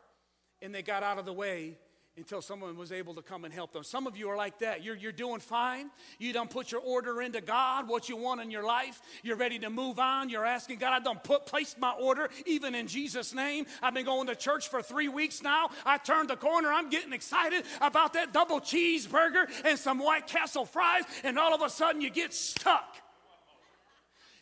and 0.62 0.74
they 0.74 0.82
got 0.82 1.04
out 1.04 1.18
of 1.18 1.26
the 1.26 1.34
way 1.34 1.78
until 2.18 2.42
someone 2.42 2.76
was 2.76 2.92
able 2.92 3.16
to 3.16 3.22
come 3.22 3.46
and 3.46 3.54
help 3.54 3.72
them. 3.72 3.84
Some 3.84 4.06
of 4.06 4.18
you 4.18 4.30
are 4.30 4.36
like 4.36 4.60
that. 4.60 4.84
You're, 4.84 4.98
you're 4.98 5.14
doing 5.14 5.40
fine. 5.40 5.90
You 6.20 6.34
don't 6.34 6.50
put 6.50 6.72
your 6.72 6.82
order 6.82 7.22
into 7.22 7.40
God, 7.40 7.88
what 7.88 8.10
you 8.10 8.18
want 8.18 8.42
in 8.42 8.52
your 8.52 8.64
life. 8.64 9.02
You're 9.24 9.38
ready 9.38 9.58
to 9.60 9.70
move 9.70 9.98
on. 9.98 10.30
You're 10.30 10.46
asking 10.46 10.80
God, 10.80 10.92
I 10.92 11.00
don't 11.00 11.24
put 11.24 11.46
place 11.46 11.76
my 11.80 11.92
order, 11.92 12.30
even 12.46 12.76
in 12.76 12.88
Jesus' 12.88 13.34
name. 13.34 13.66
I've 13.82 13.94
been 13.94 14.06
going 14.06 14.28
to 14.28 14.36
church 14.36 14.68
for 14.68 14.82
three 14.82 15.08
weeks 15.08 15.42
now. 15.42 15.70
I 15.86 15.98
turned 15.98 16.30
the 16.30 16.36
corner. 16.36 16.72
I'm 16.72 16.90
getting 16.90 17.14
excited 17.14 17.64
about 17.80 18.14
that 18.14 18.34
double 18.34 18.60
cheeseburger 18.60 19.50
and 19.64 19.80
some 19.80 19.98
White 19.98 20.28
Castle 20.28 20.66
fries, 20.66 21.04
and 21.24 21.40
all 21.40 21.54
of 21.54 21.62
a 21.62 21.70
sudden 21.70 22.02
you 22.02 22.10
get 22.10 22.34
stuck. 22.34 22.98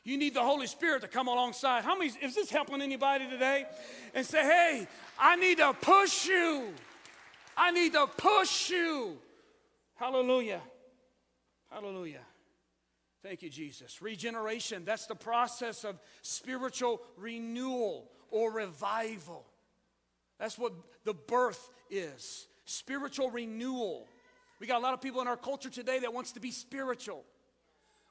You 0.09 0.17
need 0.17 0.33
the 0.33 0.43
Holy 0.43 0.65
Spirit 0.65 1.01
to 1.01 1.07
come 1.07 1.27
alongside. 1.27 1.83
How 1.83 1.95
many 1.95 2.11
is 2.19 2.33
this 2.33 2.49
helping 2.49 2.81
anybody 2.81 3.29
today? 3.29 3.65
And 4.15 4.25
say, 4.25 4.41
hey, 4.41 4.87
I 5.19 5.35
need 5.35 5.59
to 5.59 5.71
push 5.73 6.25
you. 6.25 6.73
I 7.55 7.69
need 7.69 7.93
to 7.93 8.07
push 8.17 8.71
you. 8.71 9.19
Hallelujah. 9.93 10.61
Hallelujah. 11.69 12.21
Thank 13.21 13.43
you, 13.43 13.51
Jesus. 13.51 14.01
Regeneration, 14.01 14.83
that's 14.83 15.05
the 15.05 15.13
process 15.13 15.83
of 15.83 15.99
spiritual 16.23 17.01
renewal 17.15 18.09
or 18.31 18.51
revival. 18.51 19.45
That's 20.39 20.57
what 20.57 20.73
the 21.03 21.13
birth 21.13 21.69
is 21.91 22.47
spiritual 22.65 23.29
renewal. 23.29 24.07
We 24.59 24.65
got 24.65 24.79
a 24.79 24.83
lot 24.83 24.95
of 24.95 25.01
people 25.01 25.21
in 25.21 25.27
our 25.27 25.37
culture 25.37 25.69
today 25.69 25.99
that 25.99 26.15
wants 26.15 26.31
to 26.31 26.39
be 26.39 26.49
spiritual. 26.49 27.25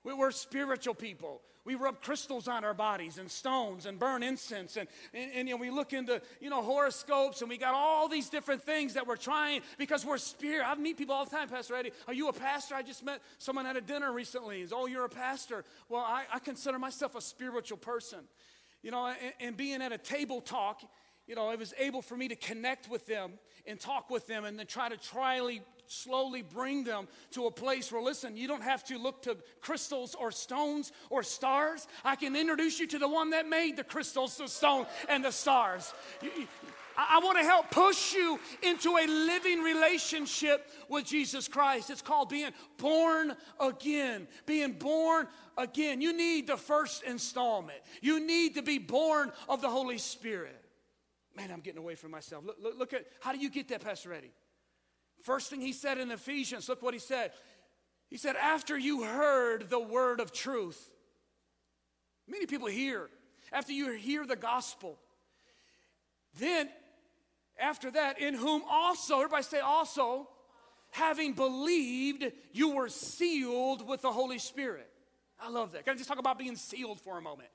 We're 0.04 0.30
spiritual 0.30 0.94
people. 0.94 1.42
We 1.64 1.74
rub 1.74 2.00
crystals 2.00 2.48
on 2.48 2.64
our 2.64 2.72
bodies 2.72 3.18
and 3.18 3.30
stones 3.30 3.84
and 3.84 3.98
burn 3.98 4.22
incense. 4.22 4.78
And, 4.78 4.88
and, 5.12 5.30
and, 5.34 5.48
you 5.48 5.54
know, 5.54 5.60
we 5.60 5.68
look 5.68 5.92
into, 5.92 6.22
you 6.40 6.48
know, 6.48 6.62
horoscopes 6.62 7.42
and 7.42 7.50
we 7.50 7.58
got 7.58 7.74
all 7.74 8.08
these 8.08 8.30
different 8.30 8.62
things 8.62 8.94
that 8.94 9.06
we're 9.06 9.16
trying 9.16 9.60
because 9.76 10.06
we're 10.06 10.16
spirit. 10.16 10.66
I 10.66 10.74
meet 10.76 10.96
people 10.96 11.14
all 11.14 11.26
the 11.26 11.30
time, 11.30 11.46
Pastor 11.46 11.74
Eddie. 11.74 11.92
Are 12.06 12.14
you 12.14 12.28
a 12.28 12.32
pastor? 12.32 12.74
I 12.74 12.80
just 12.80 13.04
met 13.04 13.20
someone 13.36 13.66
at 13.66 13.76
a 13.76 13.82
dinner 13.82 14.10
recently. 14.12 14.62
Is, 14.62 14.72
oh, 14.72 14.86
you're 14.86 15.04
a 15.04 15.10
pastor. 15.10 15.62
Well, 15.90 16.00
I, 16.00 16.24
I 16.32 16.38
consider 16.38 16.78
myself 16.78 17.14
a 17.14 17.20
spiritual 17.20 17.76
person. 17.76 18.20
You 18.82 18.90
know, 18.90 19.06
and, 19.06 19.34
and 19.38 19.56
being 19.56 19.82
at 19.82 19.92
a 19.92 19.98
table 19.98 20.40
talk, 20.40 20.80
you 21.26 21.34
know, 21.34 21.50
it 21.50 21.58
was 21.58 21.74
able 21.78 22.00
for 22.00 22.16
me 22.16 22.28
to 22.28 22.36
connect 22.36 22.88
with 22.88 23.04
them 23.06 23.32
and 23.66 23.78
talk 23.78 24.08
with 24.08 24.26
them 24.26 24.46
and 24.46 24.58
then 24.58 24.66
try 24.66 24.88
to 24.88 24.96
tryly 24.96 25.60
slowly 25.88 26.42
bring 26.42 26.84
them 26.84 27.08
to 27.32 27.46
a 27.46 27.50
place 27.50 27.90
where, 27.90 28.02
listen, 28.02 28.36
you 28.36 28.46
don't 28.46 28.62
have 28.62 28.84
to 28.84 28.98
look 28.98 29.22
to 29.22 29.36
crystals 29.60 30.14
or 30.14 30.30
stones 30.30 30.92
or 31.10 31.22
stars. 31.22 31.86
I 32.04 32.16
can 32.16 32.36
introduce 32.36 32.78
you 32.78 32.86
to 32.88 32.98
the 32.98 33.08
one 33.08 33.30
that 33.30 33.48
made 33.48 33.76
the 33.76 33.84
crystals, 33.84 34.36
the 34.36 34.48
stone, 34.48 34.86
and 35.08 35.24
the 35.24 35.32
stars. 35.32 35.92
I 37.00 37.20
want 37.22 37.38
to 37.38 37.44
help 37.44 37.70
push 37.70 38.12
you 38.12 38.40
into 38.60 38.96
a 38.96 39.06
living 39.06 39.62
relationship 39.62 40.68
with 40.88 41.04
Jesus 41.04 41.46
Christ. 41.46 41.90
It's 41.90 42.02
called 42.02 42.28
being 42.28 42.50
born 42.76 43.36
again. 43.60 44.26
Being 44.46 44.72
born 44.72 45.28
again. 45.56 46.00
You 46.00 46.12
need 46.12 46.48
the 46.48 46.56
first 46.56 47.04
installment. 47.04 47.78
You 48.02 48.26
need 48.26 48.56
to 48.56 48.62
be 48.62 48.78
born 48.78 49.30
of 49.48 49.62
the 49.62 49.70
Holy 49.70 49.98
Spirit. 49.98 50.60
Man, 51.36 51.52
I'm 51.52 51.60
getting 51.60 51.78
away 51.78 51.94
from 51.94 52.10
myself. 52.10 52.44
Look, 52.44 52.56
look, 52.60 52.76
look 52.76 52.92
at 52.92 53.06
how 53.20 53.32
do 53.32 53.38
you 53.38 53.48
get 53.48 53.68
that, 53.68 53.84
Pastor 53.84 54.12
Eddie? 54.12 54.32
First 55.22 55.50
thing 55.50 55.60
he 55.60 55.72
said 55.72 55.98
in 55.98 56.10
Ephesians, 56.10 56.68
look 56.68 56.82
what 56.82 56.94
he 56.94 57.00
said. 57.00 57.32
He 58.08 58.16
said, 58.16 58.36
After 58.36 58.78
you 58.78 59.02
heard 59.02 59.68
the 59.68 59.80
word 59.80 60.20
of 60.20 60.32
truth, 60.32 60.90
many 62.26 62.46
people 62.46 62.68
hear, 62.68 63.08
after 63.52 63.72
you 63.72 63.92
hear 63.92 64.26
the 64.26 64.36
gospel, 64.36 64.98
then 66.38 66.68
after 67.60 67.90
that, 67.90 68.20
in 68.20 68.34
whom 68.34 68.62
also, 68.68 69.16
everybody 69.16 69.42
say 69.42 69.60
also, 69.60 70.28
having 70.90 71.32
believed, 71.32 72.30
you 72.52 72.70
were 72.70 72.88
sealed 72.88 73.86
with 73.86 74.02
the 74.02 74.12
Holy 74.12 74.38
Spirit. 74.38 74.88
I 75.40 75.50
love 75.50 75.72
that. 75.72 75.84
Can 75.84 75.94
I 75.94 75.96
just 75.96 76.08
talk 76.08 76.18
about 76.18 76.38
being 76.38 76.56
sealed 76.56 77.00
for 77.00 77.18
a 77.18 77.22
moment? 77.22 77.48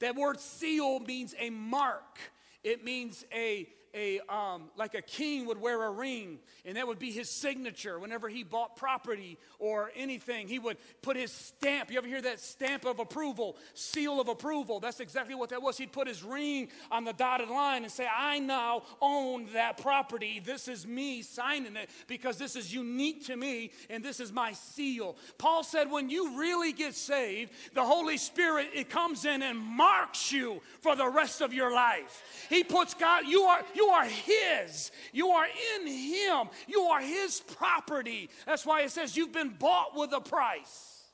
That 0.00 0.14
word 0.14 0.40
seal 0.40 1.00
means 1.00 1.34
a 1.38 1.50
mark. 1.50 2.18
It 2.62 2.84
means 2.84 3.24
a 3.32 3.68
a 3.94 4.20
um, 4.28 4.70
like 4.76 4.94
a 4.94 5.02
king 5.02 5.46
would 5.46 5.60
wear 5.60 5.82
a 5.84 5.90
ring, 5.90 6.38
and 6.64 6.76
that 6.76 6.86
would 6.86 6.98
be 6.98 7.10
his 7.10 7.30
signature. 7.30 7.98
Whenever 7.98 8.28
he 8.28 8.42
bought 8.42 8.76
property 8.76 9.38
or 9.58 9.90
anything, 9.96 10.48
he 10.48 10.58
would 10.58 10.76
put 11.02 11.16
his 11.16 11.32
stamp. 11.32 11.90
You 11.90 11.98
ever 11.98 12.06
hear 12.06 12.22
that 12.22 12.40
stamp 12.40 12.84
of 12.84 12.98
approval, 12.98 13.56
seal 13.74 14.20
of 14.20 14.28
approval? 14.28 14.80
That's 14.80 15.00
exactly 15.00 15.34
what 15.34 15.50
that 15.50 15.62
was. 15.62 15.78
He'd 15.78 15.92
put 15.92 16.08
his 16.08 16.22
ring 16.22 16.68
on 16.90 17.04
the 17.04 17.12
dotted 17.12 17.48
line 17.48 17.82
and 17.82 17.92
say, 17.92 18.06
"I 18.06 18.38
now 18.38 18.82
own 19.00 19.52
that 19.52 19.78
property. 19.78 20.40
This 20.40 20.68
is 20.68 20.86
me 20.86 21.22
signing 21.22 21.76
it 21.76 21.90
because 22.06 22.38
this 22.38 22.56
is 22.56 22.72
unique 22.72 23.26
to 23.26 23.36
me, 23.36 23.70
and 23.90 24.04
this 24.04 24.20
is 24.20 24.32
my 24.32 24.52
seal." 24.52 25.16
Paul 25.38 25.62
said, 25.62 25.90
"When 25.90 26.10
you 26.10 26.38
really 26.38 26.72
get 26.72 26.94
saved, 26.94 27.52
the 27.74 27.84
Holy 27.84 28.16
Spirit 28.16 28.70
it 28.74 28.90
comes 28.90 29.24
in 29.24 29.42
and 29.42 29.58
marks 29.58 30.32
you 30.32 30.60
for 30.80 30.96
the 30.96 31.08
rest 31.08 31.40
of 31.40 31.52
your 31.52 31.72
life. 31.72 32.46
He 32.48 32.64
puts 32.64 32.94
God. 32.94 33.26
You 33.26 33.42
are 33.42 33.64
you 33.78 33.86
are 33.86 34.04
His. 34.04 34.90
You 35.12 35.28
are 35.28 35.46
in 35.46 35.86
Him. 35.86 36.48
You 36.66 36.82
are 36.82 37.00
His 37.00 37.40
property. 37.40 38.28
That's 38.44 38.66
why 38.66 38.82
it 38.82 38.90
says 38.90 39.16
you've 39.16 39.32
been 39.32 39.54
bought 39.56 39.96
with 39.96 40.12
a 40.12 40.20
price. 40.20 41.04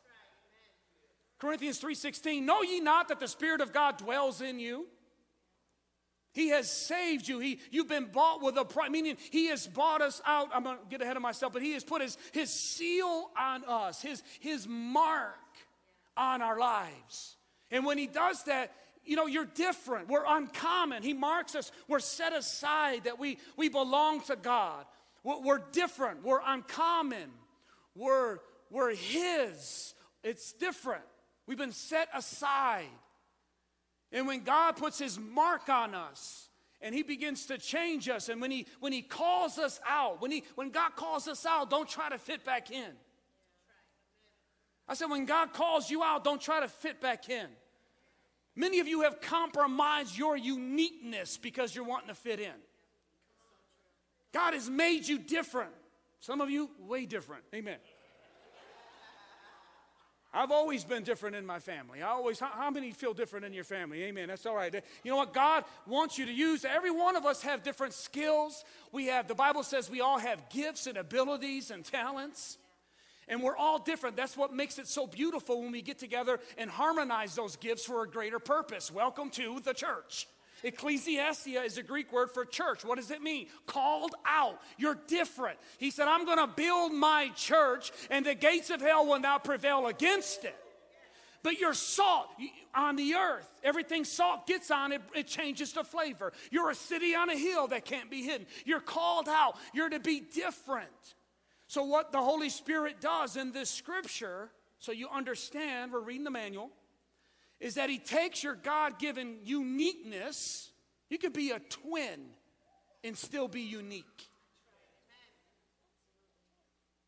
Corinthians 1.38 1.79
3:16 1.79 2.42
Know 2.42 2.62
ye 2.62 2.81
not 2.81 3.09
that 3.09 3.20
the 3.20 3.29
spirit 3.29 3.61
of 3.61 3.74
God 3.74 3.98
dwells 3.98 4.40
in 4.40 4.59
you? 4.59 4.87
He 6.33 6.48
has 6.48 6.70
saved 6.70 7.29
you. 7.29 7.38
He, 7.38 7.61
you've 7.70 7.88
been 7.88 8.07
bought 8.07 8.42
with 8.42 8.57
a 8.57 8.64
price, 8.64 8.90
meaning 8.90 9.18
He 9.31 9.48
has 9.48 9.66
bought 9.66 10.00
us 10.00 10.22
out. 10.24 10.48
I'm 10.55 10.64
going 10.64 10.79
to 10.79 10.85
get 10.88 11.03
ahead 11.03 11.16
of 11.16 11.22
myself, 11.22 11.53
but 11.53 11.61
He 11.61 11.72
has 11.72 11.85
put 11.85 12.00
His, 12.00 12.16
his 12.33 12.50
seal 12.50 13.31
on 13.38 13.62
us, 13.68 14.00
his, 14.00 14.22
his 14.40 14.66
mark 14.66 15.37
on 16.16 16.40
our 16.40 16.59
lives. 16.59 17.37
And 17.70 17.85
when 17.85 17.98
He 17.98 18.07
does 18.07 18.42
that, 18.44 18.72
you 19.05 19.17
know, 19.17 19.27
you're 19.27 19.45
different. 19.45 20.09
We're 20.09 20.25
uncommon. 20.27 21.03
He 21.03 21.12
marks 21.12 21.55
us. 21.55 21.73
We're 21.88 22.01
set 22.01 22.33
aside 22.33 23.05
that 23.05 23.19
we, 23.19 23.38
we 23.57 23.69
belong 23.69 24.23
to 24.23 24.37
God. 24.37 24.85
We're, 25.23 25.40
we're 25.40 25.62
different. 25.73 26.25
We're 26.25 26.40
uncommon. 26.45 27.31
We're, 27.95 28.38
we're 28.71 28.95
His. 28.95 29.95
It's 30.23 30.53
different. 30.53 31.05
We've 31.47 31.59
been 31.59 31.73
set 31.73 32.09
aside. 32.14 32.87
And 34.12 34.27
when 34.27 34.45
God 34.45 34.77
puts 34.77 34.99
His 34.99 35.19
mark 35.19 35.69
on 35.69 35.95
us, 35.95 36.49
and 36.85 36.95
he 36.95 37.03
begins 37.03 37.47
to 37.47 37.57
change 37.57 38.11
us 38.11 38.29
and 38.29 38.40
when 38.43 38.51
he 38.51 38.67
when 38.79 38.93
he 38.93 39.01
calls 39.01 39.59
us 39.59 39.81
out 39.88 40.21
when 40.21 40.31
he 40.31 40.45
when 40.55 40.69
god 40.69 40.95
calls 40.95 41.27
us 41.27 41.47
out 41.47 41.71
don't 41.71 41.88
try 41.88 42.11
to 42.11 42.19
fit 42.19 42.45
back 42.45 42.71
in 42.71 42.90
i 44.87 44.93
said 44.93 45.07
when 45.07 45.25
god 45.25 45.53
calls 45.55 45.90
you 45.90 46.03
out 46.03 46.23
don't 46.23 46.43
try 46.43 46.61
to 46.61 46.69
fit 46.69 47.01
back 47.01 47.31
in 47.31 47.47
Many 48.57 48.81
of 48.81 48.88
you 48.88 49.03
have 49.03 49.21
compromised 49.21 50.17
your 50.17 50.37
uniqueness 50.37 51.37
because 51.37 51.75
you're 51.75 51.85
wanting 51.85 52.09
to 52.09 52.14
fit 52.14 52.38
in. 52.38 52.53
God 54.33 54.55
has 54.55 54.71
made 54.71 55.07
you 55.07 55.19
different. 55.19 55.73
Some 56.21 56.40
of 56.40 56.51
you, 56.51 56.71
way 56.81 57.07
different. 57.07 57.45
Amen. 57.55 57.79
I've 60.35 60.51
always 60.51 60.85
been 60.85 61.05
different 61.05 61.37
in 61.37 61.47
my 61.47 61.61
family. 61.61 62.03
I 62.03 62.09
always, 62.09 62.40
how, 62.40 62.49
how, 62.49 62.71
many 62.71 62.90
feel 62.90 63.14
different 63.14 63.45
in 63.45 63.53
your 63.53 63.62
family? 63.62 64.03
Amen. 64.05 64.29
That's 64.29 64.45
all 64.47 64.57
right. 64.57 64.75
You 65.05 65.11
know 65.11 65.17
what? 65.17 65.33
God 65.33 65.64
wants 65.87 66.19
you 66.19 66.27
to 66.27 66.33
use. 66.33 66.64
Every 66.64 66.90
one 66.90 67.14
of 67.14 67.25
us 67.25 67.43
have 67.43 67.62
different 67.62 67.95
skills. 67.95 68.64
We 68.90 69.07
have, 69.07 69.29
the 69.29 69.37
Bible 69.37 69.62
says 69.62 69.88
we 69.88 70.01
all 70.01 70.19
have 70.19 70.49
gifts 70.51 70.88
and 70.88 70.99
abilities 70.99 71.71
and 71.71 71.85
talents. 71.85 72.59
And 73.29 73.43
we're 73.43 73.57
all 73.57 73.79
different. 73.79 74.17
That's 74.17 74.37
what 74.37 74.53
makes 74.53 74.79
it 74.79 74.87
so 74.87 75.07
beautiful 75.07 75.63
when 75.63 75.73
we 75.73 75.83
get 75.83 75.99
together 75.99 76.41
and 76.59 76.71
harmonize 76.71 77.35
those 77.35 77.57
gifts 77.57 77.85
for 77.85 78.03
a 78.03 78.09
greater 78.09 78.39
purpose. 78.39 78.91
Welcome 78.91 79.31
to 79.31 79.61
the 79.61 79.73
church. 79.73 80.27
Ecclesiastia 80.63 81.63
is 81.63 81.77
a 81.79 81.83
Greek 81.83 82.13
word 82.13 82.31
for 82.31 82.45
church. 82.45 82.85
What 82.85 82.97
does 82.97 83.11
it 83.11 83.23
mean? 83.23 83.49
Called 83.67 84.15
out. 84.27 84.61
You're 84.79 84.99
different. 85.07 85.59
He 85.79 85.91
said, 85.91 86.09
I'm 86.09 86.25
going 86.25 86.39
to 86.39 86.47
build 86.47 86.93
my 86.93 87.31
church, 87.37 87.93
and 88.11 88.25
the 88.25 88.35
gates 88.35 88.71
of 88.71 88.81
hell 88.81 89.07
will 89.07 89.21
not 89.21 89.45
prevail 89.45 89.87
against 89.87 90.45
it. 90.45 90.57
But 91.43 91.61
you're 91.61 91.75
salt 91.75 92.29
on 92.75 92.97
the 92.97 93.15
earth. 93.15 93.47
Everything 93.63 94.05
salt 94.05 94.47
gets 94.47 94.71
on 94.71 94.93
it, 94.93 95.03
it 95.15 95.27
changes 95.27 95.75
the 95.75 95.85
flavor. 95.85 96.33
You're 96.51 96.71
a 96.71 96.75
city 96.75 97.15
on 97.15 97.29
a 97.29 97.37
hill 97.37 97.69
that 97.69 97.85
can't 97.85 98.11
be 98.11 98.23
hidden. 98.23 98.47
You're 98.65 98.81
called 98.81 99.29
out. 99.29 99.57
You're 99.75 99.91
to 99.91 100.01
be 100.01 100.21
different. 100.21 100.89
So, 101.75 101.83
what 101.83 102.13
the 102.13 102.23
Holy 102.23 102.51
Spirit 102.51 103.01
does 103.01 103.37
in 103.37 103.51
this 103.51 103.69
scripture, 103.69 104.49
so 104.79 104.93
you 104.93 105.09
understand, 105.09 105.91
we're 105.91 105.99
reading 105.99 106.23
the 106.23 106.31
manual, 106.31 106.71
is 107.59 107.75
that 107.75 107.91
He 107.91 107.99
takes 107.99 108.45
your 108.45 108.55
God 108.55 109.01
given 109.01 109.39
uniqueness. 109.43 110.71
You 111.11 111.19
could 111.19 111.33
be 111.33 111.51
a 111.51 111.59
twin 111.59 112.27
and 113.03 113.19
still 113.19 113.49
be 113.49 113.63
unique. 113.63 114.29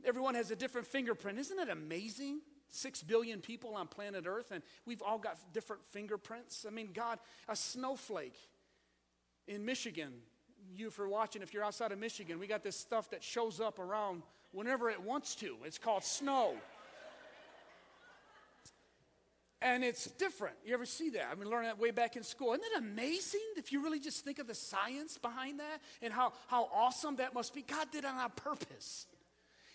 Everyone 0.05 0.35
has 0.35 0.51
a 0.51 0.57
different 0.57 0.89
fingerprint. 0.89 1.39
Isn't 1.39 1.61
it 1.61 1.69
amazing? 1.69 2.41
Six 2.69 3.05
billion 3.05 3.41
people 3.41 3.77
on 3.77 3.87
planet 3.87 4.25
Earth, 4.27 4.51
and 4.51 4.65
we've 4.85 5.01
all 5.01 5.19
got 5.19 5.39
different 5.53 5.85
fingerprints. 5.85 6.67
I 6.67 6.73
mean, 6.73 6.89
God, 6.93 7.21
a 7.49 7.55
snowflake 7.55 8.37
in 9.47 9.65
Michigan, 9.65 10.13
you 10.75 10.91
for 10.91 11.09
watching, 11.09 11.41
if 11.43 11.55
you're 11.55 11.63
outside 11.63 11.93
of 11.93 12.01
Michigan, 12.01 12.41
we 12.41 12.49
got 12.49 12.65
this 12.65 12.77
stuff 12.77 13.11
that 13.11 13.23
shows 13.23 13.61
up 13.61 13.79
around 13.79 14.25
whenever 14.57 14.89
it 14.89 15.03
wants 15.03 15.35
to. 15.37 15.55
It's 15.65 15.77
called 15.77 16.03
snow. 16.03 16.55
And 19.61 19.85
it's 19.85 20.07
different. 20.13 20.57
You 20.65 20.73
ever 20.75 20.87
see 20.87 21.11
that? 21.11 21.29
I 21.31 21.35
mean, 21.35 21.51
learned 21.51 21.67
that 21.67 21.79
way 21.79 21.91
back 21.91 22.17
in 22.17 22.23
school. 22.23 22.55
Isn't 22.55 22.65
it 22.65 22.79
amazing 22.79 23.41
if 23.57 23.71
you 23.71 23.83
really 23.83 24.01
just 24.01 24.25
think 24.25 24.39
of 24.39 24.47
the 24.47 24.55
science 24.55 25.19
behind 25.19 25.61
that 25.61 25.81
and 26.01 26.13
how, 26.13 26.33
how 26.49 26.69
awesome 26.75 27.17
that 27.17 27.35
must 27.35 27.55
be? 27.55 27.63
God 27.63 27.89
did 27.93 28.05
it 28.05 28.11
on 28.11 28.31
purpose. 28.31 29.07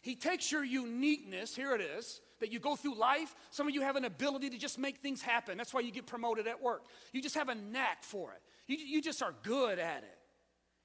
He 0.01 0.15
takes 0.15 0.51
your 0.51 0.63
uniqueness, 0.63 1.55
here 1.55 1.75
it 1.75 1.81
is, 1.81 2.19
that 2.39 2.51
you 2.51 2.59
go 2.59 2.75
through 2.75 2.95
life. 2.95 3.35
Some 3.51 3.67
of 3.67 3.75
you 3.75 3.81
have 3.81 3.95
an 3.95 4.05
ability 4.05 4.49
to 4.49 4.57
just 4.57 4.79
make 4.79 4.97
things 4.97 5.21
happen. 5.21 5.57
That's 5.57 5.75
why 5.75 5.81
you 5.81 5.91
get 5.91 6.07
promoted 6.07 6.47
at 6.47 6.61
work. 6.61 6.83
You 7.13 7.21
just 7.21 7.35
have 7.35 7.49
a 7.49 7.55
knack 7.55 8.03
for 8.03 8.31
it. 8.31 8.41
You, 8.67 8.77
you 8.77 9.01
just 9.01 9.21
are 9.21 9.33
good 9.43 9.77
at 9.77 10.03
it. 10.03 10.17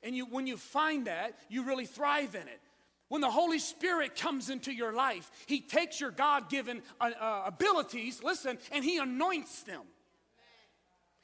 And 0.02 0.14
you, 0.14 0.26
when 0.26 0.46
you 0.46 0.58
find 0.58 1.06
that, 1.06 1.38
you 1.48 1.64
really 1.64 1.86
thrive 1.86 2.34
in 2.34 2.42
it. 2.42 2.60
When 3.08 3.20
the 3.20 3.30
Holy 3.30 3.58
Spirit 3.60 4.16
comes 4.16 4.50
into 4.50 4.72
your 4.72 4.92
life, 4.92 5.30
He 5.46 5.60
takes 5.60 6.00
your 6.00 6.10
God 6.10 6.48
given 6.48 6.82
uh, 7.00 7.10
uh, 7.20 7.42
abilities, 7.46 8.22
listen, 8.22 8.58
and 8.72 8.84
He 8.84 8.98
anoints 8.98 9.62
them. 9.62 9.82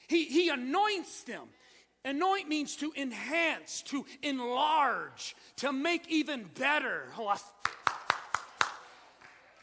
He, 0.08 0.24
he 0.24 0.48
anoints 0.48 1.24
them. 1.24 1.44
Anoint 2.04 2.48
means 2.48 2.76
to 2.76 2.92
enhance, 2.96 3.82
to 3.82 4.04
enlarge, 4.22 5.36
to 5.56 5.72
make 5.72 6.08
even 6.08 6.44
better. 6.58 7.06
Oh, 7.16 7.28
I, 7.28 7.38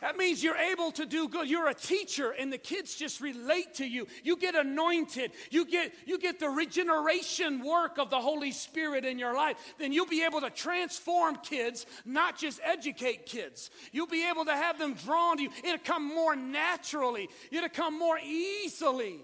that 0.02 0.18
means 0.18 0.42
you're 0.42 0.56
able 0.56 0.92
to 0.94 1.06
do 1.06 1.28
good. 1.28 1.50
You're 1.50 1.68
a 1.68 1.74
teacher 1.74 2.32
and 2.32 2.52
the 2.52 2.58
kids 2.58 2.96
just 2.96 3.20
relate 3.20 3.76
to 3.76 3.86
you. 3.86 4.08
You 4.24 4.38
get 4.38 4.56
anointed. 4.56 5.32
You 5.52 5.66
get, 5.66 5.94
you 6.06 6.18
get 6.18 6.40
the 6.40 6.50
regeneration 6.50 7.64
work 7.64 7.98
of 7.98 8.10
the 8.10 8.20
Holy 8.20 8.52
Spirit 8.52 9.04
in 9.04 9.20
your 9.20 9.36
life. 9.36 9.58
Then 9.78 9.92
you'll 9.92 10.06
be 10.06 10.24
able 10.24 10.42
to 10.42 10.50
transform 10.50 11.36
kids, 11.38 11.86
not 12.06 12.38
just 12.38 12.62
educate 12.64 13.26
kids. 13.26 13.72
You'll 13.92 14.08
be 14.08 14.28
able 14.28 14.46
to 14.46 14.54
have 14.56 14.80
them 14.80 14.94
drawn 14.94 15.38
to 15.38 15.44
you. 15.44 15.50
It'll 15.64 15.78
come 15.80 16.08
more 16.08 16.36
naturally. 16.36 17.30
It'll 17.52 17.70
come 17.70 18.00
more 18.00 18.20
easily. 18.20 19.20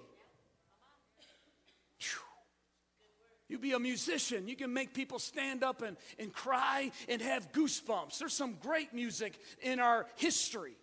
You 3.48 3.60
be 3.60 3.74
a 3.74 3.80
musician. 3.80 4.48
You 4.48 4.56
can 4.56 4.74
make 4.74 4.94
people 4.94 5.20
stand 5.20 5.64
up 5.64 5.82
and, 5.82 5.98
and 6.18 6.34
cry 6.34 6.92
and 7.08 7.22
have 7.22 7.52
goosebumps. 7.52 8.18
There's 8.18 8.34
some 8.34 8.56
great 8.62 8.94
music 8.94 9.38
in 9.62 9.80
our 9.80 10.08
history. 10.16 10.76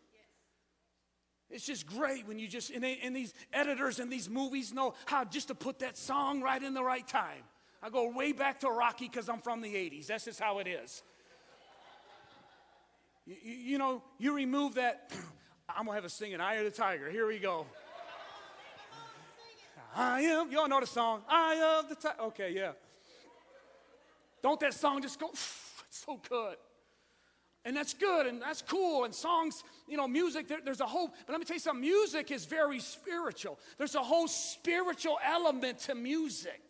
It's 1.50 1.66
just 1.66 1.86
great 1.86 2.26
when 2.26 2.38
you 2.38 2.48
just, 2.48 2.70
and, 2.70 2.82
they, 2.82 2.98
and 3.02 3.14
these 3.14 3.34
editors 3.52 3.98
and 3.98 4.10
these 4.10 4.30
movies 4.30 4.72
know 4.72 4.94
how 5.06 5.24
just 5.24 5.48
to 5.48 5.54
put 5.54 5.80
that 5.80 5.98
song 5.98 6.40
right 6.40 6.62
in 6.62 6.72
the 6.72 6.82
right 6.82 7.06
time. 7.06 7.42
I 7.82 7.90
go 7.90 8.10
way 8.10 8.32
back 8.32 8.60
to 8.60 8.68
Rocky 8.68 9.08
because 9.08 9.28
I'm 9.28 9.40
from 9.40 9.60
the 9.60 9.74
80s. 9.74 10.06
That's 10.06 10.24
just 10.24 10.40
how 10.40 10.60
it 10.60 10.66
is. 10.68 11.02
You, 13.26 13.36
you 13.42 13.78
know, 13.78 14.02
you 14.18 14.34
remove 14.34 14.74
that, 14.74 15.12
I'm 15.68 15.84
going 15.84 15.88
to 15.88 15.94
have 15.94 16.04
a 16.04 16.08
singing 16.08 16.40
Eye 16.40 16.54
of 16.54 16.64
the 16.64 16.70
Tiger. 16.70 17.10
Here 17.10 17.26
we 17.26 17.38
go. 17.38 17.66
I 19.94 20.22
am, 20.22 20.50
you 20.50 20.58
all 20.58 20.68
know 20.68 20.80
the 20.80 20.86
song, 20.86 21.22
Eye 21.28 21.78
of 21.80 21.88
the 21.88 21.94
Tiger. 21.94 22.22
Okay, 22.22 22.52
yeah. 22.54 22.72
Don't 24.42 24.58
that 24.60 24.74
song 24.74 25.02
just 25.02 25.20
go, 25.20 25.28
it's 25.30 25.76
so 25.90 26.20
good. 26.28 26.56
And 27.64 27.76
that's 27.76 27.94
good 27.94 28.26
and 28.26 28.42
that's 28.42 28.62
cool. 28.62 29.04
And 29.04 29.14
songs, 29.14 29.62
you 29.86 29.96
know, 29.96 30.08
music, 30.08 30.48
there, 30.48 30.58
there's 30.64 30.80
a 30.80 30.86
whole, 30.86 31.08
but 31.08 31.32
let 31.32 31.38
me 31.38 31.44
tell 31.44 31.54
you 31.54 31.60
something 31.60 31.80
music 31.80 32.30
is 32.30 32.44
very 32.44 32.80
spiritual. 32.80 33.58
There's 33.78 33.94
a 33.94 34.02
whole 34.02 34.26
spiritual 34.26 35.18
element 35.24 35.78
to 35.80 35.94
music. 35.94 36.60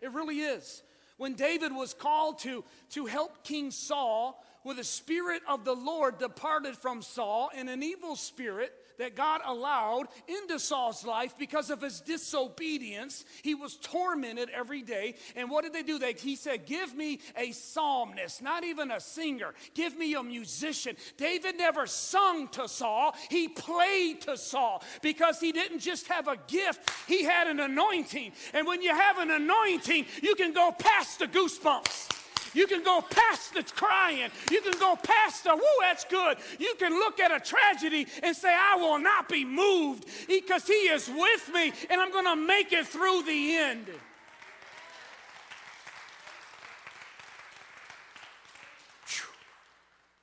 It 0.00 0.12
really 0.12 0.40
is. 0.40 0.82
When 1.18 1.34
David 1.34 1.74
was 1.74 1.92
called 1.92 2.38
to, 2.40 2.64
to 2.90 3.04
help 3.04 3.44
King 3.44 3.70
Saul, 3.70 4.42
where 4.62 4.74
the 4.74 4.84
spirit 4.84 5.42
of 5.46 5.66
the 5.66 5.74
Lord 5.74 6.18
departed 6.18 6.76
from 6.76 7.02
Saul, 7.02 7.50
and 7.54 7.68
an 7.68 7.82
evil 7.82 8.16
spirit 8.16 8.72
that 9.00 9.16
God 9.16 9.40
allowed 9.44 10.08
into 10.28 10.58
Saul's 10.58 11.04
life 11.04 11.34
because 11.38 11.70
of 11.70 11.80
his 11.82 12.00
disobedience. 12.00 13.24
He 13.42 13.54
was 13.54 13.76
tormented 13.76 14.50
every 14.50 14.82
day. 14.82 15.14
And 15.34 15.50
what 15.50 15.64
did 15.64 15.72
they 15.72 15.82
do? 15.82 15.98
They, 15.98 16.12
he 16.12 16.36
said, 16.36 16.66
Give 16.66 16.94
me 16.94 17.20
a 17.36 17.52
psalmist, 17.52 18.42
not 18.42 18.62
even 18.62 18.90
a 18.90 19.00
singer. 19.00 19.54
Give 19.74 19.96
me 19.96 20.14
a 20.14 20.22
musician. 20.22 20.96
David 21.16 21.56
never 21.56 21.86
sung 21.86 22.48
to 22.48 22.68
Saul, 22.68 23.14
he 23.28 23.48
played 23.48 24.22
to 24.22 24.36
Saul 24.36 24.82
because 25.02 25.40
he 25.40 25.52
didn't 25.52 25.80
just 25.80 26.06
have 26.08 26.28
a 26.28 26.36
gift, 26.46 26.90
he 27.08 27.24
had 27.24 27.46
an 27.46 27.60
anointing. 27.60 28.32
And 28.52 28.66
when 28.66 28.82
you 28.82 28.94
have 28.94 29.18
an 29.18 29.30
anointing, 29.30 30.06
you 30.22 30.34
can 30.34 30.52
go 30.52 30.72
past 30.72 31.18
the 31.18 31.26
goosebumps. 31.26 32.19
You 32.54 32.66
can 32.66 32.82
go 32.82 33.00
past 33.00 33.54
the 33.54 33.62
crying. 33.62 34.30
You 34.50 34.60
can 34.60 34.78
go 34.78 34.96
past 34.96 35.44
the, 35.44 35.54
woo, 35.54 35.62
that's 35.80 36.04
good. 36.04 36.38
You 36.58 36.74
can 36.78 36.92
look 36.92 37.20
at 37.20 37.30
a 37.30 37.40
tragedy 37.40 38.06
and 38.22 38.36
say, 38.36 38.54
I 38.54 38.76
will 38.76 38.98
not 38.98 39.28
be 39.28 39.44
moved 39.44 40.06
because 40.28 40.66
he, 40.66 40.80
is 40.90 41.08
with 41.08 41.50
me 41.54 41.72
and 41.88 42.00
I'm 42.00 42.10
going 42.10 42.24
to 42.24 42.36
make 42.36 42.72
it 42.72 42.86
through 42.86 43.22
the 43.22 43.56
end. 43.56 43.86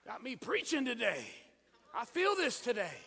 Got 0.05 0.23
me 0.23 0.35
preaching 0.35 0.85
today. 0.85 1.25
I 1.93 2.05
feel 2.05 2.35
this 2.35 2.59
today. 2.59 2.97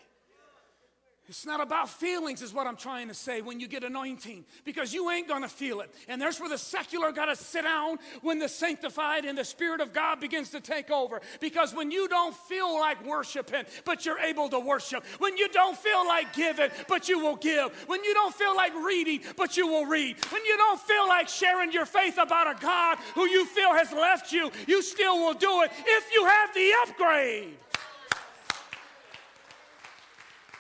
It's 1.31 1.47
not 1.47 1.61
about 1.61 1.89
feelings, 1.89 2.43
is 2.43 2.53
what 2.53 2.67
I'm 2.67 2.75
trying 2.75 3.07
to 3.07 3.15
say 3.15 3.41
when 3.41 3.61
you 3.61 3.69
get 3.69 3.85
anointing, 3.85 4.45
because 4.65 4.93
you 4.93 5.13
ain't 5.13 5.29
gonna 5.29 5.47
feel 5.47 5.81
it. 5.81 5.95
And 6.09 6.21
there's 6.21 6.41
where 6.41 6.49
the 6.49 6.59
secular 6.59 7.13
gotta 7.13 7.37
sit 7.37 7.63
down 7.63 7.99
when 8.23 8.41
the 8.41 8.49
sanctified 8.49 9.25
and 9.25 9.39
the 9.39 9.45
Spirit 9.45 9.81
of 9.81 9.93
God 9.93 10.19
begins 10.19 10.51
to 10.51 10.61
take 10.61 10.91
over. 10.91 11.21
Because 11.39 11.73
when 11.73 11.93
you 11.93 12.09
don't 12.09 12.35
feel 12.35 12.81
like 12.81 13.07
worshiping, 13.07 13.63
but 13.85 14.05
you're 14.05 14.19
able 14.19 14.49
to 14.49 14.59
worship, 14.59 15.05
when 15.21 15.37
you 15.37 15.49
don't 15.51 15.79
feel 15.79 16.05
like 16.05 16.33
giving, 16.33 16.69
but 16.89 17.09
you 17.09 17.21
will 17.21 17.37
give, 17.37 17.71
when 17.87 18.03
you 18.03 18.13
don't 18.13 18.35
feel 18.35 18.57
like 18.57 18.75
reading, 18.75 19.21
but 19.37 19.57
you 19.57 19.69
will 19.69 19.87
read, 19.87 20.17
when 20.33 20.45
you 20.45 20.57
don't 20.57 20.81
feel 20.81 21.07
like 21.07 21.29
sharing 21.29 21.71
your 21.71 21.87
faith 21.87 22.19
about 22.19 22.57
a 22.57 22.61
God 22.61 22.99
who 23.15 23.29
you 23.29 23.47
feel 23.47 23.73
has 23.73 23.93
left 23.93 24.33
you, 24.33 24.51
you 24.67 24.83
still 24.83 25.17
will 25.17 25.35
do 25.35 25.63
it 25.63 25.71
if 25.87 26.13
you 26.13 26.25
have 26.25 26.53
the 26.53 26.73
upgrade. 26.83 27.55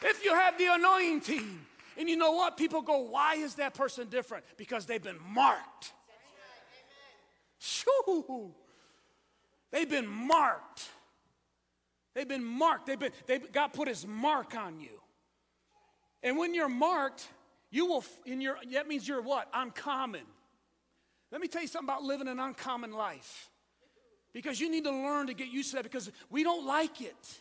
If 0.02 0.24
you 0.24 0.34
have 0.34 0.56
the 0.56 0.66
anointing, 0.72 1.60
and 1.98 2.08
you 2.08 2.16
know 2.16 2.32
what? 2.32 2.56
People 2.56 2.82
go, 2.82 3.00
why 3.00 3.34
is 3.34 3.56
that 3.56 3.74
person 3.74 4.08
different? 4.08 4.44
Because 4.56 4.86
they've 4.86 5.02
been 5.02 5.18
marked. 5.32 5.92
Shoo. 7.58 8.52
They've 9.70 9.88
been 9.88 10.06
marked. 10.06 10.88
They've 12.14 12.26
been 12.26 12.44
marked. 12.44 12.86
They've 12.86 12.98
been, 12.98 13.12
they've, 13.26 13.52
God 13.52 13.72
put 13.72 13.86
his 13.86 14.06
mark 14.06 14.56
on 14.56 14.80
you. 14.80 15.00
And 16.22 16.36
when 16.36 16.54
you're 16.54 16.68
marked, 16.68 17.28
you 17.70 17.86
will, 17.86 18.04
in 18.26 18.40
your, 18.40 18.56
that 18.72 18.88
means 18.88 19.06
you're 19.06 19.22
what? 19.22 19.48
Uncommon. 19.52 20.24
Let 21.30 21.40
me 21.40 21.48
tell 21.48 21.62
you 21.62 21.68
something 21.68 21.88
about 21.88 22.02
living 22.02 22.28
an 22.28 22.40
uncommon 22.40 22.92
life. 22.92 23.48
Because 24.32 24.60
you 24.60 24.70
need 24.70 24.84
to 24.84 24.90
learn 24.90 25.26
to 25.26 25.34
get 25.34 25.48
used 25.48 25.70
to 25.70 25.76
that 25.76 25.82
because 25.82 26.10
we 26.30 26.42
don't 26.42 26.66
like 26.66 27.00
it. 27.00 27.40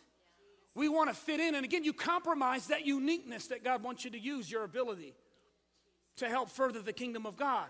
We 0.76 0.88
want 0.88 1.10
to 1.10 1.16
fit 1.16 1.40
in. 1.40 1.56
And 1.56 1.66
again, 1.66 1.84
you 1.84 1.94
compromise 1.94 2.68
that 2.68 2.86
uniqueness 2.86 3.48
that 3.48 3.64
God 3.64 3.84
wants 3.84 4.06
you 4.06 4.12
to 4.12 4.20
use, 4.20 4.50
your 4.50 4.64
ability 4.64 5.16
to 6.18 6.30
help 6.30 6.50
further 6.50 6.82
the 6.82 6.94
kingdom 6.94 7.26
of 7.26 7.38
God. 7.38 7.68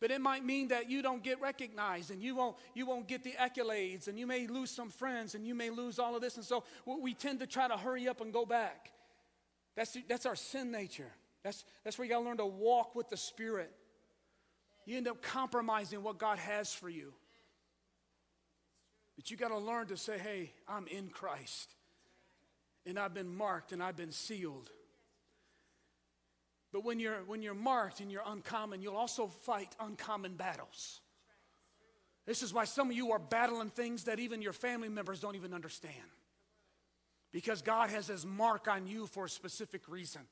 But 0.00 0.10
it 0.10 0.20
might 0.20 0.44
mean 0.44 0.68
that 0.68 0.88
you 0.88 1.02
don't 1.02 1.22
get 1.22 1.40
recognized 1.42 2.10
and 2.10 2.22
you 2.22 2.34
won't, 2.34 2.56
you 2.74 2.86
won't 2.86 3.06
get 3.06 3.22
the 3.22 3.32
accolades 3.32 4.08
and 4.08 4.18
you 4.18 4.26
may 4.26 4.46
lose 4.46 4.70
some 4.70 4.88
friends 4.88 5.34
and 5.34 5.46
you 5.46 5.54
may 5.54 5.68
lose 5.68 5.98
all 5.98 6.16
of 6.16 6.22
this. 6.22 6.36
And 6.36 6.44
so 6.44 6.64
we 6.86 7.12
tend 7.12 7.40
to 7.40 7.46
try 7.46 7.68
to 7.68 7.76
hurry 7.76 8.08
up 8.08 8.22
and 8.22 8.32
go 8.32 8.46
back. 8.46 8.92
That's, 9.76 9.96
that's 10.08 10.24
our 10.24 10.36
sin 10.36 10.70
nature. 10.70 11.12
That's, 11.44 11.64
that's 11.84 11.98
where 11.98 12.06
you 12.06 12.10
got 12.10 12.20
to 12.20 12.24
learn 12.24 12.38
to 12.38 12.46
walk 12.46 12.94
with 12.94 13.10
the 13.10 13.16
Spirit. 13.16 13.70
You 14.86 14.96
end 14.96 15.06
up 15.06 15.20
compromising 15.20 16.02
what 16.02 16.16
God 16.16 16.38
has 16.38 16.72
for 16.72 16.88
you. 16.88 17.12
But 19.16 19.30
you 19.30 19.36
got 19.36 19.48
to 19.48 19.58
learn 19.58 19.88
to 19.88 19.98
say, 19.98 20.18
hey, 20.18 20.52
I'm 20.66 20.86
in 20.86 21.08
Christ 21.10 21.74
and 22.86 22.98
I've 22.98 23.14
been 23.14 23.34
marked 23.34 23.72
and 23.72 23.82
I've 23.82 23.96
been 23.96 24.12
sealed. 24.12 24.70
But 26.72 26.84
when 26.84 27.00
you're, 27.00 27.22
when 27.26 27.42
you're 27.42 27.54
marked 27.54 28.00
and 28.00 28.10
you're 28.10 28.22
uncommon, 28.24 28.80
you'll 28.80 28.96
also 28.96 29.26
fight 29.26 29.74
uncommon 29.80 30.36
battles. 30.36 31.00
This 32.26 32.42
is 32.42 32.54
why 32.54 32.64
some 32.64 32.90
of 32.90 32.96
you 32.96 33.12
are 33.12 33.18
battling 33.18 33.70
things 33.70 34.04
that 34.04 34.20
even 34.20 34.40
your 34.40 34.52
family 34.52 34.88
members 34.88 35.20
don't 35.20 35.34
even 35.34 35.52
understand. 35.52 35.94
Because 37.32 37.62
God 37.62 37.90
has 37.90 38.06
His 38.06 38.24
mark 38.24 38.68
on 38.68 38.86
you 38.86 39.06
for 39.06 39.24
a 39.24 39.28
specific 39.28 39.88
reason. 39.88 40.22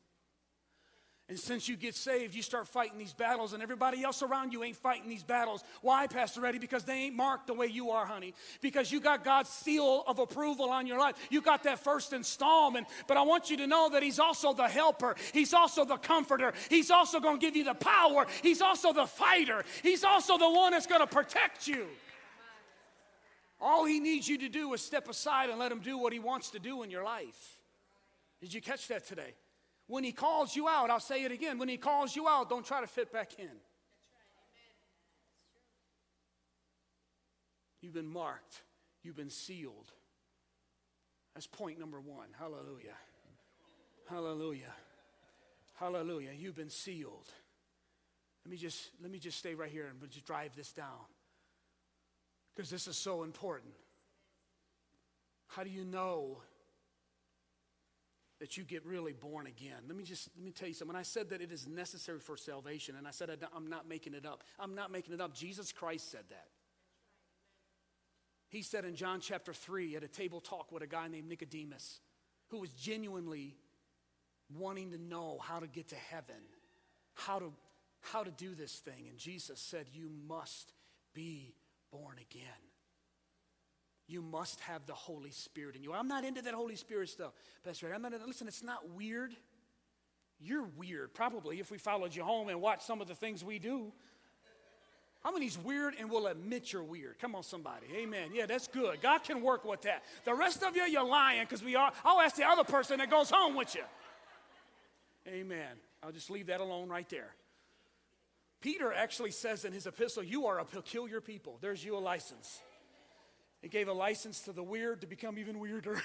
And 1.28 1.38
since 1.38 1.68
you 1.68 1.76
get 1.76 1.94
saved, 1.94 2.34
you 2.34 2.40
start 2.40 2.66
fighting 2.66 2.96
these 2.96 3.12
battles, 3.12 3.52
and 3.52 3.62
everybody 3.62 4.02
else 4.02 4.22
around 4.22 4.54
you 4.54 4.64
ain't 4.64 4.76
fighting 4.76 5.10
these 5.10 5.22
battles. 5.22 5.62
Why, 5.82 6.06
Pastor 6.06 6.46
Eddie? 6.46 6.58
Because 6.58 6.84
they 6.84 6.94
ain't 6.94 7.16
marked 7.16 7.48
the 7.48 7.54
way 7.54 7.66
you 7.66 7.90
are, 7.90 8.06
honey. 8.06 8.32
Because 8.62 8.90
you 8.90 8.98
got 8.98 9.24
God's 9.24 9.50
seal 9.50 10.04
of 10.06 10.20
approval 10.20 10.70
on 10.70 10.86
your 10.86 10.98
life. 10.98 11.16
You 11.28 11.42
got 11.42 11.64
that 11.64 11.80
first 11.80 12.14
installment. 12.14 12.86
But 13.06 13.18
I 13.18 13.22
want 13.22 13.50
you 13.50 13.58
to 13.58 13.66
know 13.66 13.90
that 13.90 14.02
He's 14.02 14.18
also 14.18 14.54
the 14.54 14.68
helper, 14.68 15.16
He's 15.34 15.52
also 15.52 15.84
the 15.84 15.98
comforter, 15.98 16.54
He's 16.70 16.90
also 16.90 17.20
going 17.20 17.38
to 17.38 17.46
give 17.46 17.56
you 17.56 17.64
the 17.64 17.74
power, 17.74 18.26
He's 18.42 18.62
also 18.62 18.94
the 18.94 19.06
fighter, 19.06 19.64
He's 19.82 20.04
also 20.04 20.38
the 20.38 20.48
one 20.48 20.72
that's 20.72 20.86
going 20.86 21.02
to 21.02 21.06
protect 21.06 21.68
you. 21.68 21.88
All 23.60 23.84
He 23.84 24.00
needs 24.00 24.26
you 24.26 24.38
to 24.38 24.48
do 24.48 24.72
is 24.72 24.80
step 24.80 25.10
aside 25.10 25.50
and 25.50 25.58
let 25.58 25.70
Him 25.70 25.80
do 25.80 25.98
what 25.98 26.14
He 26.14 26.20
wants 26.20 26.48
to 26.52 26.58
do 26.58 26.82
in 26.84 26.90
your 26.90 27.04
life. 27.04 27.58
Did 28.40 28.54
you 28.54 28.62
catch 28.62 28.88
that 28.88 29.06
today? 29.06 29.34
When 29.88 30.04
he 30.04 30.12
calls 30.12 30.54
you 30.54 30.68
out, 30.68 30.90
I'll 30.90 31.00
say 31.00 31.24
it 31.24 31.32
again. 31.32 31.58
When 31.58 31.68
he 31.68 31.78
calls 31.78 32.14
you 32.14 32.28
out, 32.28 32.48
don't 32.48 32.64
try 32.64 32.80
to 32.80 32.86
fit 32.86 33.12
back 33.12 33.38
in. 33.38 33.48
You've 37.80 37.94
been 37.94 38.08
marked, 38.08 38.62
you've 39.02 39.16
been 39.16 39.30
sealed. 39.30 39.92
That's 41.34 41.46
point 41.46 41.78
number 41.78 42.00
one. 42.00 42.28
Hallelujah. 42.38 42.96
Hallelujah. 44.08 44.74
Hallelujah. 45.74 46.30
You've 46.36 46.56
been 46.56 46.70
sealed. 46.70 47.28
Let 48.44 48.50
me 48.50 48.56
just 48.56 48.90
let 49.00 49.10
me 49.10 49.18
just 49.18 49.38
stay 49.38 49.54
right 49.54 49.70
here 49.70 49.86
and 49.86 50.10
just 50.10 50.26
drive 50.26 50.56
this 50.56 50.72
down. 50.72 51.06
Because 52.54 52.70
this 52.70 52.88
is 52.88 52.96
so 52.96 53.22
important. 53.22 53.72
How 55.46 55.62
do 55.62 55.70
you 55.70 55.84
know 55.84 56.38
that 58.40 58.56
you 58.56 58.64
get 58.64 58.84
really 58.86 59.12
born 59.12 59.46
again. 59.46 59.82
Let 59.86 59.96
me 59.96 60.04
just 60.04 60.30
let 60.36 60.44
me 60.44 60.52
tell 60.52 60.68
you 60.68 60.74
something. 60.74 60.94
When 60.94 61.00
I 61.00 61.02
said 61.02 61.30
that 61.30 61.40
it 61.40 61.50
is 61.50 61.66
necessary 61.66 62.20
for 62.20 62.36
salvation, 62.36 62.94
and 62.96 63.06
I 63.06 63.10
said 63.10 63.30
I'm 63.54 63.68
not 63.68 63.88
making 63.88 64.14
it 64.14 64.24
up. 64.24 64.44
I'm 64.58 64.74
not 64.74 64.90
making 64.90 65.14
it 65.14 65.20
up. 65.20 65.34
Jesus 65.34 65.72
Christ 65.72 66.10
said 66.10 66.24
that. 66.30 66.48
He 68.48 68.62
said 68.62 68.84
in 68.84 68.94
John 68.94 69.20
chapter 69.20 69.52
3 69.52 69.96
at 69.96 70.04
a 70.04 70.08
table 70.08 70.40
talk 70.40 70.72
with 70.72 70.82
a 70.82 70.86
guy 70.86 71.08
named 71.08 71.28
Nicodemus 71.28 72.00
who 72.48 72.58
was 72.58 72.70
genuinely 72.70 73.56
wanting 74.56 74.92
to 74.92 74.98
know 74.98 75.38
how 75.42 75.58
to 75.58 75.66
get 75.66 75.88
to 75.88 75.96
heaven, 75.96 76.42
how 77.14 77.38
to 77.38 77.52
how 78.00 78.22
to 78.22 78.30
do 78.30 78.54
this 78.54 78.78
thing. 78.78 79.08
And 79.08 79.18
Jesus 79.18 79.60
said, 79.60 79.88
"You 79.92 80.08
must 80.08 80.72
be 81.12 81.54
born 81.90 82.18
again." 82.18 82.67
You 84.08 84.22
must 84.22 84.58
have 84.60 84.86
the 84.86 84.94
Holy 84.94 85.30
Spirit 85.30 85.76
in 85.76 85.82
you. 85.82 85.92
I'm 85.92 86.08
not 86.08 86.24
into 86.24 86.40
that 86.42 86.54
Holy 86.54 86.76
Spirit 86.76 87.10
stuff, 87.10 87.32
Pastor. 87.64 87.92
I'm 87.94 88.02
not. 88.02 88.14
Into, 88.14 88.26
listen, 88.26 88.48
it's 88.48 88.62
not 88.62 88.88
weird. 88.96 89.36
You're 90.40 90.66
weird, 90.76 91.14
probably, 91.14 91.60
if 91.60 91.70
we 91.70 91.78
followed 91.78 92.14
you 92.14 92.22
home 92.22 92.48
and 92.48 92.60
watched 92.60 92.84
some 92.84 93.00
of 93.00 93.08
the 93.08 93.14
things 93.14 93.44
we 93.44 93.58
do. 93.58 93.92
How 95.24 95.32
many's 95.32 95.58
weird 95.58 95.94
and 95.98 96.08
will 96.10 96.28
admit 96.28 96.72
you're 96.72 96.84
weird? 96.84 97.18
Come 97.18 97.34
on, 97.34 97.42
somebody. 97.42 97.86
Amen. 97.96 98.30
Yeah, 98.32 98.46
that's 98.46 98.68
good. 98.68 99.02
God 99.02 99.24
can 99.24 99.42
work 99.42 99.64
with 99.64 99.82
that. 99.82 100.04
The 100.24 100.32
rest 100.32 100.62
of 100.62 100.76
you, 100.76 100.84
you're 100.84 101.04
lying 101.04 101.40
because 101.40 101.62
we 101.62 101.74
are. 101.74 101.92
I'll 102.04 102.20
ask 102.20 102.36
the 102.36 102.48
other 102.48 102.64
person 102.64 102.98
that 102.98 103.10
goes 103.10 103.28
home 103.28 103.56
with 103.56 103.74
you. 103.74 103.82
Amen. 105.26 105.76
I'll 106.02 106.12
just 106.12 106.30
leave 106.30 106.46
that 106.46 106.60
alone 106.60 106.88
right 106.88 107.08
there. 107.08 107.34
Peter 108.60 108.92
actually 108.92 109.32
says 109.32 109.64
in 109.64 109.72
his 109.72 109.86
epistle, 109.86 110.22
You 110.22 110.46
are 110.46 110.60
a 110.60 110.64
peculiar 110.64 111.20
people. 111.20 111.58
There's 111.60 111.84
you 111.84 111.96
a 111.96 111.98
license. 111.98 112.60
It 113.62 113.70
gave 113.70 113.88
a 113.88 113.92
license 113.92 114.42
to 114.42 114.52
the 114.52 114.62
weird 114.62 115.00
to 115.00 115.06
become 115.06 115.38
even 115.38 115.58
weirder. 115.58 116.00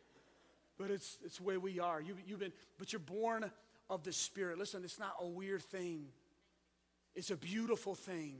but 0.78 0.90
it's, 0.90 1.18
it's 1.24 1.38
the 1.38 1.44
way 1.44 1.56
we 1.56 1.78
are. 1.78 2.00
You, 2.00 2.16
you've 2.26 2.40
been, 2.40 2.52
but 2.78 2.92
you're 2.92 3.00
born 3.00 3.50
of 3.90 4.02
the 4.02 4.12
Spirit. 4.12 4.58
Listen, 4.58 4.82
it's 4.84 4.98
not 4.98 5.14
a 5.20 5.26
weird 5.26 5.62
thing, 5.62 6.06
it's 7.14 7.30
a 7.30 7.36
beautiful 7.36 7.94
thing. 7.94 8.38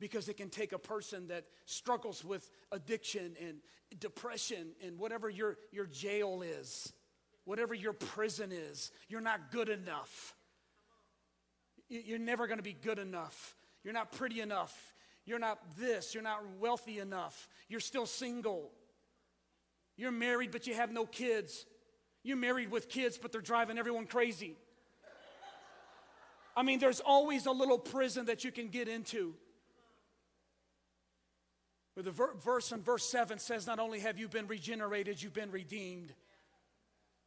because 0.00 0.28
it 0.28 0.36
can 0.36 0.48
take 0.48 0.72
a 0.72 0.78
person 0.78 1.28
that 1.28 1.44
struggles 1.66 2.24
with 2.24 2.50
addiction 2.72 3.36
and 3.46 3.58
depression 4.00 4.72
and 4.84 4.98
whatever 4.98 5.28
your, 5.28 5.58
your 5.72 5.86
jail 5.86 6.42
is, 6.42 6.92
whatever 7.44 7.74
your 7.74 7.92
prison 7.92 8.50
is. 8.50 8.90
You're 9.08 9.20
not 9.20 9.52
good 9.52 9.68
enough. 9.68 10.34
You're 11.88 12.18
never 12.18 12.46
going 12.46 12.58
to 12.58 12.64
be 12.64 12.72
good 12.72 12.98
enough. 12.98 13.56
You're 13.84 13.94
not 13.94 14.12
pretty 14.12 14.40
enough. 14.40 14.94
You're 15.24 15.38
not 15.38 15.58
this. 15.78 16.14
You're 16.14 16.22
not 16.22 16.40
wealthy 16.58 16.98
enough. 16.98 17.48
You're 17.68 17.80
still 17.80 18.06
single. 18.06 18.70
You're 19.96 20.12
married, 20.12 20.50
but 20.50 20.66
you 20.66 20.74
have 20.74 20.92
no 20.92 21.06
kids. 21.06 21.66
You're 22.22 22.36
married 22.36 22.70
with 22.70 22.88
kids, 22.88 23.18
but 23.18 23.32
they're 23.32 23.40
driving 23.40 23.78
everyone 23.78 24.06
crazy. 24.06 24.56
I 26.56 26.62
mean, 26.62 26.78
there's 26.78 27.00
always 27.00 27.46
a 27.46 27.52
little 27.52 27.78
prison 27.78 28.26
that 28.26 28.44
you 28.44 28.50
can 28.50 28.68
get 28.68 28.88
into. 28.88 29.34
But 31.94 32.04
the 32.04 32.10
ver- 32.10 32.34
verse 32.34 32.72
in 32.72 32.82
verse 32.82 33.04
7 33.08 33.38
says, 33.38 33.66
Not 33.66 33.78
only 33.78 34.00
have 34.00 34.18
you 34.18 34.28
been 34.28 34.46
regenerated, 34.46 35.22
you've 35.22 35.34
been 35.34 35.50
redeemed. 35.50 36.12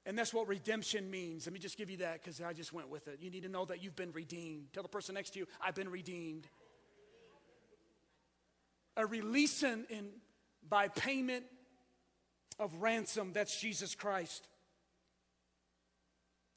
And 0.06 0.18
that's 0.18 0.34
what 0.34 0.48
redemption 0.48 1.10
means. 1.10 1.46
Let 1.46 1.54
me 1.54 1.60
just 1.60 1.78
give 1.78 1.90
you 1.90 1.98
that 1.98 2.22
because 2.22 2.42
I 2.42 2.52
just 2.54 2.74
went 2.74 2.90
with 2.90 3.08
it. 3.08 3.20
You 3.22 3.32
need 3.32 3.44
to 3.44 3.50
know 3.50 3.66
that 3.66 3.82
you've 3.82 3.96
been 3.96 4.12
redeemed. 4.12 4.74
Tell 4.74 4.84
the 4.84 4.90
person 4.90 5.16
next 5.16 5.32
to 5.32 5.40
you, 5.40 5.48
I've 5.62 5.76
been 5.76 5.90
redeemed. 5.90 6.48
A 8.96 9.06
releasing 9.06 9.86
in, 9.90 10.10
by 10.68 10.88
payment 10.88 11.46
of 12.60 12.74
ransom, 12.82 13.32
that's 13.34 13.60
Jesus 13.60 13.96
Christ. 13.96 14.48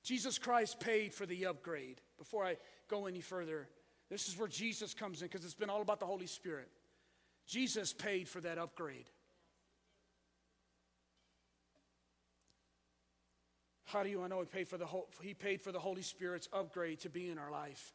Jesus 0.02 0.38
Christ 0.38 0.78
paid 0.78 1.12
for 1.12 1.26
the 1.26 1.46
upgrade. 1.46 2.00
Before 2.18 2.44
I 2.44 2.56
go 2.88 3.06
any 3.06 3.20
further, 3.20 3.68
this 4.08 4.28
is 4.28 4.38
where 4.38 4.48
Jesus 4.48 4.94
comes 4.94 5.20
in 5.20 5.28
because 5.28 5.44
it's 5.44 5.54
been 5.54 5.70
all 5.70 5.82
about 5.82 5.98
the 5.98 6.06
Holy 6.06 6.26
Spirit. 6.26 6.68
Jesus 7.46 7.92
paid 7.92 8.28
for 8.28 8.40
that 8.40 8.58
upgrade. 8.58 9.10
How 13.86 14.02
do 14.02 14.08
you 14.08 14.22
I 14.22 14.28
know 14.28 14.40
he 14.40 14.46
paid 14.46 14.68
for 14.68 14.78
the 14.78 14.86
whole, 14.86 15.08
he 15.22 15.32
paid 15.32 15.62
for 15.62 15.72
the 15.72 15.78
Holy 15.78 16.02
Spirit's 16.02 16.48
upgrade 16.52 17.00
to 17.00 17.08
be 17.08 17.28
in 17.28 17.38
our 17.38 17.50
life? 17.50 17.92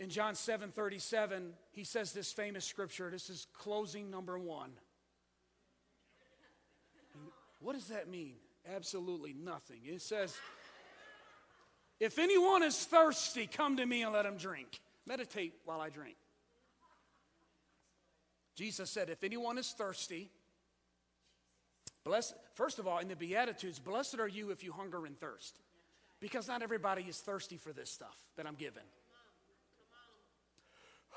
In 0.00 0.08
John 0.08 0.34
7 0.34 0.70
37, 0.70 1.52
he 1.72 1.84
says 1.84 2.12
this 2.12 2.32
famous 2.32 2.64
scripture. 2.64 3.10
This 3.10 3.28
is 3.28 3.46
closing 3.52 4.10
number 4.10 4.38
one. 4.38 4.70
What 7.60 7.74
does 7.74 7.88
that 7.88 8.08
mean? 8.08 8.36
Absolutely 8.74 9.34
nothing. 9.34 9.80
It 9.84 10.00
says, 10.00 10.34
If 12.00 12.18
anyone 12.18 12.62
is 12.62 12.82
thirsty, 12.86 13.46
come 13.46 13.76
to 13.76 13.84
me 13.84 14.02
and 14.02 14.14
let 14.14 14.24
him 14.24 14.38
drink. 14.38 14.80
Meditate 15.06 15.52
while 15.66 15.82
I 15.82 15.90
drink. 15.90 16.16
Jesus 18.54 18.88
said, 18.88 19.10
If 19.10 19.22
anyone 19.22 19.58
is 19.58 19.68
thirsty, 19.76 20.30
blessed, 22.04 22.34
first 22.54 22.78
of 22.78 22.86
all, 22.86 23.00
in 23.00 23.08
the 23.08 23.16
Beatitudes, 23.16 23.78
blessed 23.78 24.18
are 24.18 24.28
you 24.28 24.50
if 24.50 24.64
you 24.64 24.72
hunger 24.72 25.04
and 25.04 25.20
thirst. 25.20 25.58
Because 26.20 26.48
not 26.48 26.62
everybody 26.62 27.02
is 27.02 27.18
thirsty 27.18 27.58
for 27.58 27.74
this 27.74 27.90
stuff 27.90 28.16
that 28.36 28.46
I'm 28.46 28.54
giving. 28.54 28.82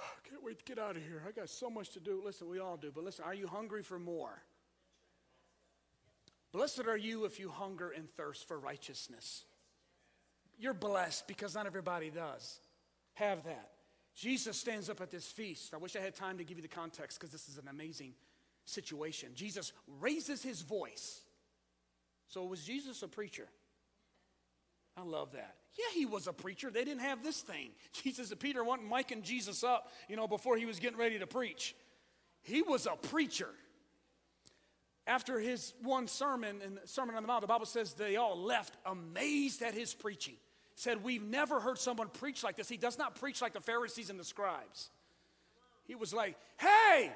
I 0.03 0.29
can't 0.29 0.43
wait 0.43 0.59
to 0.59 0.65
get 0.65 0.79
out 0.79 0.95
of 0.95 1.03
here. 1.03 1.23
I 1.27 1.31
got 1.31 1.49
so 1.49 1.69
much 1.69 1.91
to 1.91 1.99
do. 1.99 2.21
Listen, 2.23 2.49
we 2.49 2.59
all 2.59 2.77
do. 2.77 2.91
But 2.93 3.03
listen, 3.03 3.25
are 3.25 3.33
you 3.33 3.47
hungry 3.47 3.83
for 3.83 3.99
more? 3.99 4.41
Blessed 6.51 6.85
are 6.87 6.97
you 6.97 7.25
if 7.25 7.39
you 7.39 7.49
hunger 7.49 7.89
and 7.89 8.09
thirst 8.15 8.47
for 8.47 8.59
righteousness. 8.59 9.43
You're 10.59 10.75
blessed 10.75 11.27
because 11.27 11.55
not 11.55 11.65
everybody 11.65 12.11
does 12.11 12.59
have 13.15 13.43
that. 13.45 13.71
Jesus 14.15 14.57
stands 14.57 14.89
up 14.89 15.01
at 15.01 15.09
this 15.09 15.25
feast. 15.25 15.73
I 15.73 15.77
wish 15.77 15.95
I 15.95 15.99
had 15.99 16.15
time 16.15 16.37
to 16.37 16.43
give 16.43 16.57
you 16.57 16.61
the 16.61 16.67
context 16.67 17.19
because 17.19 17.31
this 17.31 17.49
is 17.49 17.57
an 17.57 17.67
amazing 17.67 18.13
situation. 18.65 19.29
Jesus 19.33 19.73
raises 19.99 20.43
his 20.43 20.61
voice. 20.61 21.21
So, 22.27 22.45
was 22.45 22.63
Jesus 22.63 23.01
a 23.01 23.07
preacher? 23.07 23.47
I 24.95 25.03
love 25.03 25.31
that. 25.33 25.55
Yeah, 25.75 25.85
he 25.93 26.05
was 26.05 26.27
a 26.27 26.33
preacher. 26.33 26.69
They 26.69 26.83
didn't 26.83 27.01
have 27.01 27.23
this 27.23 27.41
thing. 27.41 27.71
Jesus 28.03 28.31
and 28.31 28.39
Peter 28.39 28.63
wasn't 28.63 28.91
miking 28.91 29.23
Jesus 29.23 29.63
up, 29.63 29.91
you 30.07 30.15
know, 30.15 30.27
before 30.27 30.57
he 30.57 30.65
was 30.65 30.79
getting 30.79 30.99
ready 30.99 31.19
to 31.19 31.27
preach. 31.27 31.75
He 32.41 32.61
was 32.61 32.85
a 32.85 32.95
preacher. 32.95 33.49
After 35.05 35.39
his 35.39 35.73
one 35.81 36.07
sermon 36.07 36.59
the 36.59 36.87
Sermon 36.87 37.15
on 37.15 37.23
the 37.23 37.27
Mount, 37.27 37.41
the 37.41 37.47
Bible 37.47 37.65
says 37.65 37.93
they 37.93 38.15
all 38.15 38.37
left 38.37 38.77
amazed 38.85 39.61
at 39.61 39.73
his 39.73 39.93
preaching. 39.93 40.35
Said, 40.75 41.03
We've 41.03 41.23
never 41.23 41.59
heard 41.59 41.77
someone 41.77 42.07
preach 42.07 42.43
like 42.43 42.55
this. 42.55 42.69
He 42.69 42.77
does 42.77 42.97
not 42.97 43.15
preach 43.15 43.41
like 43.41 43.53
the 43.53 43.59
Pharisees 43.59 44.09
and 44.09 44.19
the 44.19 44.23
scribes. 44.23 44.89
He 45.85 45.95
was 45.95 46.13
like, 46.13 46.37
Hey! 46.57 47.11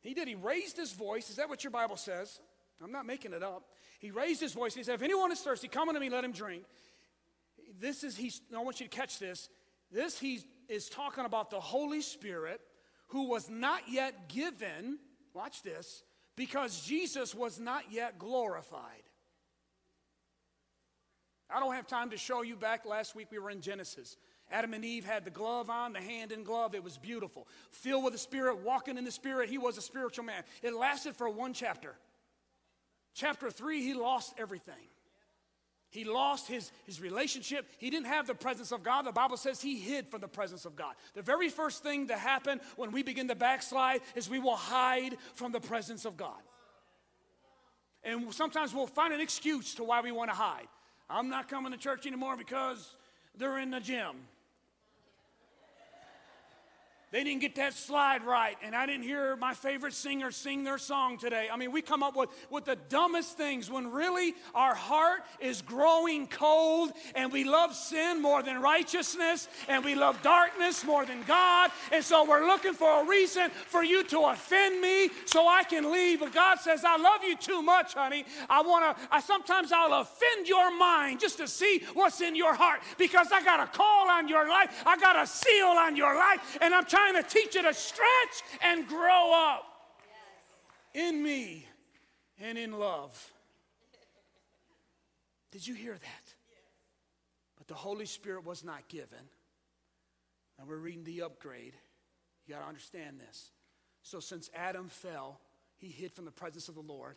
He 0.00 0.14
did. 0.14 0.28
He 0.28 0.36
raised 0.36 0.76
his 0.76 0.92
voice. 0.92 1.28
Is 1.28 1.36
that 1.36 1.48
what 1.48 1.64
your 1.64 1.70
Bible 1.70 1.96
says? 1.96 2.40
I'm 2.82 2.92
not 2.92 3.06
making 3.06 3.32
it 3.32 3.42
up. 3.42 3.64
He 3.98 4.10
raised 4.10 4.40
his 4.40 4.52
voice. 4.52 4.74
He 4.74 4.82
said, 4.82 4.94
If 4.94 5.02
anyone 5.02 5.32
is 5.32 5.40
thirsty, 5.40 5.68
come 5.68 5.88
unto 5.88 6.00
me, 6.00 6.08
let 6.08 6.24
him 6.24 6.32
drink. 6.32 6.64
This 7.80 8.04
is, 8.04 8.16
he's, 8.16 8.40
I 8.56 8.60
want 8.60 8.80
you 8.80 8.86
to 8.86 8.96
catch 8.96 9.18
this. 9.18 9.48
This 9.92 10.18
he 10.18 10.40
is 10.68 10.88
talking 10.88 11.24
about 11.24 11.50
the 11.50 11.60
Holy 11.60 12.00
Spirit 12.00 12.60
who 13.08 13.28
was 13.28 13.48
not 13.48 13.82
yet 13.88 14.28
given 14.28 14.98
Watch 15.38 15.62
this. 15.62 16.02
Because 16.34 16.84
Jesus 16.84 17.32
was 17.34 17.60
not 17.60 17.84
yet 17.92 18.18
glorified. 18.18 19.02
I 21.50 21.60
don't 21.60 21.74
have 21.74 21.86
time 21.86 22.10
to 22.10 22.16
show 22.16 22.42
you 22.42 22.56
back 22.56 22.84
last 22.84 23.14
week 23.14 23.28
we 23.30 23.38
were 23.38 23.50
in 23.50 23.60
Genesis. 23.60 24.16
Adam 24.50 24.74
and 24.74 24.84
Eve 24.84 25.04
had 25.04 25.24
the 25.24 25.30
glove 25.30 25.70
on, 25.70 25.92
the 25.92 26.00
hand 26.00 26.32
in 26.32 26.42
glove. 26.42 26.74
It 26.74 26.82
was 26.82 26.98
beautiful. 26.98 27.46
Filled 27.70 28.04
with 28.04 28.12
the 28.12 28.18
Spirit, 28.18 28.58
walking 28.58 28.98
in 28.98 29.04
the 29.04 29.12
Spirit. 29.12 29.48
He 29.48 29.58
was 29.58 29.78
a 29.78 29.82
spiritual 29.82 30.24
man. 30.24 30.42
It 30.62 30.74
lasted 30.74 31.14
for 31.16 31.28
one 31.28 31.52
chapter. 31.52 31.94
Chapter 33.14 33.50
three, 33.50 33.82
he 33.82 33.94
lost 33.94 34.34
everything. 34.38 34.74
He 35.90 36.04
lost 36.04 36.46
his, 36.48 36.70
his 36.84 37.00
relationship. 37.00 37.66
He 37.78 37.88
didn't 37.88 38.08
have 38.08 38.26
the 38.26 38.34
presence 38.34 38.72
of 38.72 38.82
God. 38.82 39.06
The 39.06 39.12
Bible 39.12 39.38
says 39.38 39.62
he 39.62 39.78
hid 39.78 40.06
from 40.06 40.20
the 40.20 40.28
presence 40.28 40.66
of 40.66 40.76
God. 40.76 40.94
The 41.14 41.22
very 41.22 41.48
first 41.48 41.82
thing 41.82 42.08
to 42.08 42.16
happen 42.16 42.60
when 42.76 42.92
we 42.92 43.02
begin 43.02 43.28
to 43.28 43.34
backslide 43.34 44.02
is 44.14 44.28
we 44.28 44.38
will 44.38 44.56
hide 44.56 45.16
from 45.34 45.50
the 45.50 45.60
presence 45.60 46.04
of 46.04 46.16
God. 46.16 46.40
And 48.04 48.32
sometimes 48.34 48.74
we'll 48.74 48.86
find 48.86 49.14
an 49.14 49.20
excuse 49.20 49.74
to 49.76 49.84
why 49.84 50.02
we 50.02 50.12
want 50.12 50.30
to 50.30 50.36
hide. 50.36 50.68
I'm 51.08 51.30
not 51.30 51.48
coming 51.48 51.72
to 51.72 51.78
church 51.78 52.06
anymore 52.06 52.36
because 52.36 52.94
they're 53.34 53.58
in 53.58 53.70
the 53.70 53.80
gym. 53.80 54.16
They 57.10 57.24
didn't 57.24 57.40
get 57.40 57.54
that 57.54 57.72
slide 57.72 58.22
right, 58.22 58.58
and 58.62 58.74
I 58.76 58.84
didn't 58.84 59.04
hear 59.04 59.34
my 59.36 59.54
favorite 59.54 59.94
singer 59.94 60.30
sing 60.30 60.62
their 60.62 60.76
song 60.76 61.16
today. 61.16 61.48
I 61.50 61.56
mean, 61.56 61.72
we 61.72 61.80
come 61.80 62.02
up 62.02 62.14
with, 62.14 62.28
with 62.50 62.66
the 62.66 62.76
dumbest 62.76 63.34
things 63.38 63.70
when 63.70 63.90
really 63.90 64.34
our 64.54 64.74
heart 64.74 65.22
is 65.40 65.62
growing 65.62 66.26
cold 66.26 66.92
and 67.14 67.32
we 67.32 67.44
love 67.44 67.74
sin 67.74 68.20
more 68.20 68.42
than 68.42 68.60
righteousness 68.60 69.48
and 69.68 69.86
we 69.86 69.94
love 69.94 70.20
darkness 70.20 70.84
more 70.84 71.06
than 71.06 71.22
God. 71.22 71.70
And 71.92 72.04
so 72.04 72.28
we're 72.28 72.46
looking 72.46 72.74
for 72.74 73.02
a 73.02 73.06
reason 73.06 73.48
for 73.48 73.82
you 73.82 74.04
to 74.04 74.20
offend 74.24 74.82
me 74.82 75.08
so 75.24 75.48
I 75.48 75.62
can 75.64 75.90
leave. 75.90 76.20
But 76.20 76.34
God 76.34 76.58
says, 76.60 76.84
I 76.84 76.98
love 76.98 77.24
you 77.24 77.38
too 77.38 77.62
much, 77.62 77.94
honey. 77.94 78.26
I 78.50 78.60
want 78.60 78.98
to, 78.98 79.08
I 79.10 79.20
sometimes 79.20 79.72
I'll 79.72 79.98
offend 80.02 80.46
your 80.46 80.76
mind 80.76 81.20
just 81.20 81.38
to 81.38 81.48
see 81.48 81.82
what's 81.94 82.20
in 82.20 82.36
your 82.36 82.52
heart 82.52 82.80
because 82.98 83.28
I 83.32 83.42
got 83.42 83.60
a 83.60 83.66
call 83.66 84.10
on 84.10 84.28
your 84.28 84.46
life, 84.46 84.82
I 84.84 84.98
got 84.98 85.16
a 85.16 85.26
seal 85.26 85.68
on 85.68 85.96
your 85.96 86.14
life, 86.14 86.58
and 86.60 86.74
I'm 86.74 86.84
trying 86.84 86.97
trying 86.98 87.22
to 87.22 87.28
teach 87.28 87.54
you 87.54 87.62
to 87.62 87.74
stretch 87.74 88.42
and 88.62 88.86
grow 88.86 89.32
up 89.34 89.64
in 90.94 91.22
me 91.22 91.66
and 92.40 92.58
in 92.58 92.72
love. 92.72 93.32
Did 95.50 95.66
you 95.66 95.74
hear 95.74 95.92
that? 95.92 96.34
But 97.56 97.68
the 97.68 97.74
Holy 97.74 98.06
Spirit 98.06 98.44
was 98.44 98.64
not 98.64 98.88
given. 98.88 99.18
And 100.58 100.68
we're 100.68 100.76
reading 100.76 101.04
the 101.04 101.22
upgrade. 101.22 101.74
You 102.46 102.54
got 102.54 102.62
to 102.62 102.68
understand 102.68 103.20
this. 103.20 103.50
So 104.02 104.20
since 104.20 104.50
Adam 104.54 104.88
fell, 104.88 105.40
he 105.76 105.88
hid 105.88 106.12
from 106.12 106.24
the 106.24 106.30
presence 106.30 106.68
of 106.68 106.74
the 106.74 106.80
Lord. 106.80 107.16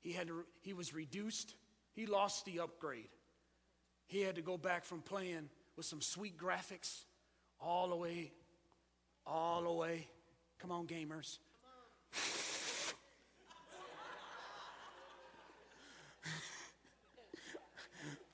He 0.00 0.12
had 0.12 0.28
to, 0.28 0.44
he 0.60 0.72
was 0.72 0.94
reduced. 0.94 1.54
He 1.94 2.06
lost 2.06 2.44
the 2.44 2.60
upgrade. 2.60 3.08
He 4.06 4.20
had 4.20 4.36
to 4.36 4.42
go 4.42 4.58
back 4.58 4.84
from 4.84 5.00
playing 5.00 5.48
with 5.76 5.86
some 5.86 6.00
sweet 6.00 6.36
graphics 6.36 7.04
all 7.58 7.88
the 7.88 7.96
way 7.96 8.32
all 9.26 9.62
the 9.62 9.72
way. 9.72 10.06
Come 10.58 10.70
on, 10.70 10.86
gamers. 10.86 11.38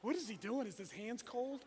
what 0.02 0.16
is 0.16 0.28
he 0.28 0.36
doing? 0.36 0.66
Is 0.66 0.76
his 0.76 0.92
hands 0.92 1.22
cold? 1.22 1.64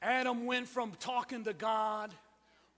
Adam 0.00 0.46
went 0.46 0.68
from 0.68 0.92
talking 1.00 1.44
to 1.44 1.52
God, 1.52 2.14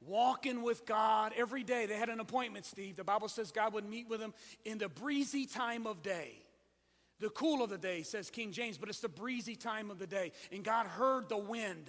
walking 0.06 0.62
with 0.62 0.86
God 0.86 1.32
every 1.36 1.62
day. 1.62 1.86
They 1.86 1.96
had 1.96 2.08
an 2.08 2.20
appointment, 2.20 2.64
Steve. 2.64 2.96
The 2.96 3.04
Bible 3.04 3.28
says 3.28 3.52
God 3.52 3.74
would 3.74 3.88
meet 3.88 4.08
with 4.08 4.20
him 4.20 4.32
in 4.64 4.78
the 4.78 4.88
breezy 4.88 5.46
time 5.46 5.86
of 5.86 6.02
day. 6.02 6.42
The 7.18 7.28
cool 7.28 7.62
of 7.62 7.68
the 7.68 7.76
day, 7.76 8.02
says 8.02 8.30
King 8.30 8.50
James, 8.50 8.78
but 8.78 8.88
it's 8.88 9.00
the 9.00 9.08
breezy 9.08 9.54
time 9.54 9.90
of 9.90 9.98
the 9.98 10.06
day. 10.06 10.32
And 10.50 10.64
God 10.64 10.86
heard 10.86 11.28
the 11.28 11.36
wind. 11.36 11.84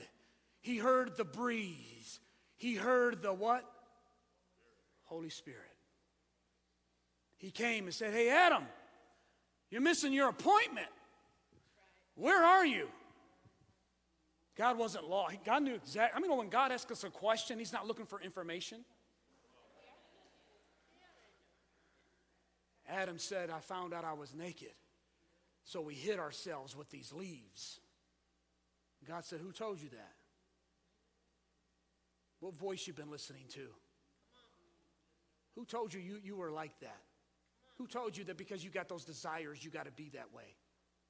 He 0.61 0.77
heard 0.77 1.17
the 1.17 1.25
breeze. 1.25 2.19
He 2.55 2.75
heard 2.75 3.21
the 3.21 3.33
what? 3.33 3.65
Holy 5.05 5.29
Spirit. 5.29 5.59
He 7.37 7.49
came 7.51 7.85
and 7.85 7.93
said, 7.93 8.13
Hey, 8.13 8.29
Adam, 8.29 8.63
you're 9.71 9.81
missing 9.81 10.13
your 10.13 10.29
appointment. 10.29 10.87
Where 12.15 12.45
are 12.45 12.65
you? 12.65 12.87
God 14.55 14.77
wasn't 14.77 15.09
law. 15.09 15.27
God 15.43 15.63
knew 15.63 15.73
exactly. 15.73 16.15
I 16.15 16.21
mean, 16.21 16.37
when 16.37 16.49
God 16.49 16.71
asks 16.71 16.91
us 16.91 17.03
a 17.03 17.09
question, 17.09 17.57
He's 17.57 17.73
not 17.73 17.87
looking 17.87 18.05
for 18.05 18.21
information. 18.21 18.85
Adam 22.87 23.17
said, 23.17 23.49
I 23.49 23.59
found 23.59 23.93
out 23.93 24.03
I 24.03 24.13
was 24.13 24.35
naked. 24.35 24.73
So 25.63 25.81
we 25.81 25.95
hid 25.95 26.19
ourselves 26.19 26.75
with 26.75 26.89
these 26.89 27.11
leaves. 27.11 27.79
God 29.07 29.25
said, 29.25 29.39
Who 29.39 29.51
told 29.51 29.81
you 29.81 29.89
that? 29.89 30.13
What 32.41 32.55
voice 32.55 32.85
you've 32.85 32.97
been 32.97 33.11
listening 33.11 33.45
to? 33.53 33.67
Who 35.55 35.65
told 35.65 35.93
you, 35.93 36.01
you 36.01 36.19
you 36.23 36.35
were 36.35 36.51
like 36.51 36.77
that? 36.81 37.01
Who 37.77 37.87
told 37.87 38.17
you 38.17 38.23
that 38.25 38.37
because 38.37 38.63
you 38.63 38.69
got 38.69 38.89
those 38.89 39.05
desires, 39.05 39.63
you 39.63 39.71
got 39.71 39.85
to 39.85 39.91
be 39.91 40.09
that 40.13 40.33
way? 40.33 40.55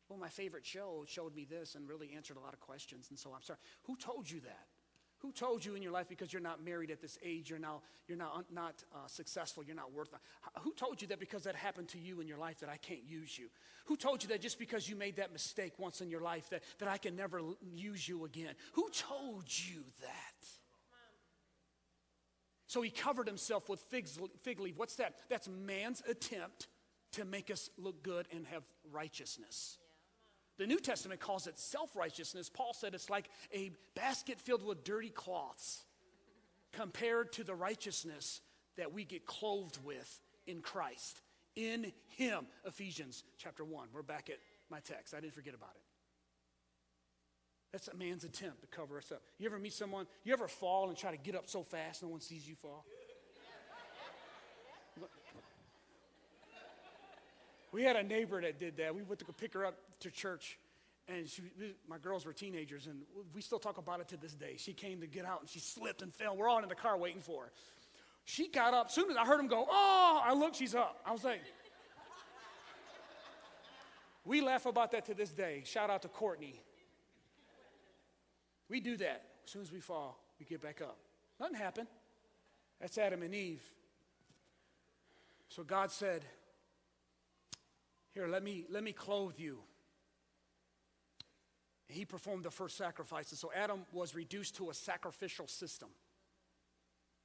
Well, 0.08 0.20
my 0.20 0.30
favorite 0.30 0.66
show 0.66 1.06
showed 1.08 1.34
me 1.34 1.46
this 1.50 1.76
and 1.76 1.88
really 1.88 2.12
answered 2.16 2.38
a 2.38 2.42
lot 2.42 2.54
of 2.54 2.60
questions, 2.60 3.08
and 3.10 3.18
so 3.18 3.32
I'm 3.34 3.42
sorry. 3.42 3.60
Who 3.84 3.96
told 3.96 4.30
you 4.30 4.42
that? 4.42 4.68
Who 5.20 5.32
told 5.32 5.64
you 5.64 5.76
in 5.76 5.84
your 5.84 5.92
life 5.92 6.10
because 6.10 6.34
you're 6.34 6.42
not 6.42 6.66
married 6.66 6.90
at 6.92 7.00
this 7.00 7.18
age, 7.24 7.50
you're 7.50 7.60
now 7.60 7.82
you're 8.08 8.18
not 8.18 8.52
not 8.52 8.84
uh, 8.94 9.08
successful, 9.08 9.64
you're 9.64 9.76
not 9.76 9.94
worth? 9.94 10.10
Who 10.62 10.74
told 10.74 11.02
you 11.02 11.08
that 11.10 11.20
because 11.20 11.44
that 11.44 11.56
happened 11.56 11.90
to 11.90 12.00
you 12.00 12.20
in 12.20 12.28
your 12.28 12.40
life 12.40 12.60
that 12.60 12.70
I 12.70 12.78
can't 12.78 13.04
use 13.04 13.38
you? 13.38 13.48
Who 13.86 13.96
told 13.96 14.24
you 14.24 14.30
that 14.30 14.42
just 14.42 14.60
because 14.60 14.90
you 14.90 14.96
made 14.96 15.18
that 15.18 15.32
mistake 15.32 15.74
once 15.78 16.02
in 16.02 16.10
your 16.10 16.22
life 16.22 16.50
that 16.50 16.64
that 16.80 16.90
I 16.90 16.98
can 16.98 17.16
never 17.16 17.42
use 17.74 18.08
you 18.08 18.26
again? 18.26 18.56
Who 18.74 18.90
told 18.90 19.46
you 19.48 19.84
that? 20.02 20.61
So 22.72 22.82
he 22.82 22.90
covered 22.90 23.28
himself 23.28 23.68
with 23.68 23.82
figs, 23.82 24.18
fig 24.44 24.62
leaf. 24.62 24.78
What's 24.78 24.96
that? 24.96 25.16
That's 25.28 25.50
man's 25.50 26.02
attempt 26.08 26.70
to 27.12 27.26
make 27.26 27.52
us 27.52 27.70
look 27.78 28.02
good 28.02 28.28
and 28.34 28.48
have 28.48 28.64
righteousness. 28.94 29.78
The 30.58 30.66
New 30.66 30.80
Testament 30.80 31.20
calls 31.20 31.48
it 31.48 31.60
self 31.60 31.98
righteousness. 31.98 32.50
Paul 32.50 32.74
said 32.74 32.94
it's 32.94 33.10
like 33.10 33.30
a 33.54 33.72
basket 33.94 34.40
filled 34.40 34.66
with 34.66 34.86
dirty 34.86 35.10
cloths 35.10 35.84
compared 36.72 37.34
to 37.34 37.44
the 37.44 37.54
righteousness 37.54 38.40
that 38.78 38.94
we 38.94 39.04
get 39.04 39.26
clothed 39.26 39.80
with 39.84 40.22
in 40.48 40.62
Christ. 40.62 41.22
In 41.58 41.92
Him, 42.08 42.46
Ephesians 42.66 43.26
chapter 43.38 43.66
1. 43.66 43.90
We're 43.94 44.02
back 44.02 44.30
at 44.30 44.38
my 44.70 44.80
text. 44.80 45.14
I 45.14 45.20
didn't 45.20 45.36
forget 45.36 45.56
about 45.56 45.72
it. 45.76 45.91
That's 47.72 47.88
a 47.88 47.96
man's 47.96 48.26
attempt 48.26 48.62
to 48.62 48.68
cover 48.68 48.98
us 48.98 49.12
up. 49.12 49.22
You 49.40 49.48
ever 49.48 49.58
meet 49.58 49.74
someone, 49.74 50.06
you 50.24 50.34
ever 50.34 50.48
fall 50.48 50.90
and 50.90 50.98
try 50.98 51.12
to 51.12 51.18
get 51.18 51.36
up 51.36 51.48
so 51.48 51.64
fast 51.64 52.04
no 52.04 52.10
one 52.10 52.20
sees 52.20 52.48
you 52.48 52.56
fall? 52.56 52.86
We 57.72 57.84
had 57.84 57.96
a 57.96 58.04
neighbor 58.04 58.42
that 58.42 58.60
did 58.60 58.76
that. 58.78 58.94
We 58.94 59.04
went 59.04 59.20
to 59.20 59.26
pick 59.32 59.54
her 59.54 59.66
up 59.66 59.78
to 60.02 60.12
church, 60.12 60.60
and 61.08 61.30
she, 61.30 61.44
my 61.88 61.98
girls 61.98 62.26
were 62.26 62.34
teenagers, 62.34 62.88
and 62.88 63.04
we 63.34 63.42
still 63.42 63.60
talk 63.60 63.78
about 63.78 64.02
it 64.02 64.10
to 64.10 64.18
this 64.18 64.34
day. 64.34 64.56
She 64.58 64.74
came 64.74 65.00
to 65.00 65.08
get 65.08 65.24
out, 65.24 65.40
and 65.40 65.50
she 65.50 65.60
slipped 65.60 66.02
and 66.02 66.14
fell. 66.14 66.36
We're 66.36 66.50
all 66.50 66.62
in 66.62 66.68
the 66.68 66.76
car 66.76 66.98
waiting 66.98 67.22
for 67.22 67.46
her. 67.46 67.52
She 68.26 68.50
got 68.50 68.74
up. 68.74 68.88
As 68.88 68.94
soon 68.94 69.10
as 69.10 69.16
I 69.16 69.26
heard 69.26 69.40
him 69.40 69.48
go, 69.48 69.66
oh, 69.70 70.22
I 70.24 70.34
looked, 70.34 70.58
she's 70.58 70.76
up. 70.76 71.00
I 71.06 71.14
was 71.14 71.24
like, 71.24 71.42
we 74.26 74.42
laugh 74.42 74.66
about 74.66 74.92
that 74.92 75.06
to 75.06 75.14
this 75.14 75.30
day. 75.30 75.64
Shout 75.66 75.90
out 75.90 76.02
to 76.02 76.10
Courtney. 76.10 76.62
We 78.72 78.80
do 78.80 78.96
that. 78.98 79.24
As 79.44 79.52
soon 79.52 79.62
as 79.62 79.72
we 79.72 79.82
fall, 79.82 80.18
we 80.40 80.46
get 80.46 80.62
back 80.62 80.82
up. 80.82 80.98
Nothing 81.42 81.58
happened. 81.58 81.88
That's 82.80 82.98
Adam 82.98 83.22
and 83.22 83.36
Eve. 83.36 83.62
So 85.50 85.62
God 85.64 85.92
said, 85.92 86.24
here, 88.14 88.28
let 88.28 88.44
me, 88.44 88.64
let 88.70 88.82
me 88.82 88.94
clothe 88.94 89.34
you. 89.38 89.60
He 91.90 92.06
performed 92.06 92.46
the 92.46 92.52
first 92.52 92.78
sacrifices. 92.78 93.40
So 93.40 93.52
Adam 93.54 93.82
was 93.92 94.16
reduced 94.16 94.56
to 94.56 94.70
a 94.70 94.74
sacrificial 94.74 95.48
system. 95.48 95.90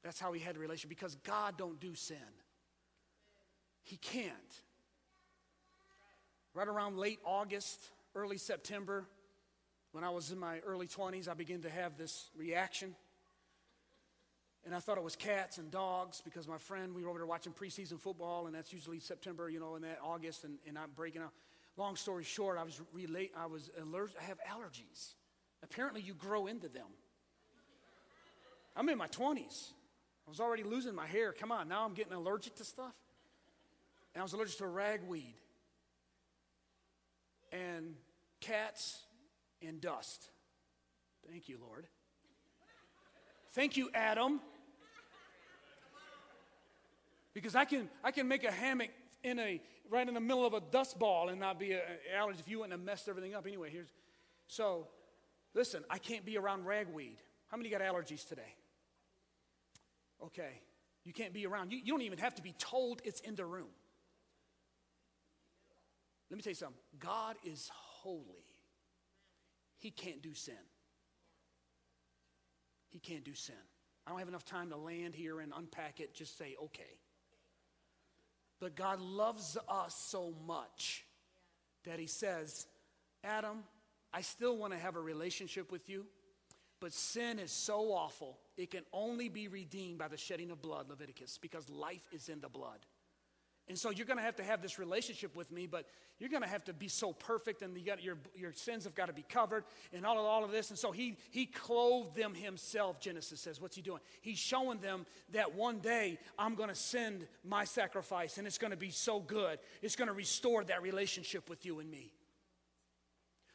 That's 0.03 0.19
how 0.19 0.33
he 0.33 0.41
had 0.41 0.57
a 0.57 0.59
relation 0.59 0.89
because 0.89 1.15
God 1.23 1.57
don't 1.57 1.79
do 1.79 1.95
sin. 1.95 2.17
He 3.85 3.99
can't. 3.99 4.35
Right 6.55 6.67
around 6.67 6.97
late 6.97 7.21
August, 7.25 7.91
early 8.17 8.37
September, 8.37 9.07
when 9.97 10.05
I 10.05 10.11
was 10.11 10.31
in 10.31 10.39
my 10.39 10.59
early 10.59 10.87
20s, 10.87 11.27
I 11.27 11.33
began 11.33 11.63
to 11.63 11.71
have 11.71 11.97
this 11.97 12.29
reaction. 12.37 12.95
And 14.67 14.75
I 14.75 14.79
thought 14.79 14.99
it 14.99 15.03
was 15.03 15.17
cats 15.17 15.57
and 15.57 15.71
dogs 15.71 16.21
because 16.23 16.47
my 16.47 16.59
friend, 16.59 16.95
we 16.95 17.03
were 17.03 17.09
over 17.09 17.19
there 17.19 17.27
watching 17.27 17.55
preseason 17.55 17.99
football, 17.99 18.45
and 18.45 18.55
that's 18.55 18.75
usually 18.75 19.01
September, 19.01 19.49
you 19.49 19.59
know, 19.59 19.75
in 19.75 19.81
that 19.81 19.99
August, 20.05 20.45
and, 20.45 20.59
and 20.69 20.79
I'm 20.79 20.91
breaking 20.95 21.23
out. 21.23 21.33
Long 21.79 21.97
story 21.97 22.25
short, 22.25 22.59
I 22.59 22.63
was 22.65 22.79
relate, 22.93 23.33
I 23.35 23.47
was 23.47 23.71
allergic, 23.81 24.19
I 24.21 24.25
have 24.25 24.37
allergies. 24.47 25.15
Apparently, 25.63 26.03
you 26.03 26.13
grow 26.13 26.47
into 26.47 26.69
them. 26.69 26.89
I'm 28.77 28.91
in 28.91 28.99
my 28.99 29.09
20s. 29.09 29.71
I 30.27 30.31
was 30.31 30.41
already 30.41 30.63
losing 30.63 30.95
my 30.95 31.07
hair. 31.07 31.33
Come 31.33 31.51
on, 31.51 31.69
now 31.69 31.87
I'm 31.87 31.95
getting 31.95 32.13
allergic 32.13 32.55
to 32.57 32.65
stuff. 32.65 32.93
And 34.13 34.21
I 34.21 34.23
was 34.23 34.35
allergic 34.35 34.59
to 34.59 34.67
ragweed 34.67 35.37
and 37.51 37.95
cats 38.41 39.06
and 39.63 39.81
dust. 39.81 40.29
Thank 41.29 41.49
you, 41.49 41.59
Lord. 41.61 41.87
Thank 43.53 43.77
you, 43.77 43.91
Adam. 43.95 44.41
Because 47.35 47.55
I 47.55 47.65
can, 47.65 47.89
I 48.03 48.13
can 48.13 48.29
make 48.29 48.45
a 48.45 48.51
hammock 48.51 48.91
in 49.23 49.39
a, 49.39 49.61
right 49.91 50.07
in 50.07 50.15
the 50.15 50.21
middle 50.21 50.47
of 50.47 50.55
a 50.55 50.61
dust 50.61 50.99
ball 50.99 51.29
and 51.29 51.39
not 51.39 51.59
be 51.59 51.73
an 51.73 51.81
allergy 52.17 52.41
if 52.41 52.49
you 52.49 52.59
wouldn't 52.59 52.73
have 52.73 52.81
messed 52.81 53.09
everything 53.09 53.35
up. 53.35 53.47
Anyway, 53.47 53.71
here's, 53.71 53.93
so 54.47 54.89
listen, 55.55 55.85
I 55.91 55.99
can't 55.99 56.25
be 56.25 56.39
around 56.39 56.65
ragweed. 56.65 57.19
How 57.49 57.57
many 57.57 57.69
got 57.69 57.81
allergies 57.81 58.27
today? 58.27 58.55
Okay. 60.25 60.61
You 61.05 61.13
can't 61.13 61.33
be 61.33 61.47
around. 61.47 61.73
You, 61.73 61.79
you 61.79 61.93
don't 61.93 62.03
even 62.03 62.19
have 62.19 62.35
to 62.37 62.43
be 62.43 62.53
told 62.59 63.01
it's 63.05 63.21
in 63.21 63.35
the 63.35 63.45
room. 63.45 63.69
Let 66.31 66.37
me 66.37 66.43
tell 66.43 66.51
you 66.51 66.57
something. 66.57 66.79
God 66.99 67.37
is 67.45 67.71
holy. 67.73 68.46
He 69.79 69.91
can't 69.91 70.23
do 70.23 70.35
sin. 70.35 70.55
He 72.89 72.99
can't 72.99 73.25
do 73.25 73.35
sin. 73.35 73.55
I 74.07 74.11
don't 74.11 74.19
have 74.19 74.29
enough 74.29 74.45
time 74.45 74.71
to 74.71 74.77
land 74.77 75.15
here 75.15 75.41
and 75.41 75.53
unpack 75.57 76.01
it, 76.01 76.15
just 76.15 76.39
say, 76.39 76.55
okay. 76.63 77.01
But 78.61 78.75
God 78.75 79.01
loves 79.01 79.59
us 79.69 79.95
so 79.95 80.35
much 80.47 81.05
that 81.85 81.99
He 81.99 82.07
says, 82.07 82.67
Adam, 83.25 83.65
I 84.13 84.23
still 84.23 84.57
want 84.57 84.73
to 84.73 84.79
have 84.79 84.97
a 84.97 85.01
relationship 85.01 85.73
with 85.73 85.89
you, 85.89 86.07
but 86.81 86.93
sin 86.93 87.39
is 87.39 87.51
so 87.51 87.93
awful, 87.93 88.39
it 88.57 88.71
can 88.71 88.85
only 88.93 89.29
be 89.29 89.49
redeemed 89.49 89.99
by 89.99 90.09
the 90.09 90.17
shedding 90.17 90.51
of 90.51 90.63
blood, 90.63 90.89
Leviticus, 90.89 91.39
because 91.39 91.69
life 91.69 92.07
is 92.13 92.29
in 92.29 92.41
the 92.41 92.49
blood. 92.49 92.87
And 93.69 93.77
so 93.77 93.91
you're 93.91 94.07
going 94.07 94.19
to 94.19 94.23
have 94.23 94.37
to 94.37 94.45
have 94.45 94.63
this 94.63 94.79
relationship 94.79 95.35
with 95.35 95.51
me, 95.51 95.67
but 95.67 95.87
you're 96.21 96.31
going 96.31 96.43
to 96.43 96.49
have 96.49 96.65
to 96.65 96.73
be 96.73 96.87
so 96.87 97.13
perfect, 97.13 97.63
and 97.63 97.77
you 97.77 97.85
got, 97.85 98.03
your, 98.03 98.17
your 98.37 98.53
sins 98.53 98.85
have 98.85 98.95
got 98.95 99.07
to 99.07 99.13
be 99.13 99.25
covered, 99.29 99.65
and 99.93 100.07
all 100.07 100.19
of, 100.19 100.25
all 100.25 100.45
of 100.45 100.53
this. 100.53 100.71
And 100.71 100.79
so 100.79 100.93
he, 100.93 101.17
he 101.31 101.47
clothed 101.47 102.15
them 102.15 102.33
himself, 102.33 103.01
Genesis 103.01 103.41
says. 103.41 103.61
What's 103.61 103.75
he 103.75 103.83
doing? 103.83 104.01
He's 104.21 104.39
showing 104.39 104.79
them 104.79 105.05
that 105.33 105.57
one 105.57 105.81
day 105.81 106.19
I'm 106.39 106.55
going 106.55 106.69
to 106.69 106.77
send 106.77 107.27
my 107.45 107.65
sacrifice, 107.65 108.39
and 108.39 108.47
it's 108.47 108.59
going 108.59 108.71
to 108.71 108.77
be 108.77 108.91
so 108.91 109.19
good. 109.19 109.59
It's 109.83 109.97
going 109.97 110.09
to 110.09 110.15
restore 110.15 110.63
that 110.65 110.83
relationship 110.83 111.51
with 111.51 111.67
you 111.67 111.81
and 111.81 111.91
me. 111.91 112.13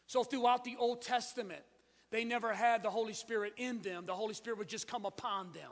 So 0.08 0.26
throughout 0.26 0.66
the 0.66 0.76
Old 0.78 1.02
Testament, 1.02 1.62
they 2.12 2.26
never 2.26 2.54
had 2.54 2.84
the 2.84 2.90
Holy 2.90 3.14
Spirit 3.14 3.54
in 3.56 3.80
them, 3.82 4.06
the 4.06 4.14
Holy 4.14 4.34
Spirit 4.34 4.60
would 4.60 4.68
just 4.68 4.88
come 4.88 5.06
upon 5.06 5.54
them. 5.54 5.72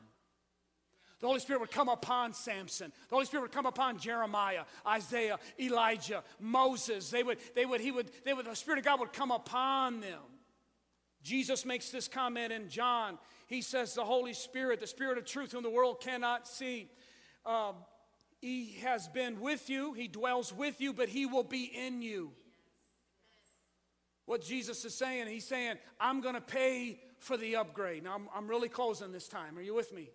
The 1.20 1.28
Holy 1.28 1.39
Spirit 1.39 1.59
would 1.59 1.72
come 1.72 1.89
upon 1.89 2.34
Samson. 2.34 2.93
The 3.09 3.15
Holy 3.15 3.26
Spirit 3.26 3.43
would 3.43 3.51
come 3.51 3.65
upon 3.65 3.97
Jeremiah, 3.97 4.63
Isaiah, 4.88 5.38
Elijah, 5.59 6.24
Moses. 6.39 7.09
They 7.09 7.24
would, 7.24 7.39
they 7.55 7.65
would, 7.65 7.82
he 7.82 7.91
would, 7.91 8.09
they 8.24 8.34
would, 8.34 8.45
the 8.45 8.55
Spirit 8.55 8.80
of 8.80 8.86
God 8.86 9.01
would 9.01 9.11
come 9.11 9.32
upon 9.32 9.99
them. 9.99 10.22
Jesus 11.22 11.65
makes 11.65 11.89
this 11.89 12.07
comment 12.07 12.53
in 12.53 12.70
John. 12.70 13.17
He 13.47 13.61
says, 13.61 13.93
The 13.93 14.05
Holy 14.05 14.34
Spirit, 14.34 14.80
the 14.80 14.88
Spirit 14.88 15.17
of 15.17 15.26
truth, 15.26 15.51
whom 15.51 15.63
the 15.63 15.70
world 15.70 15.99
cannot 15.99 16.47
see, 16.47 16.89
um, 17.45 17.76
He 18.39 18.78
has 18.84 19.09
been 19.09 19.41
with 19.41 19.70
you, 19.70 19.91
He 19.91 20.07
dwells 20.07 20.53
with 20.53 20.80
you, 20.80 20.93
but 20.93 21.09
He 21.09 21.26
will 21.26 21.43
be 21.43 21.63
in 21.63 22.01
you. 22.01 22.32
What 24.26 24.41
Jesus 24.41 24.86
is 24.86 24.95
saying, 24.95 25.28
He's 25.28 25.45
saying, 25.45 25.76
I'm 25.99 26.22
going 26.22 26.36
to 26.36 26.41
pay 26.41 27.01
for 27.17 27.36
the 27.36 27.57
upgrade. 27.57 28.05
Now, 28.05 28.15
I'm, 28.15 28.30
I'm 28.34 28.47
really 28.47 28.70
closing 28.70 29.11
this 29.11 29.28
time. 29.28 29.57
Are 29.57 29.61
you 29.61 29.74
with 29.76 29.93
me? 29.93 30.11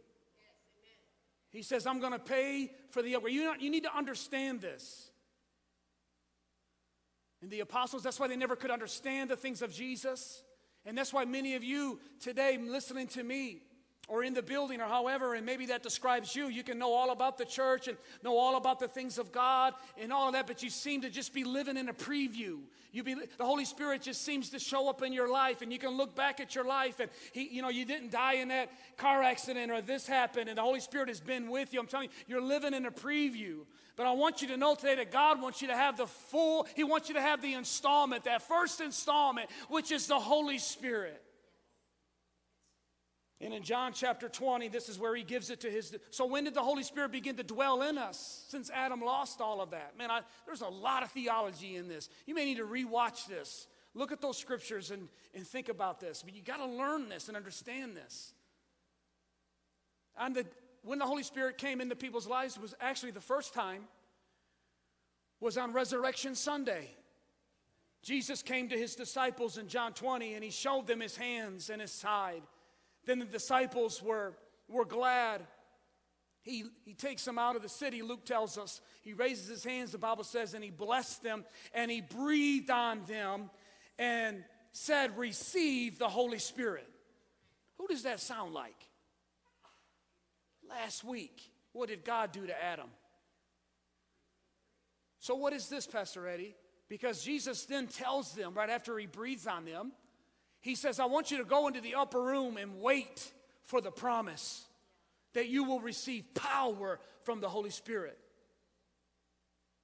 He 1.54 1.62
says, 1.62 1.86
I'm 1.86 2.00
going 2.00 2.12
to 2.12 2.18
pay 2.18 2.72
for 2.90 3.00
the 3.00 3.14
upgrade. 3.14 3.32
You, 3.32 3.54
you 3.60 3.70
need 3.70 3.84
to 3.84 3.96
understand 3.96 4.60
this. 4.60 5.08
And 7.40 7.48
the 7.48 7.60
apostles, 7.60 8.02
that's 8.02 8.18
why 8.18 8.26
they 8.26 8.36
never 8.36 8.56
could 8.56 8.72
understand 8.72 9.30
the 9.30 9.36
things 9.36 9.62
of 9.62 9.72
Jesus. 9.72 10.42
And 10.84 10.98
that's 10.98 11.12
why 11.12 11.24
many 11.24 11.54
of 11.54 11.62
you 11.62 12.00
today 12.18 12.58
listening 12.60 13.06
to 13.08 13.22
me 13.22 13.62
or 14.08 14.22
in 14.22 14.34
the 14.34 14.42
building 14.42 14.80
or 14.80 14.86
however, 14.86 15.34
and 15.34 15.46
maybe 15.46 15.66
that 15.66 15.82
describes 15.82 16.36
you. 16.36 16.48
You 16.48 16.62
can 16.62 16.78
know 16.78 16.92
all 16.92 17.10
about 17.10 17.38
the 17.38 17.44
church 17.44 17.88
and 17.88 17.96
know 18.22 18.36
all 18.36 18.56
about 18.56 18.78
the 18.78 18.88
things 18.88 19.18
of 19.18 19.32
God 19.32 19.74
and 19.98 20.12
all 20.12 20.28
of 20.28 20.34
that, 20.34 20.46
but 20.46 20.62
you 20.62 20.70
seem 20.70 21.00
to 21.02 21.10
just 21.10 21.32
be 21.32 21.44
living 21.44 21.76
in 21.76 21.88
a 21.88 21.94
preview. 21.94 22.58
You 22.92 23.02
be, 23.02 23.14
the 23.14 23.44
Holy 23.44 23.64
Spirit 23.64 24.02
just 24.02 24.22
seems 24.22 24.50
to 24.50 24.58
show 24.58 24.88
up 24.88 25.02
in 25.02 25.12
your 25.12 25.28
life, 25.28 25.62
and 25.62 25.72
you 25.72 25.78
can 25.78 25.90
look 25.90 26.14
back 26.14 26.38
at 26.38 26.54
your 26.54 26.64
life, 26.64 27.00
and 27.00 27.10
he, 27.32 27.48
you 27.48 27.62
know, 27.62 27.70
you 27.70 27.84
didn't 27.84 28.12
die 28.12 28.34
in 28.34 28.48
that 28.48 28.70
car 28.96 29.22
accident 29.22 29.72
or 29.72 29.80
this 29.80 30.06
happened, 30.06 30.48
and 30.48 30.58
the 30.58 30.62
Holy 30.62 30.80
Spirit 30.80 31.08
has 31.08 31.20
been 31.20 31.50
with 31.50 31.72
you. 31.72 31.80
I'm 31.80 31.86
telling 31.86 32.08
you, 32.08 32.34
you're 32.34 32.42
living 32.42 32.74
in 32.74 32.86
a 32.86 32.92
preview. 32.92 33.60
But 33.96 34.06
I 34.06 34.12
want 34.12 34.42
you 34.42 34.48
to 34.48 34.56
know 34.56 34.74
today 34.74 34.96
that 34.96 35.12
God 35.12 35.40
wants 35.40 35.62
you 35.62 35.68
to 35.68 35.76
have 35.76 35.96
the 35.96 36.06
full, 36.06 36.66
He 36.74 36.84
wants 36.84 37.08
you 37.08 37.14
to 37.14 37.20
have 37.20 37.40
the 37.40 37.54
installment, 37.54 38.24
that 38.24 38.42
first 38.42 38.80
installment, 38.80 39.48
which 39.68 39.92
is 39.92 40.06
the 40.06 40.18
Holy 40.18 40.58
Spirit. 40.58 41.22
And 43.40 43.52
in 43.52 43.62
John 43.62 43.92
chapter 43.92 44.28
20, 44.28 44.68
this 44.68 44.88
is 44.88 44.98
where 44.98 45.14
he 45.14 45.22
gives 45.22 45.50
it 45.50 45.60
to 45.62 45.70
his. 45.70 45.96
So, 46.10 46.24
when 46.24 46.44
did 46.44 46.54
the 46.54 46.62
Holy 46.62 46.84
Spirit 46.84 47.12
begin 47.12 47.36
to 47.36 47.42
dwell 47.42 47.82
in 47.82 47.98
us? 47.98 48.44
Since 48.48 48.70
Adam 48.70 49.00
lost 49.00 49.40
all 49.40 49.60
of 49.60 49.70
that. 49.72 49.98
Man, 49.98 50.10
I, 50.10 50.20
there's 50.46 50.60
a 50.60 50.68
lot 50.68 51.02
of 51.02 51.10
theology 51.10 51.76
in 51.76 51.88
this. 51.88 52.08
You 52.26 52.34
may 52.34 52.44
need 52.44 52.58
to 52.58 52.64
rewatch 52.64 53.26
this. 53.26 53.66
Look 53.94 54.12
at 54.12 54.20
those 54.20 54.38
scriptures 54.38 54.90
and, 54.90 55.08
and 55.34 55.46
think 55.46 55.68
about 55.68 56.00
this. 56.00 56.22
But 56.22 56.34
you 56.34 56.42
got 56.42 56.58
to 56.58 56.66
learn 56.66 57.08
this 57.08 57.28
and 57.28 57.36
understand 57.36 57.96
this. 57.96 58.32
And 60.16 60.34
the, 60.34 60.46
when 60.82 60.98
the 60.98 61.06
Holy 61.06 61.22
Spirit 61.22 61.58
came 61.58 61.80
into 61.80 61.96
people's 61.96 62.26
lives 62.26 62.58
was 62.58 62.74
actually 62.80 63.12
the 63.12 63.20
first 63.20 63.52
time 63.52 63.84
was 65.40 65.56
on 65.58 65.72
Resurrection 65.72 66.34
Sunday. 66.34 66.88
Jesus 68.02 68.42
came 68.42 68.68
to 68.68 68.76
his 68.76 68.94
disciples 68.94 69.58
in 69.58 69.68
John 69.68 69.92
20 69.92 70.34
and 70.34 70.44
he 70.44 70.50
showed 70.50 70.86
them 70.86 71.00
his 71.00 71.16
hands 71.16 71.70
and 71.70 71.80
his 71.80 71.90
side. 71.90 72.42
Then 73.06 73.18
the 73.18 73.24
disciples 73.24 74.02
were, 74.02 74.34
were 74.68 74.84
glad. 74.84 75.42
He, 76.42 76.64
he 76.84 76.92
takes 76.92 77.24
them 77.24 77.38
out 77.38 77.56
of 77.56 77.62
the 77.62 77.68
city, 77.68 78.02
Luke 78.02 78.26
tells 78.26 78.58
us. 78.58 78.80
He 79.02 79.14
raises 79.14 79.48
his 79.48 79.64
hands, 79.64 79.92
the 79.92 79.98
Bible 79.98 80.24
says, 80.24 80.54
and 80.54 80.62
he 80.62 80.70
blessed 80.70 81.22
them 81.22 81.44
and 81.72 81.90
he 81.90 82.02
breathed 82.02 82.70
on 82.70 83.02
them 83.06 83.50
and 83.98 84.44
said, 84.72 85.16
Receive 85.16 85.98
the 85.98 86.08
Holy 86.08 86.38
Spirit. 86.38 86.88
Who 87.78 87.86
does 87.86 88.02
that 88.02 88.20
sound 88.20 88.52
like? 88.52 88.76
Last 90.68 91.04
week, 91.04 91.40
what 91.72 91.88
did 91.88 92.04
God 92.04 92.32
do 92.32 92.46
to 92.46 92.64
Adam? 92.64 92.88
So, 95.18 95.34
what 95.34 95.52
is 95.54 95.68
this, 95.68 95.86
Pastor 95.86 96.28
Eddie? 96.28 96.54
Because 96.88 97.24
Jesus 97.24 97.64
then 97.64 97.86
tells 97.86 98.34
them, 98.34 98.52
right 98.54 98.68
after 98.68 98.98
he 98.98 99.06
breathes 99.06 99.46
on 99.46 99.64
them, 99.64 99.92
he 100.64 100.76
says, 100.76 100.98
I 100.98 101.04
want 101.04 101.30
you 101.30 101.36
to 101.36 101.44
go 101.44 101.68
into 101.68 101.82
the 101.82 101.96
upper 101.96 102.22
room 102.22 102.56
and 102.56 102.80
wait 102.80 103.30
for 103.64 103.82
the 103.82 103.90
promise 103.90 104.64
that 105.34 105.46
you 105.46 105.64
will 105.64 105.78
receive 105.78 106.24
power 106.32 106.98
from 107.24 107.40
the 107.40 107.50
Holy 107.50 107.68
Spirit. 107.68 108.18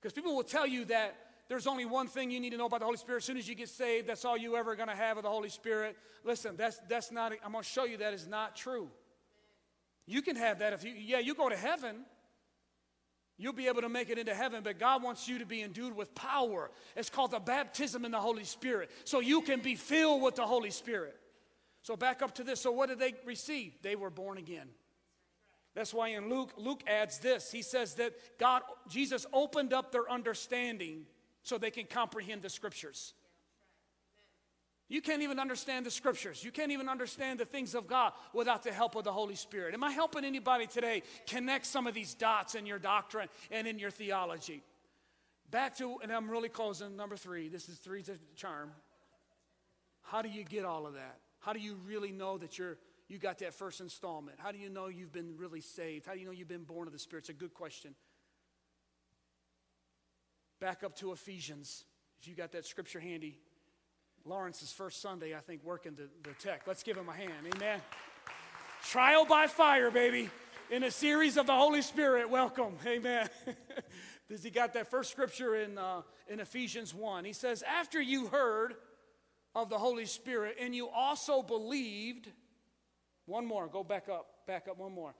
Because 0.00 0.14
people 0.14 0.34
will 0.34 0.42
tell 0.42 0.66
you 0.66 0.86
that 0.86 1.14
there's 1.50 1.66
only 1.66 1.84
one 1.84 2.06
thing 2.06 2.30
you 2.30 2.40
need 2.40 2.50
to 2.50 2.56
know 2.56 2.64
about 2.64 2.80
the 2.80 2.86
Holy 2.86 2.96
Spirit. 2.96 3.18
As 3.18 3.24
soon 3.26 3.36
as 3.36 3.46
you 3.46 3.54
get 3.54 3.68
saved, 3.68 4.08
that's 4.08 4.24
all 4.24 4.38
you 4.38 4.56
ever 4.56 4.74
going 4.74 4.88
to 4.88 4.96
have 4.96 5.18
of 5.18 5.24
the 5.24 5.28
Holy 5.28 5.50
Spirit. 5.50 5.98
Listen, 6.24 6.56
that's, 6.56 6.78
that's 6.88 7.12
not, 7.12 7.32
I'm 7.44 7.52
going 7.52 7.62
to 7.62 7.68
show 7.68 7.84
you 7.84 7.98
that 7.98 8.14
is 8.14 8.26
not 8.26 8.56
true. 8.56 8.88
You 10.06 10.22
can 10.22 10.36
have 10.36 10.60
that 10.60 10.72
if 10.72 10.82
you, 10.82 10.94
yeah, 10.96 11.18
you 11.18 11.34
go 11.34 11.50
to 11.50 11.56
heaven. 11.56 12.06
You'll 13.40 13.54
be 13.54 13.68
able 13.68 13.80
to 13.80 13.88
make 13.88 14.10
it 14.10 14.18
into 14.18 14.34
heaven, 14.34 14.60
but 14.62 14.78
God 14.78 15.02
wants 15.02 15.26
you 15.26 15.38
to 15.38 15.46
be 15.46 15.62
endued 15.62 15.96
with 15.96 16.14
power. 16.14 16.70
It's 16.94 17.08
called 17.08 17.30
the 17.30 17.40
baptism 17.40 18.04
in 18.04 18.10
the 18.10 18.20
Holy 18.20 18.44
Spirit. 18.44 18.90
So 19.04 19.20
you 19.20 19.40
can 19.40 19.60
be 19.60 19.76
filled 19.76 20.20
with 20.20 20.34
the 20.34 20.44
Holy 20.44 20.70
Spirit. 20.70 21.16
So 21.80 21.96
back 21.96 22.20
up 22.20 22.34
to 22.34 22.44
this. 22.44 22.60
So 22.60 22.70
what 22.70 22.90
did 22.90 22.98
they 22.98 23.14
receive? 23.24 23.72
They 23.80 23.96
were 23.96 24.10
born 24.10 24.36
again. 24.36 24.68
That's 25.74 25.94
why 25.94 26.08
in 26.08 26.28
Luke, 26.28 26.52
Luke 26.58 26.82
adds 26.86 27.18
this. 27.20 27.50
He 27.50 27.62
says 27.62 27.94
that 27.94 28.12
God, 28.38 28.60
Jesus 28.90 29.24
opened 29.32 29.72
up 29.72 29.90
their 29.90 30.10
understanding 30.10 31.06
so 31.42 31.56
they 31.56 31.70
can 31.70 31.86
comprehend 31.86 32.42
the 32.42 32.50
scriptures. 32.50 33.14
You 34.90 35.00
can't 35.00 35.22
even 35.22 35.38
understand 35.38 35.86
the 35.86 35.90
scriptures. 35.90 36.42
You 36.42 36.50
can't 36.50 36.72
even 36.72 36.88
understand 36.88 37.38
the 37.38 37.44
things 37.44 37.76
of 37.76 37.86
God 37.86 38.12
without 38.34 38.64
the 38.64 38.72
help 38.72 38.96
of 38.96 39.04
the 39.04 39.12
Holy 39.12 39.36
Spirit. 39.36 39.72
Am 39.72 39.84
I 39.84 39.92
helping 39.92 40.24
anybody 40.24 40.66
today 40.66 41.04
connect 41.28 41.66
some 41.66 41.86
of 41.86 41.94
these 41.94 42.12
dots 42.12 42.56
in 42.56 42.66
your 42.66 42.80
doctrine 42.80 43.28
and 43.52 43.68
in 43.68 43.78
your 43.78 43.92
theology? 43.92 44.64
Back 45.48 45.76
to, 45.76 45.98
and 46.02 46.10
I'm 46.10 46.28
really 46.28 46.48
closing, 46.48 46.96
number 46.96 47.16
three. 47.16 47.48
This 47.48 47.68
is 47.68 47.78
three's 47.78 48.08
a 48.08 48.16
charm. 48.34 48.72
How 50.02 50.22
do 50.22 50.28
you 50.28 50.42
get 50.42 50.64
all 50.64 50.88
of 50.88 50.94
that? 50.94 51.18
How 51.38 51.52
do 51.52 51.60
you 51.60 51.76
really 51.86 52.10
know 52.10 52.36
that 52.38 52.58
you're 52.58 52.76
you 53.06 53.18
got 53.18 53.38
that 53.38 53.54
first 53.54 53.80
installment? 53.80 54.38
How 54.40 54.50
do 54.52 54.58
you 54.58 54.68
know 54.68 54.86
you've 54.86 55.12
been 55.12 55.36
really 55.36 55.60
saved? 55.60 56.06
How 56.06 56.14
do 56.14 56.20
you 56.20 56.26
know 56.26 56.32
you've 56.32 56.48
been 56.48 56.64
born 56.64 56.88
of 56.88 56.92
the 56.92 56.98
Spirit? 56.98 57.22
It's 57.22 57.28
a 57.28 57.32
good 57.32 57.54
question. 57.54 57.94
Back 60.60 60.82
up 60.84 60.96
to 60.96 61.12
Ephesians. 61.12 61.84
If 62.20 62.28
you 62.28 62.34
got 62.34 62.52
that 62.52 62.66
scripture 62.66 63.00
handy, 63.00 63.38
Lawrence's 64.24 64.72
first 64.72 65.00
Sunday, 65.00 65.34
I 65.34 65.40
think, 65.40 65.64
working 65.64 65.94
the, 65.94 66.08
the 66.22 66.34
tech. 66.36 66.62
Let's 66.66 66.82
give 66.82 66.96
him 66.96 67.08
a 67.08 67.12
hand. 67.12 67.32
Amen. 67.54 67.80
Trial 68.84 69.24
by 69.24 69.46
fire, 69.46 69.90
baby. 69.90 70.30
In 70.70 70.84
a 70.84 70.90
series 70.90 71.36
of 71.36 71.46
the 71.46 71.54
Holy 71.54 71.82
Spirit. 71.82 72.30
Welcome. 72.30 72.76
Amen. 72.86 73.28
Does 74.28 74.42
he 74.42 74.50
got 74.50 74.74
that 74.74 74.90
first 74.90 75.10
scripture 75.10 75.56
in, 75.56 75.78
uh, 75.78 76.02
in 76.28 76.38
Ephesians 76.38 76.94
1? 76.94 77.24
He 77.24 77.32
says, 77.32 77.62
After 77.62 78.00
you 78.00 78.26
heard 78.28 78.74
of 79.54 79.70
the 79.70 79.78
Holy 79.78 80.06
Spirit 80.06 80.56
and 80.60 80.74
you 80.74 80.88
also 80.88 81.42
believed, 81.42 82.30
one 83.26 83.46
more, 83.46 83.68
go 83.68 83.82
back 83.82 84.08
up, 84.08 84.26
back 84.46 84.68
up 84.68 84.78
one 84.78 84.92
more. 84.92 85.14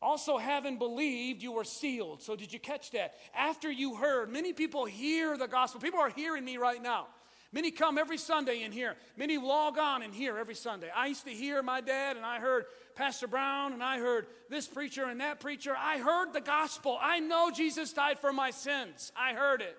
Also, 0.00 0.38
having 0.38 0.78
believed, 0.78 1.42
you 1.42 1.52
were 1.52 1.64
sealed. 1.64 2.22
So, 2.22 2.36
did 2.36 2.52
you 2.52 2.60
catch 2.60 2.92
that? 2.92 3.14
After 3.36 3.70
you 3.70 3.96
heard, 3.96 4.30
many 4.30 4.52
people 4.52 4.84
hear 4.84 5.36
the 5.36 5.48
gospel. 5.48 5.80
People 5.80 5.98
are 5.98 6.10
hearing 6.10 6.44
me 6.44 6.56
right 6.56 6.80
now. 6.80 7.08
Many 7.52 7.70
come 7.70 7.96
every 7.96 8.18
Sunday 8.18 8.62
in 8.62 8.72
here. 8.72 8.94
Many 9.16 9.38
log 9.38 9.78
on 9.78 10.02
in 10.02 10.12
here 10.12 10.36
every 10.36 10.54
Sunday. 10.54 10.90
I 10.94 11.06
used 11.06 11.24
to 11.24 11.30
hear 11.30 11.62
my 11.62 11.80
dad, 11.80 12.16
and 12.16 12.26
I 12.26 12.40
heard 12.40 12.66
Pastor 12.94 13.26
Brown, 13.26 13.72
and 13.72 13.82
I 13.82 13.98
heard 13.98 14.26
this 14.50 14.66
preacher 14.66 15.04
and 15.04 15.20
that 15.20 15.40
preacher. 15.40 15.74
I 15.78 15.98
heard 15.98 16.34
the 16.34 16.42
gospel. 16.42 16.98
I 17.00 17.20
know 17.20 17.50
Jesus 17.50 17.92
died 17.94 18.18
for 18.18 18.32
my 18.32 18.50
sins. 18.50 19.12
I 19.16 19.32
heard 19.32 19.62
it. 19.62 19.76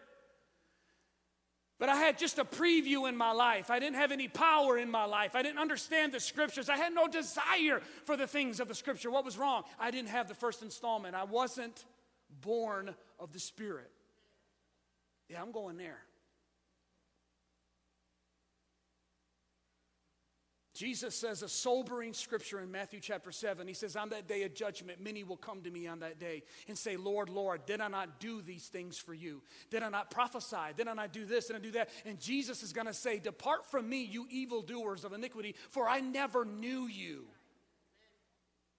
But 1.78 1.90
I 1.90 1.96
had 1.96 2.18
just 2.18 2.40
a 2.40 2.44
preview 2.44 3.08
in 3.08 3.16
my 3.16 3.32
life. 3.32 3.70
I 3.70 3.80
didn't 3.80 3.96
have 3.96 4.12
any 4.12 4.28
power 4.28 4.78
in 4.78 4.90
my 4.90 5.06
life. 5.06 5.36
I 5.36 5.44
didn't 5.44 5.60
understand 5.60 6.12
the 6.12 6.20
scriptures. 6.20 6.70
I 6.70 6.76
had 6.76 6.94
no 6.94 7.08
desire 7.08 7.82
for 8.06 8.18
the 8.18 8.28
things 8.28 8.60
of 8.60 8.68
the 8.68 8.76
scripture. 8.76 9.12
What 9.12 9.24
was 9.24 9.38
wrong? 9.38 9.64
I 9.80 9.92
didn't 9.92 10.10
have 10.10 10.28
the 10.28 10.34
first 10.34 10.62
installment. 10.62 11.16
I 11.16 11.24
wasn't 11.24 11.86
born 12.42 12.96
of 13.20 13.32
the 13.32 13.40
Spirit. 13.40 13.90
Yeah, 15.30 15.42
I'm 15.42 15.52
going 15.52 15.78
there. 15.78 16.00
Jesus 20.80 21.14
says 21.14 21.44
a 21.44 21.50
sobering 21.50 22.14
scripture 22.14 22.62
in 22.62 22.72
Matthew 22.72 23.02
chapter 23.02 23.34
7. 23.34 23.68
He 23.68 23.74
says, 23.74 23.98
On 23.98 24.08
that 24.12 24.30
day 24.30 24.44
of 24.44 24.54
judgment, 24.54 25.04
many 25.04 25.26
will 25.26 25.36
come 25.36 25.62
to 25.64 25.70
me 25.70 25.88
on 25.88 26.00
that 26.00 26.20
day 26.20 26.42
and 26.70 26.78
say, 26.78 26.96
Lord, 26.96 27.28
Lord, 27.28 27.66
did 27.66 27.82
I 27.82 27.90
not 27.90 28.22
do 28.22 28.42
these 28.42 28.66
things 28.68 28.98
for 28.98 29.14
you? 29.14 29.42
Did 29.72 29.84
I 29.84 29.90
not 29.90 30.10
prophesy? 30.10 30.56
Did 30.78 30.88
I 30.88 30.94
not 30.94 31.12
do 31.12 31.26
this? 31.26 31.48
Did 31.48 31.58
I 31.58 31.60
do 31.60 31.72
that? 31.72 31.90
And 32.06 32.18
Jesus 32.18 32.64
is 32.64 32.72
going 32.72 32.88
to 32.88 32.94
say, 32.94 33.20
Depart 33.20 33.70
from 33.70 33.90
me, 33.90 34.06
you 34.06 34.26
evildoers 34.30 35.04
of 35.04 35.12
iniquity, 35.12 35.54
for 35.68 35.90
I 35.90 36.00
never 36.00 36.46
knew 36.46 36.88
you. 36.88 37.26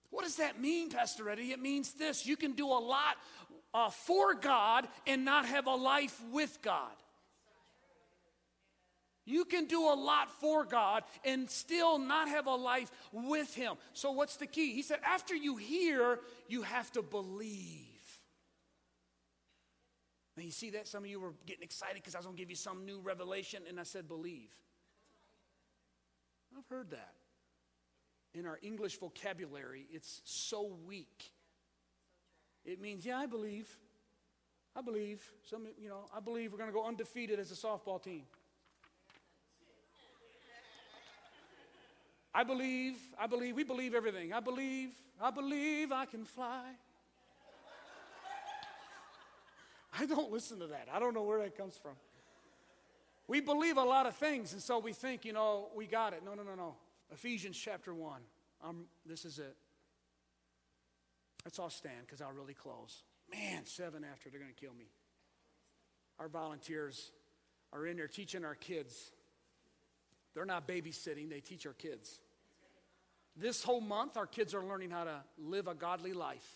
What 0.09 0.23
does 0.23 0.37
that 0.37 0.59
mean, 0.59 0.89
Pastor 0.89 1.29
Eddie? 1.29 1.51
It 1.51 1.61
means 1.61 1.93
this 1.93 2.25
you 2.25 2.35
can 2.35 2.53
do 2.53 2.65
a 2.65 2.81
lot 2.81 3.17
uh, 3.75 3.91
for 3.91 4.33
God 4.33 4.87
and 5.05 5.23
not 5.23 5.45
have 5.45 5.67
a 5.67 5.75
life 5.75 6.19
with 6.31 6.63
God. 6.63 6.95
You 9.25 9.45
can 9.45 9.65
do 9.65 9.83
a 9.83 9.93
lot 9.93 10.31
for 10.39 10.65
God 10.65 11.03
and 11.23 11.49
still 11.49 11.99
not 11.99 12.27
have 12.27 12.47
a 12.47 12.55
life 12.55 12.91
with 13.11 13.53
Him. 13.53 13.75
So, 13.93 14.11
what's 14.11 14.37
the 14.37 14.47
key? 14.47 14.73
He 14.73 14.81
said, 14.81 14.99
after 15.05 15.35
you 15.35 15.57
hear, 15.57 16.19
you 16.47 16.63
have 16.63 16.91
to 16.93 17.01
believe. 17.01 17.87
Now, 20.35 20.43
you 20.43 20.51
see 20.51 20.71
that? 20.71 20.87
Some 20.87 21.03
of 21.03 21.09
you 21.09 21.19
were 21.19 21.33
getting 21.45 21.63
excited 21.63 21.95
because 21.95 22.15
I 22.15 22.19
was 22.19 22.25
going 22.25 22.37
to 22.37 22.41
give 22.41 22.49
you 22.49 22.55
some 22.55 22.85
new 22.85 22.99
revelation, 22.99 23.63
and 23.69 23.79
I 23.79 23.83
said, 23.83 24.07
believe. 24.07 24.49
I've 26.57 26.67
heard 26.67 26.89
that. 26.91 27.13
In 28.33 28.45
our 28.45 28.57
English 28.61 28.97
vocabulary, 28.97 29.85
it's 29.91 30.21
so 30.23 30.71
weak. 30.87 31.31
It 32.65 32.81
means, 32.81 33.05
yeah, 33.05 33.17
I 33.17 33.25
believe. 33.25 33.67
I 34.75 34.81
believe. 34.81 35.21
Some, 35.43 35.67
you 35.77 35.89
know, 35.89 36.05
I 36.15 36.21
believe 36.21 36.51
we're 36.51 36.57
going 36.57 36.69
to 36.69 36.73
go 36.73 36.85
undefeated 36.85 37.39
as 37.39 37.51
a 37.51 37.55
softball 37.55 38.01
team. 38.01 38.23
I 42.33 42.43
believe, 42.43 42.95
I 43.19 43.27
believe, 43.27 43.55
we 43.55 43.63
believe 43.63 43.93
everything. 43.93 44.33
I 44.33 44.39
believe, 44.39 44.91
I 45.21 45.31
believe 45.31 45.91
I 45.91 46.05
can 46.05 46.23
fly. 46.23 46.63
I 49.99 50.05
don't 50.05 50.31
listen 50.31 50.59
to 50.59 50.67
that. 50.67 50.87
I 50.91 50.99
don't 50.99 51.13
know 51.13 51.23
where 51.23 51.39
that 51.39 51.57
comes 51.57 51.77
from. 51.77 51.93
We 53.27 53.41
believe 53.41 53.77
a 53.77 53.83
lot 53.83 54.05
of 54.05 54.15
things, 54.15 54.53
and 54.53 54.61
so 54.61 54.79
we 54.79 54.93
think, 54.93 55.25
you 55.25 55.33
know, 55.33 55.69
we 55.75 55.87
got 55.87 56.13
it. 56.13 56.23
No, 56.23 56.33
no, 56.33 56.43
no, 56.43 56.55
no. 56.55 56.75
Ephesians 57.11 57.57
chapter 57.57 57.93
1. 57.93 58.21
Um, 58.63 58.85
this 59.05 59.25
is 59.25 59.39
it. 59.39 59.55
Let's 61.45 61.59
all 61.59 61.69
stand 61.69 62.01
because 62.05 62.21
I'll 62.21 62.31
really 62.31 62.53
close. 62.53 63.03
Man, 63.31 63.65
seven 63.65 64.03
after, 64.09 64.29
they're 64.29 64.39
going 64.39 64.53
to 64.53 64.59
kill 64.59 64.73
me. 64.73 64.85
Our 66.19 66.27
volunteers 66.27 67.11
are 67.73 67.85
in 67.87 67.97
there 67.97 68.07
teaching 68.07 68.45
our 68.45 68.55
kids. 68.55 69.11
They're 70.33 70.45
not 70.45 70.67
babysitting, 70.67 71.29
they 71.29 71.39
teach 71.39 71.65
our 71.65 71.73
kids. 71.73 72.19
This 73.35 73.63
whole 73.63 73.81
month, 73.81 74.17
our 74.17 74.27
kids 74.27 74.53
are 74.53 74.63
learning 74.63 74.91
how 74.91 75.05
to 75.05 75.23
live 75.37 75.67
a 75.67 75.73
godly 75.73 76.13
life. 76.13 76.47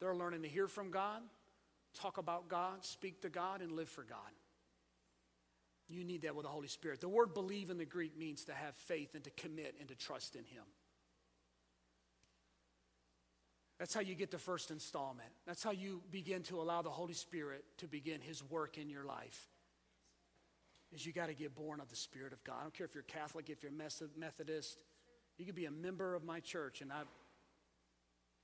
They're 0.00 0.14
learning 0.14 0.42
to 0.42 0.48
hear 0.48 0.66
from 0.66 0.90
God, 0.90 1.20
talk 1.94 2.18
about 2.18 2.48
God, 2.48 2.84
speak 2.84 3.22
to 3.22 3.28
God, 3.28 3.62
and 3.62 3.72
live 3.72 3.88
for 3.88 4.02
God. 4.02 4.18
You 5.88 6.04
need 6.04 6.22
that 6.22 6.36
with 6.36 6.44
the 6.44 6.50
Holy 6.50 6.68
Spirit. 6.68 7.00
The 7.00 7.08
word 7.08 7.34
believe 7.34 7.68
in 7.68 7.76
the 7.76 7.84
Greek 7.84 8.16
means 8.16 8.44
to 8.44 8.54
have 8.54 8.76
faith 8.76 9.14
and 9.14 9.24
to 9.24 9.30
commit 9.30 9.74
and 9.80 9.88
to 9.88 9.94
trust 9.96 10.36
in 10.36 10.44
Him. 10.44 10.62
That's 13.78 13.94
how 13.94 14.00
you 14.00 14.14
get 14.14 14.30
the 14.30 14.38
first 14.38 14.70
installment. 14.70 15.30
That's 15.46 15.64
how 15.64 15.70
you 15.72 16.02
begin 16.10 16.42
to 16.44 16.60
allow 16.60 16.82
the 16.82 16.90
Holy 16.90 17.14
Spirit 17.14 17.64
to 17.78 17.88
begin 17.88 18.20
His 18.20 18.42
work 18.44 18.78
in 18.78 18.88
your 18.88 19.04
life. 19.04 19.48
Is 20.92 21.06
you 21.06 21.12
got 21.12 21.26
to 21.26 21.34
get 21.34 21.54
born 21.54 21.80
of 21.80 21.88
the 21.88 21.96
Spirit 21.96 22.32
of 22.32 22.42
God. 22.42 22.56
I 22.58 22.62
don't 22.62 22.74
care 22.74 22.86
if 22.86 22.94
you're 22.94 23.04
Catholic, 23.04 23.48
if 23.48 23.62
you're 23.62 23.72
Methodist, 23.72 24.78
you 25.38 25.46
could 25.46 25.54
be 25.54 25.66
a 25.66 25.70
member 25.70 26.14
of 26.14 26.24
my 26.24 26.40
church, 26.40 26.80
and 26.80 26.92
I, 26.92 27.02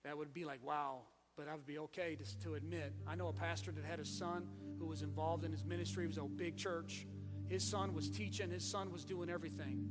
that 0.04 0.16
would 0.16 0.32
be 0.32 0.44
like, 0.44 0.64
wow. 0.64 1.00
But 1.36 1.48
I 1.48 1.54
would 1.54 1.66
be 1.66 1.78
okay 1.78 2.16
to, 2.16 2.38
to 2.44 2.54
admit. 2.54 2.94
I 3.06 3.14
know 3.14 3.28
a 3.28 3.32
pastor 3.32 3.70
that 3.72 3.84
had 3.84 4.00
a 4.00 4.06
son 4.06 4.46
who 4.78 4.86
was 4.86 5.02
involved 5.02 5.44
in 5.44 5.52
his 5.52 5.64
ministry. 5.64 6.04
It 6.04 6.08
was 6.08 6.16
a 6.16 6.22
big 6.22 6.56
church. 6.56 7.06
His 7.48 7.62
son 7.62 7.94
was 7.94 8.08
teaching, 8.08 8.50
his 8.50 8.64
son 8.64 8.90
was 8.90 9.04
doing 9.04 9.28
everything. 9.28 9.90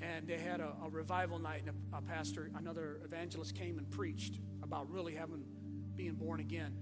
And 0.00 0.26
they 0.26 0.38
had 0.38 0.60
a, 0.60 0.72
a 0.84 0.88
revival 0.88 1.38
night, 1.38 1.62
and 1.66 1.76
a, 1.92 1.98
a 1.98 2.02
pastor, 2.02 2.50
another 2.56 3.00
evangelist 3.04 3.54
came 3.54 3.76
and 3.76 3.90
preached 3.90 4.38
about 4.62 4.90
really 4.90 5.14
having 5.14 5.44
being 5.94 6.14
born 6.14 6.40
again. 6.40 6.74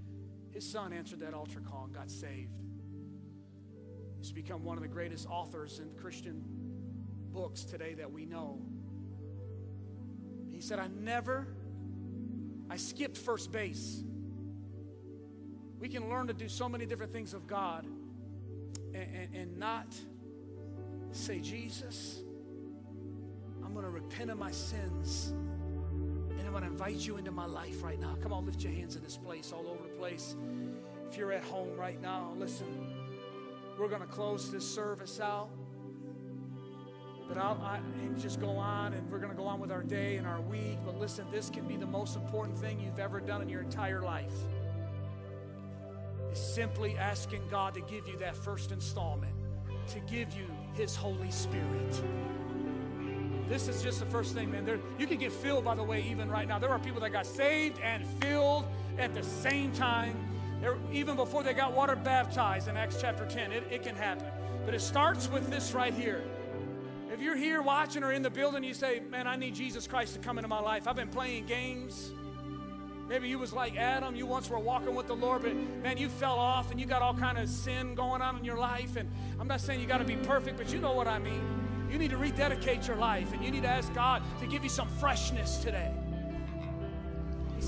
His 0.53 0.71
son 0.71 0.93
answered 0.93 1.21
that 1.21 1.35
altar 1.35 1.61
call 1.61 1.85
and 1.87 1.95
got 1.95 2.11
saved. 2.11 2.53
He's 4.19 4.33
become 4.33 4.65
one 4.65 4.77
of 4.77 4.83
the 4.83 4.89
greatest 4.89 5.27
authors 5.29 5.79
in 5.79 5.91
Christian 6.01 6.43
books 7.33 7.65
today 7.65 7.95
that 7.95 8.11
we 8.11 8.25
know. 8.25 8.61
He 10.51 10.61
said, 10.61 10.79
I 10.79 10.89
never, 10.89 11.47
I 12.69 12.77
skipped 12.77 13.17
first 13.17 13.53
base. 13.53 14.03
We 15.79 15.89
can 15.89 16.09
learn 16.09 16.27
to 16.27 16.33
do 16.33 16.49
so 16.49 16.69
many 16.69 16.85
different 16.85 17.13
things 17.13 17.33
of 17.33 17.47
God 17.47 17.87
and, 18.93 18.97
and, 18.97 19.35
and 19.35 19.59
not 19.59 19.95
say, 21.13 21.39
Jesus, 21.39 22.21
I'm 23.65 23.73
going 23.73 23.85
to 23.85 23.91
repent 23.91 24.31
of 24.31 24.39
my 24.39 24.51
sins 24.51 25.33
and 26.39 26.41
I'm 26.41 26.51
going 26.51 26.65
to 26.65 26.71
invite 26.71 26.97
you 26.97 27.19
into 27.19 27.31
my 27.31 27.47
life 27.47 27.83
right 27.83 28.01
now. 28.01 28.17
Come 28.21 28.33
on, 28.33 28.47
lift 28.47 28.63
your 28.63 28.73
hands 28.73 28.97
in 28.97 29.03
this 29.03 29.17
place, 29.17 29.53
all 29.53 29.69
over 29.69 29.83
the 29.83 29.97
place. 29.97 30.35
If 31.09 31.17
you're 31.17 31.33
at 31.33 31.45
home 31.45 31.77
right 31.77 32.01
now, 32.03 32.33
listen, 32.37 32.67
we're 33.79 33.89
going 33.89 34.01
to 34.01 34.07
close 34.07 34.51
this 34.51 34.69
service 34.69 35.21
out. 35.21 35.51
But 37.29 37.39
I'll, 37.39 37.61
I, 37.63 37.81
just 38.19 38.41
go 38.41 38.51
on, 38.51 38.95
and 38.95 39.09
we're 39.11 39.19
going 39.19 39.31
to 39.31 39.37
go 39.37 39.47
on 39.47 39.61
with 39.61 39.71
our 39.71 39.83
day 39.83 40.17
and 40.17 40.27
our 40.27 40.41
week. 40.41 40.79
But 40.85 40.99
listen, 40.99 41.27
this 41.31 41.51
can 41.51 41.67
be 41.69 41.77
the 41.77 41.87
most 41.87 42.17
important 42.17 42.59
thing 42.59 42.81
you've 42.81 42.99
ever 42.99 43.21
done 43.21 43.43
in 43.43 43.49
your 43.49 43.61
entire 43.61 44.03
life. 44.03 44.33
Is 46.33 46.41
simply 46.41 46.97
asking 46.97 47.43
God 47.51 47.75
to 47.75 47.81
give 47.83 48.09
you 48.09 48.17
that 48.19 48.37
first 48.37 48.73
installment, 48.73 49.35
to 49.89 50.01
give 50.01 50.33
you 50.33 50.47
His 50.75 50.97
Holy 50.97 51.31
Spirit. 51.31 52.03
This 53.49 53.69
is 53.69 53.83
just 53.83 54.01
the 54.01 54.07
first 54.07 54.35
thing, 54.35 54.51
man. 54.51 54.65
There, 54.65 54.79
you 54.99 55.07
can 55.07 55.19
get 55.19 55.33
filled, 55.33 55.65
by 55.65 55.75
the 55.75 55.83
way, 55.83 56.05
even 56.11 56.29
right 56.29 56.49
now. 56.49 56.59
There 56.59 56.71
are 56.71 56.79
people 56.79 57.01
that 57.03 57.11
got 57.11 57.27
saved 57.27 57.79
and 57.81 58.05
filled 58.23 58.67
at 58.99 59.15
the 59.15 59.23
same 59.23 59.73
time. 59.73 60.38
Even 60.93 61.17
before 61.17 61.43
they 61.43 61.55
got 61.55 61.73
water 61.73 61.97
baptized 61.97 62.69
in 62.69 62.77
Acts 62.77 63.01
chapter 63.01 63.25
10, 63.25 63.53
it, 63.53 63.65
it 63.71 63.83
can 63.83 63.95
happen. 63.95 64.27
But 64.65 64.75
it 64.75 64.81
starts 64.81 65.31
with 65.31 65.51
this 65.51 65.73
right 65.73 65.95
here. 65.95 66.25
If 67.13 67.21
you're 67.21 67.37
here 67.37 67.63
watching 67.63 68.05
or 68.05 68.13
in 68.13 68.23
the 68.23 68.31
building, 68.31 68.63
you 68.65 68.75
say, 68.75 69.01
Man, 69.11 69.27
I 69.27 69.37
need 69.37 69.55
Jesus 69.55 69.87
Christ 69.87 70.15
to 70.15 70.21
come 70.21 70.39
into 70.39 70.49
my 70.49 70.61
life. 70.61 70.87
I've 70.87 70.97
been 70.97 71.09
playing 71.09 71.47
games. 71.47 72.13
Maybe 73.09 73.29
you 73.29 73.39
was 73.39 73.55
like 73.55 73.77
Adam, 73.77 74.15
you 74.15 74.27
once 74.27 74.51
were 74.51 74.59
walking 74.59 74.95
with 74.95 75.07
the 75.07 75.17
Lord, 75.17 75.41
but 75.41 75.55
man, 75.83 75.97
you 75.97 76.11
fell 76.11 76.39
off 76.39 76.71
and 76.71 76.79
you 76.79 76.85
got 76.85 77.01
all 77.01 77.15
kind 77.15 77.39
of 77.39 77.49
sin 77.49 77.95
going 77.95 78.21
on 78.21 78.37
in 78.37 78.45
your 78.45 78.59
life. 78.59 78.97
And 78.97 79.09
I'm 79.41 79.49
not 79.49 79.63
saying 79.63 79.81
you 79.81 79.87
got 79.87 79.99
to 79.99 80.05
be 80.05 80.17
perfect, 80.17 80.59
but 80.59 80.71
you 80.71 80.79
know 80.79 80.93
what 80.93 81.09
I 81.09 81.19
mean. 81.19 81.43
You 81.91 81.99
need 81.99 82.11
to 82.11 82.19
rededicate 82.19 82.87
your 82.87 82.97
life 82.97 83.33
and 83.33 83.43
you 83.43 83.51
need 83.51 83.63
to 83.63 83.69
ask 83.69 83.93
God 83.95 84.23
to 84.41 84.47
give 84.47 84.63
you 84.63 84.69
some 84.69 84.89
freshness 84.89 85.57
today. 85.57 85.91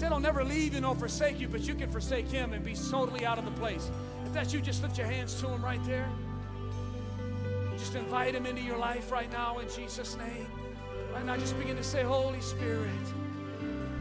Said, 0.01 0.13
I'll 0.13 0.19
never 0.19 0.43
leave 0.43 0.73
you 0.73 0.81
nor 0.81 0.95
forsake 0.95 1.39
you, 1.39 1.47
but 1.47 1.61
you 1.61 1.75
can 1.75 1.91
forsake 1.91 2.27
him 2.27 2.55
and 2.55 2.65
be 2.65 2.75
totally 2.75 3.27
out 3.27 3.37
of 3.37 3.45
the 3.45 3.51
place. 3.51 3.91
If 4.25 4.33
that's 4.33 4.51
you, 4.51 4.63
just 4.63 4.83
lift 4.83 4.97
your 4.97 5.07
hands 5.07 5.39
to 5.43 5.47
him 5.47 5.63
right 5.63 5.85
there. 5.85 6.09
Just 7.77 7.95
invite 7.95 8.35
him 8.35 8.47
into 8.47 8.63
your 8.63 8.79
life 8.79 9.13
right 9.13 9.31
now 9.31 9.59
in 9.59 9.69
Jesus' 9.69 10.17
name. 10.17 10.47
Right 11.13 11.27
now, 11.27 11.37
just 11.37 11.59
begin 11.59 11.77
to 11.77 11.85
say, 11.85 12.03
Holy 12.03 12.41
Spirit, 12.41 12.89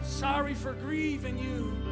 sorry 0.02 0.54
for 0.54 0.72
grieving 0.72 1.38
you. 1.38 1.89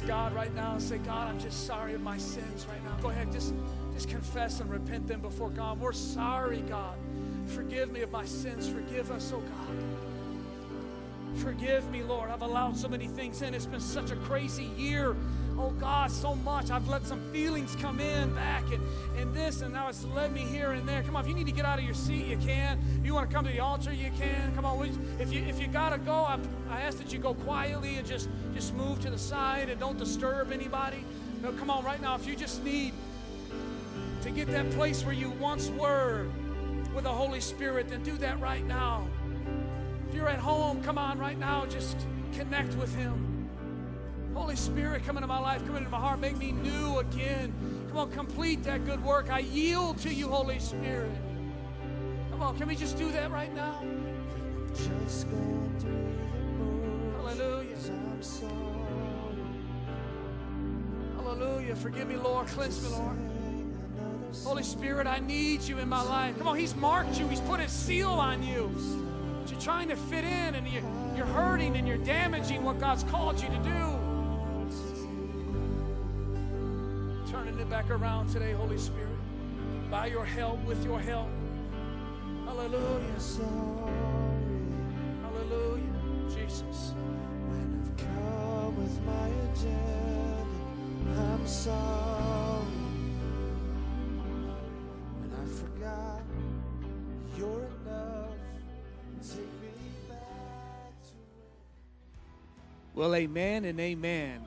God 0.00 0.34
right 0.34 0.54
now 0.54 0.72
and 0.72 0.82
say, 0.82 0.98
God, 0.98 1.28
I'm 1.28 1.38
just 1.38 1.66
sorry 1.66 1.94
of 1.94 2.00
my 2.00 2.18
sins 2.18 2.66
right 2.68 2.82
now. 2.84 2.96
Go 3.02 3.10
ahead, 3.10 3.32
just, 3.32 3.54
just 3.94 4.08
confess 4.08 4.60
and 4.60 4.70
repent 4.70 5.06
them 5.06 5.20
before 5.20 5.50
God. 5.50 5.80
We're 5.80 5.92
sorry, 5.92 6.62
God. 6.68 6.96
Forgive 7.46 7.92
me 7.92 8.02
of 8.02 8.10
my 8.10 8.24
sins. 8.24 8.68
Forgive 8.68 9.10
us, 9.10 9.32
oh 9.34 9.40
God. 9.40 9.84
Forgive 11.36 11.90
me, 11.90 12.02
Lord. 12.02 12.30
I've 12.30 12.42
allowed 12.42 12.76
so 12.76 12.88
many 12.88 13.06
things 13.06 13.42
in. 13.42 13.54
It's 13.54 13.66
been 13.66 13.80
such 13.80 14.10
a 14.10 14.16
crazy 14.16 14.70
year. 14.76 15.14
Oh 15.58 15.70
God, 15.80 16.10
so 16.10 16.34
much. 16.36 16.70
I've 16.70 16.88
let 16.88 17.06
some 17.06 17.20
feelings 17.32 17.76
come 17.80 18.00
in 18.00 18.34
back 18.34 18.64
and, 18.72 18.82
and 19.18 19.34
this, 19.34 19.62
and 19.62 19.72
now 19.74 19.88
it's 19.88 20.04
led 20.04 20.32
me 20.32 20.40
here 20.42 20.72
and 20.72 20.88
there. 20.88 21.02
Come 21.02 21.16
on, 21.16 21.22
if 21.24 21.28
you 21.28 21.34
need 21.34 21.46
to 21.46 21.52
get 21.52 21.64
out 21.64 21.78
of 21.78 21.84
your 21.84 21.94
seat, 21.94 22.26
you 22.26 22.38
can. 22.38 22.78
If 23.00 23.06
you 23.06 23.14
want 23.14 23.30
to 23.30 23.34
come 23.34 23.44
to 23.46 23.52
the 23.52 23.60
altar, 23.60 23.92
you 23.92 24.10
can. 24.18 24.54
Come 24.54 24.64
on, 24.66 24.88
if 25.20 25.32
you 25.32 25.42
if 25.44 25.60
you 25.60 25.68
gotta 25.68 25.98
go, 25.98 26.12
I, 26.12 26.38
I 26.70 26.82
ask 26.82 26.98
that 26.98 27.12
you 27.12 27.18
go 27.18 27.34
quietly 27.34 27.96
and 27.96 28.06
just 28.06 28.28
just 28.54 28.74
move 28.74 29.00
to 29.02 29.10
the 29.10 29.18
side 29.18 29.70
and 29.70 29.80
don't 29.80 29.98
disturb 29.98 30.52
anybody. 30.52 31.04
No, 31.42 31.52
come 31.52 31.70
on, 31.70 31.84
right 31.84 32.02
now, 32.02 32.16
if 32.16 32.26
you 32.26 32.36
just 32.36 32.64
need 32.64 32.94
to 34.22 34.30
get 34.30 34.48
that 34.48 34.70
place 34.72 35.04
where 35.04 35.14
you 35.14 35.30
once 35.30 35.70
were 35.70 36.26
with 36.94 37.04
the 37.04 37.12
Holy 37.12 37.40
Spirit, 37.40 37.88
then 37.88 38.02
do 38.02 38.16
that 38.18 38.40
right 38.40 38.66
now 38.66 39.08
If 40.08 40.14
you're 40.14 40.28
at 40.28 40.38
home, 40.40 40.82
come 40.82 40.98
on 40.98 41.18
right 41.18 41.38
now, 41.38 41.66
just 41.66 41.96
connect 42.34 42.74
with 42.76 42.94
Him. 42.96 43.25
Holy 44.36 44.54
Spirit, 44.54 45.02
come 45.06 45.16
into 45.16 45.26
my 45.26 45.38
life, 45.38 45.64
come 45.66 45.76
into 45.76 45.88
my 45.88 45.98
heart, 45.98 46.20
make 46.20 46.36
me 46.36 46.52
new 46.52 46.98
again. 46.98 47.54
Come 47.88 47.96
on, 47.96 48.10
complete 48.10 48.62
that 48.64 48.84
good 48.84 49.02
work. 49.02 49.30
I 49.30 49.38
yield 49.38 49.96
to 50.00 50.12
you, 50.12 50.28
Holy 50.28 50.58
Spirit. 50.58 51.10
Come 52.30 52.42
on, 52.42 52.58
can 52.58 52.68
we 52.68 52.76
just 52.76 52.98
do 52.98 53.10
that 53.12 53.30
right 53.30 53.52
now? 53.54 53.82
Hallelujah. 57.16 57.76
Hallelujah. 61.16 61.74
Forgive 61.74 62.06
me, 62.06 62.16
Lord. 62.16 62.46
Cleanse 62.48 62.82
me, 62.82 62.90
Lord. 62.90 63.16
Holy 64.44 64.62
Spirit, 64.62 65.06
I 65.06 65.18
need 65.20 65.62
you 65.62 65.78
in 65.78 65.88
my 65.88 66.02
life. 66.02 66.36
Come 66.36 66.48
on, 66.48 66.58
He's 66.58 66.76
marked 66.76 67.18
you, 67.18 67.26
He's 67.28 67.40
put 67.40 67.58
His 67.58 67.72
seal 67.72 68.10
on 68.10 68.42
you 68.42 68.70
But 69.40 69.50
you're 69.50 69.60
trying 69.60 69.88
to 69.88 69.96
fit 69.96 70.24
in 70.24 70.54
and 70.54 70.68
you're, 70.68 70.82
you're 71.16 71.26
hurting 71.26 71.74
and 71.76 71.88
you're 71.88 71.96
damaging 71.96 72.62
what 72.64 72.78
God's 72.78 73.02
called 73.04 73.40
you 73.40 73.48
to 73.48 73.58
do. 73.58 74.05
It 77.66 77.70
back 77.70 77.90
around 77.90 78.28
today, 78.28 78.52
Holy 78.52 78.78
Spirit. 78.78 79.10
By 79.90 80.06
your 80.06 80.24
help, 80.24 80.62
with 80.64 80.84
your 80.84 81.00
help. 81.00 81.28
Hallelujah. 82.44 83.20
Hallelujah. 85.22 85.82
Jesus. 86.28 86.94
When 87.48 87.82
I've 87.82 87.96
come 87.96 88.76
with 88.76 89.02
my 89.04 89.28
agenda, 89.50 90.46
I'm 91.18 91.46
sorry. 91.46 92.66
And 95.22 95.32
I 95.34 95.46
forgot 95.46 96.22
you're 97.36 97.68
enough. 97.84 98.30
Take 99.22 99.38
me 99.38 99.72
back 100.08 100.92
to 101.02 101.14
it. 101.14 101.54
Well, 102.94 103.14
amen 103.14 103.64
and 103.64 103.80
amen. 103.80 104.46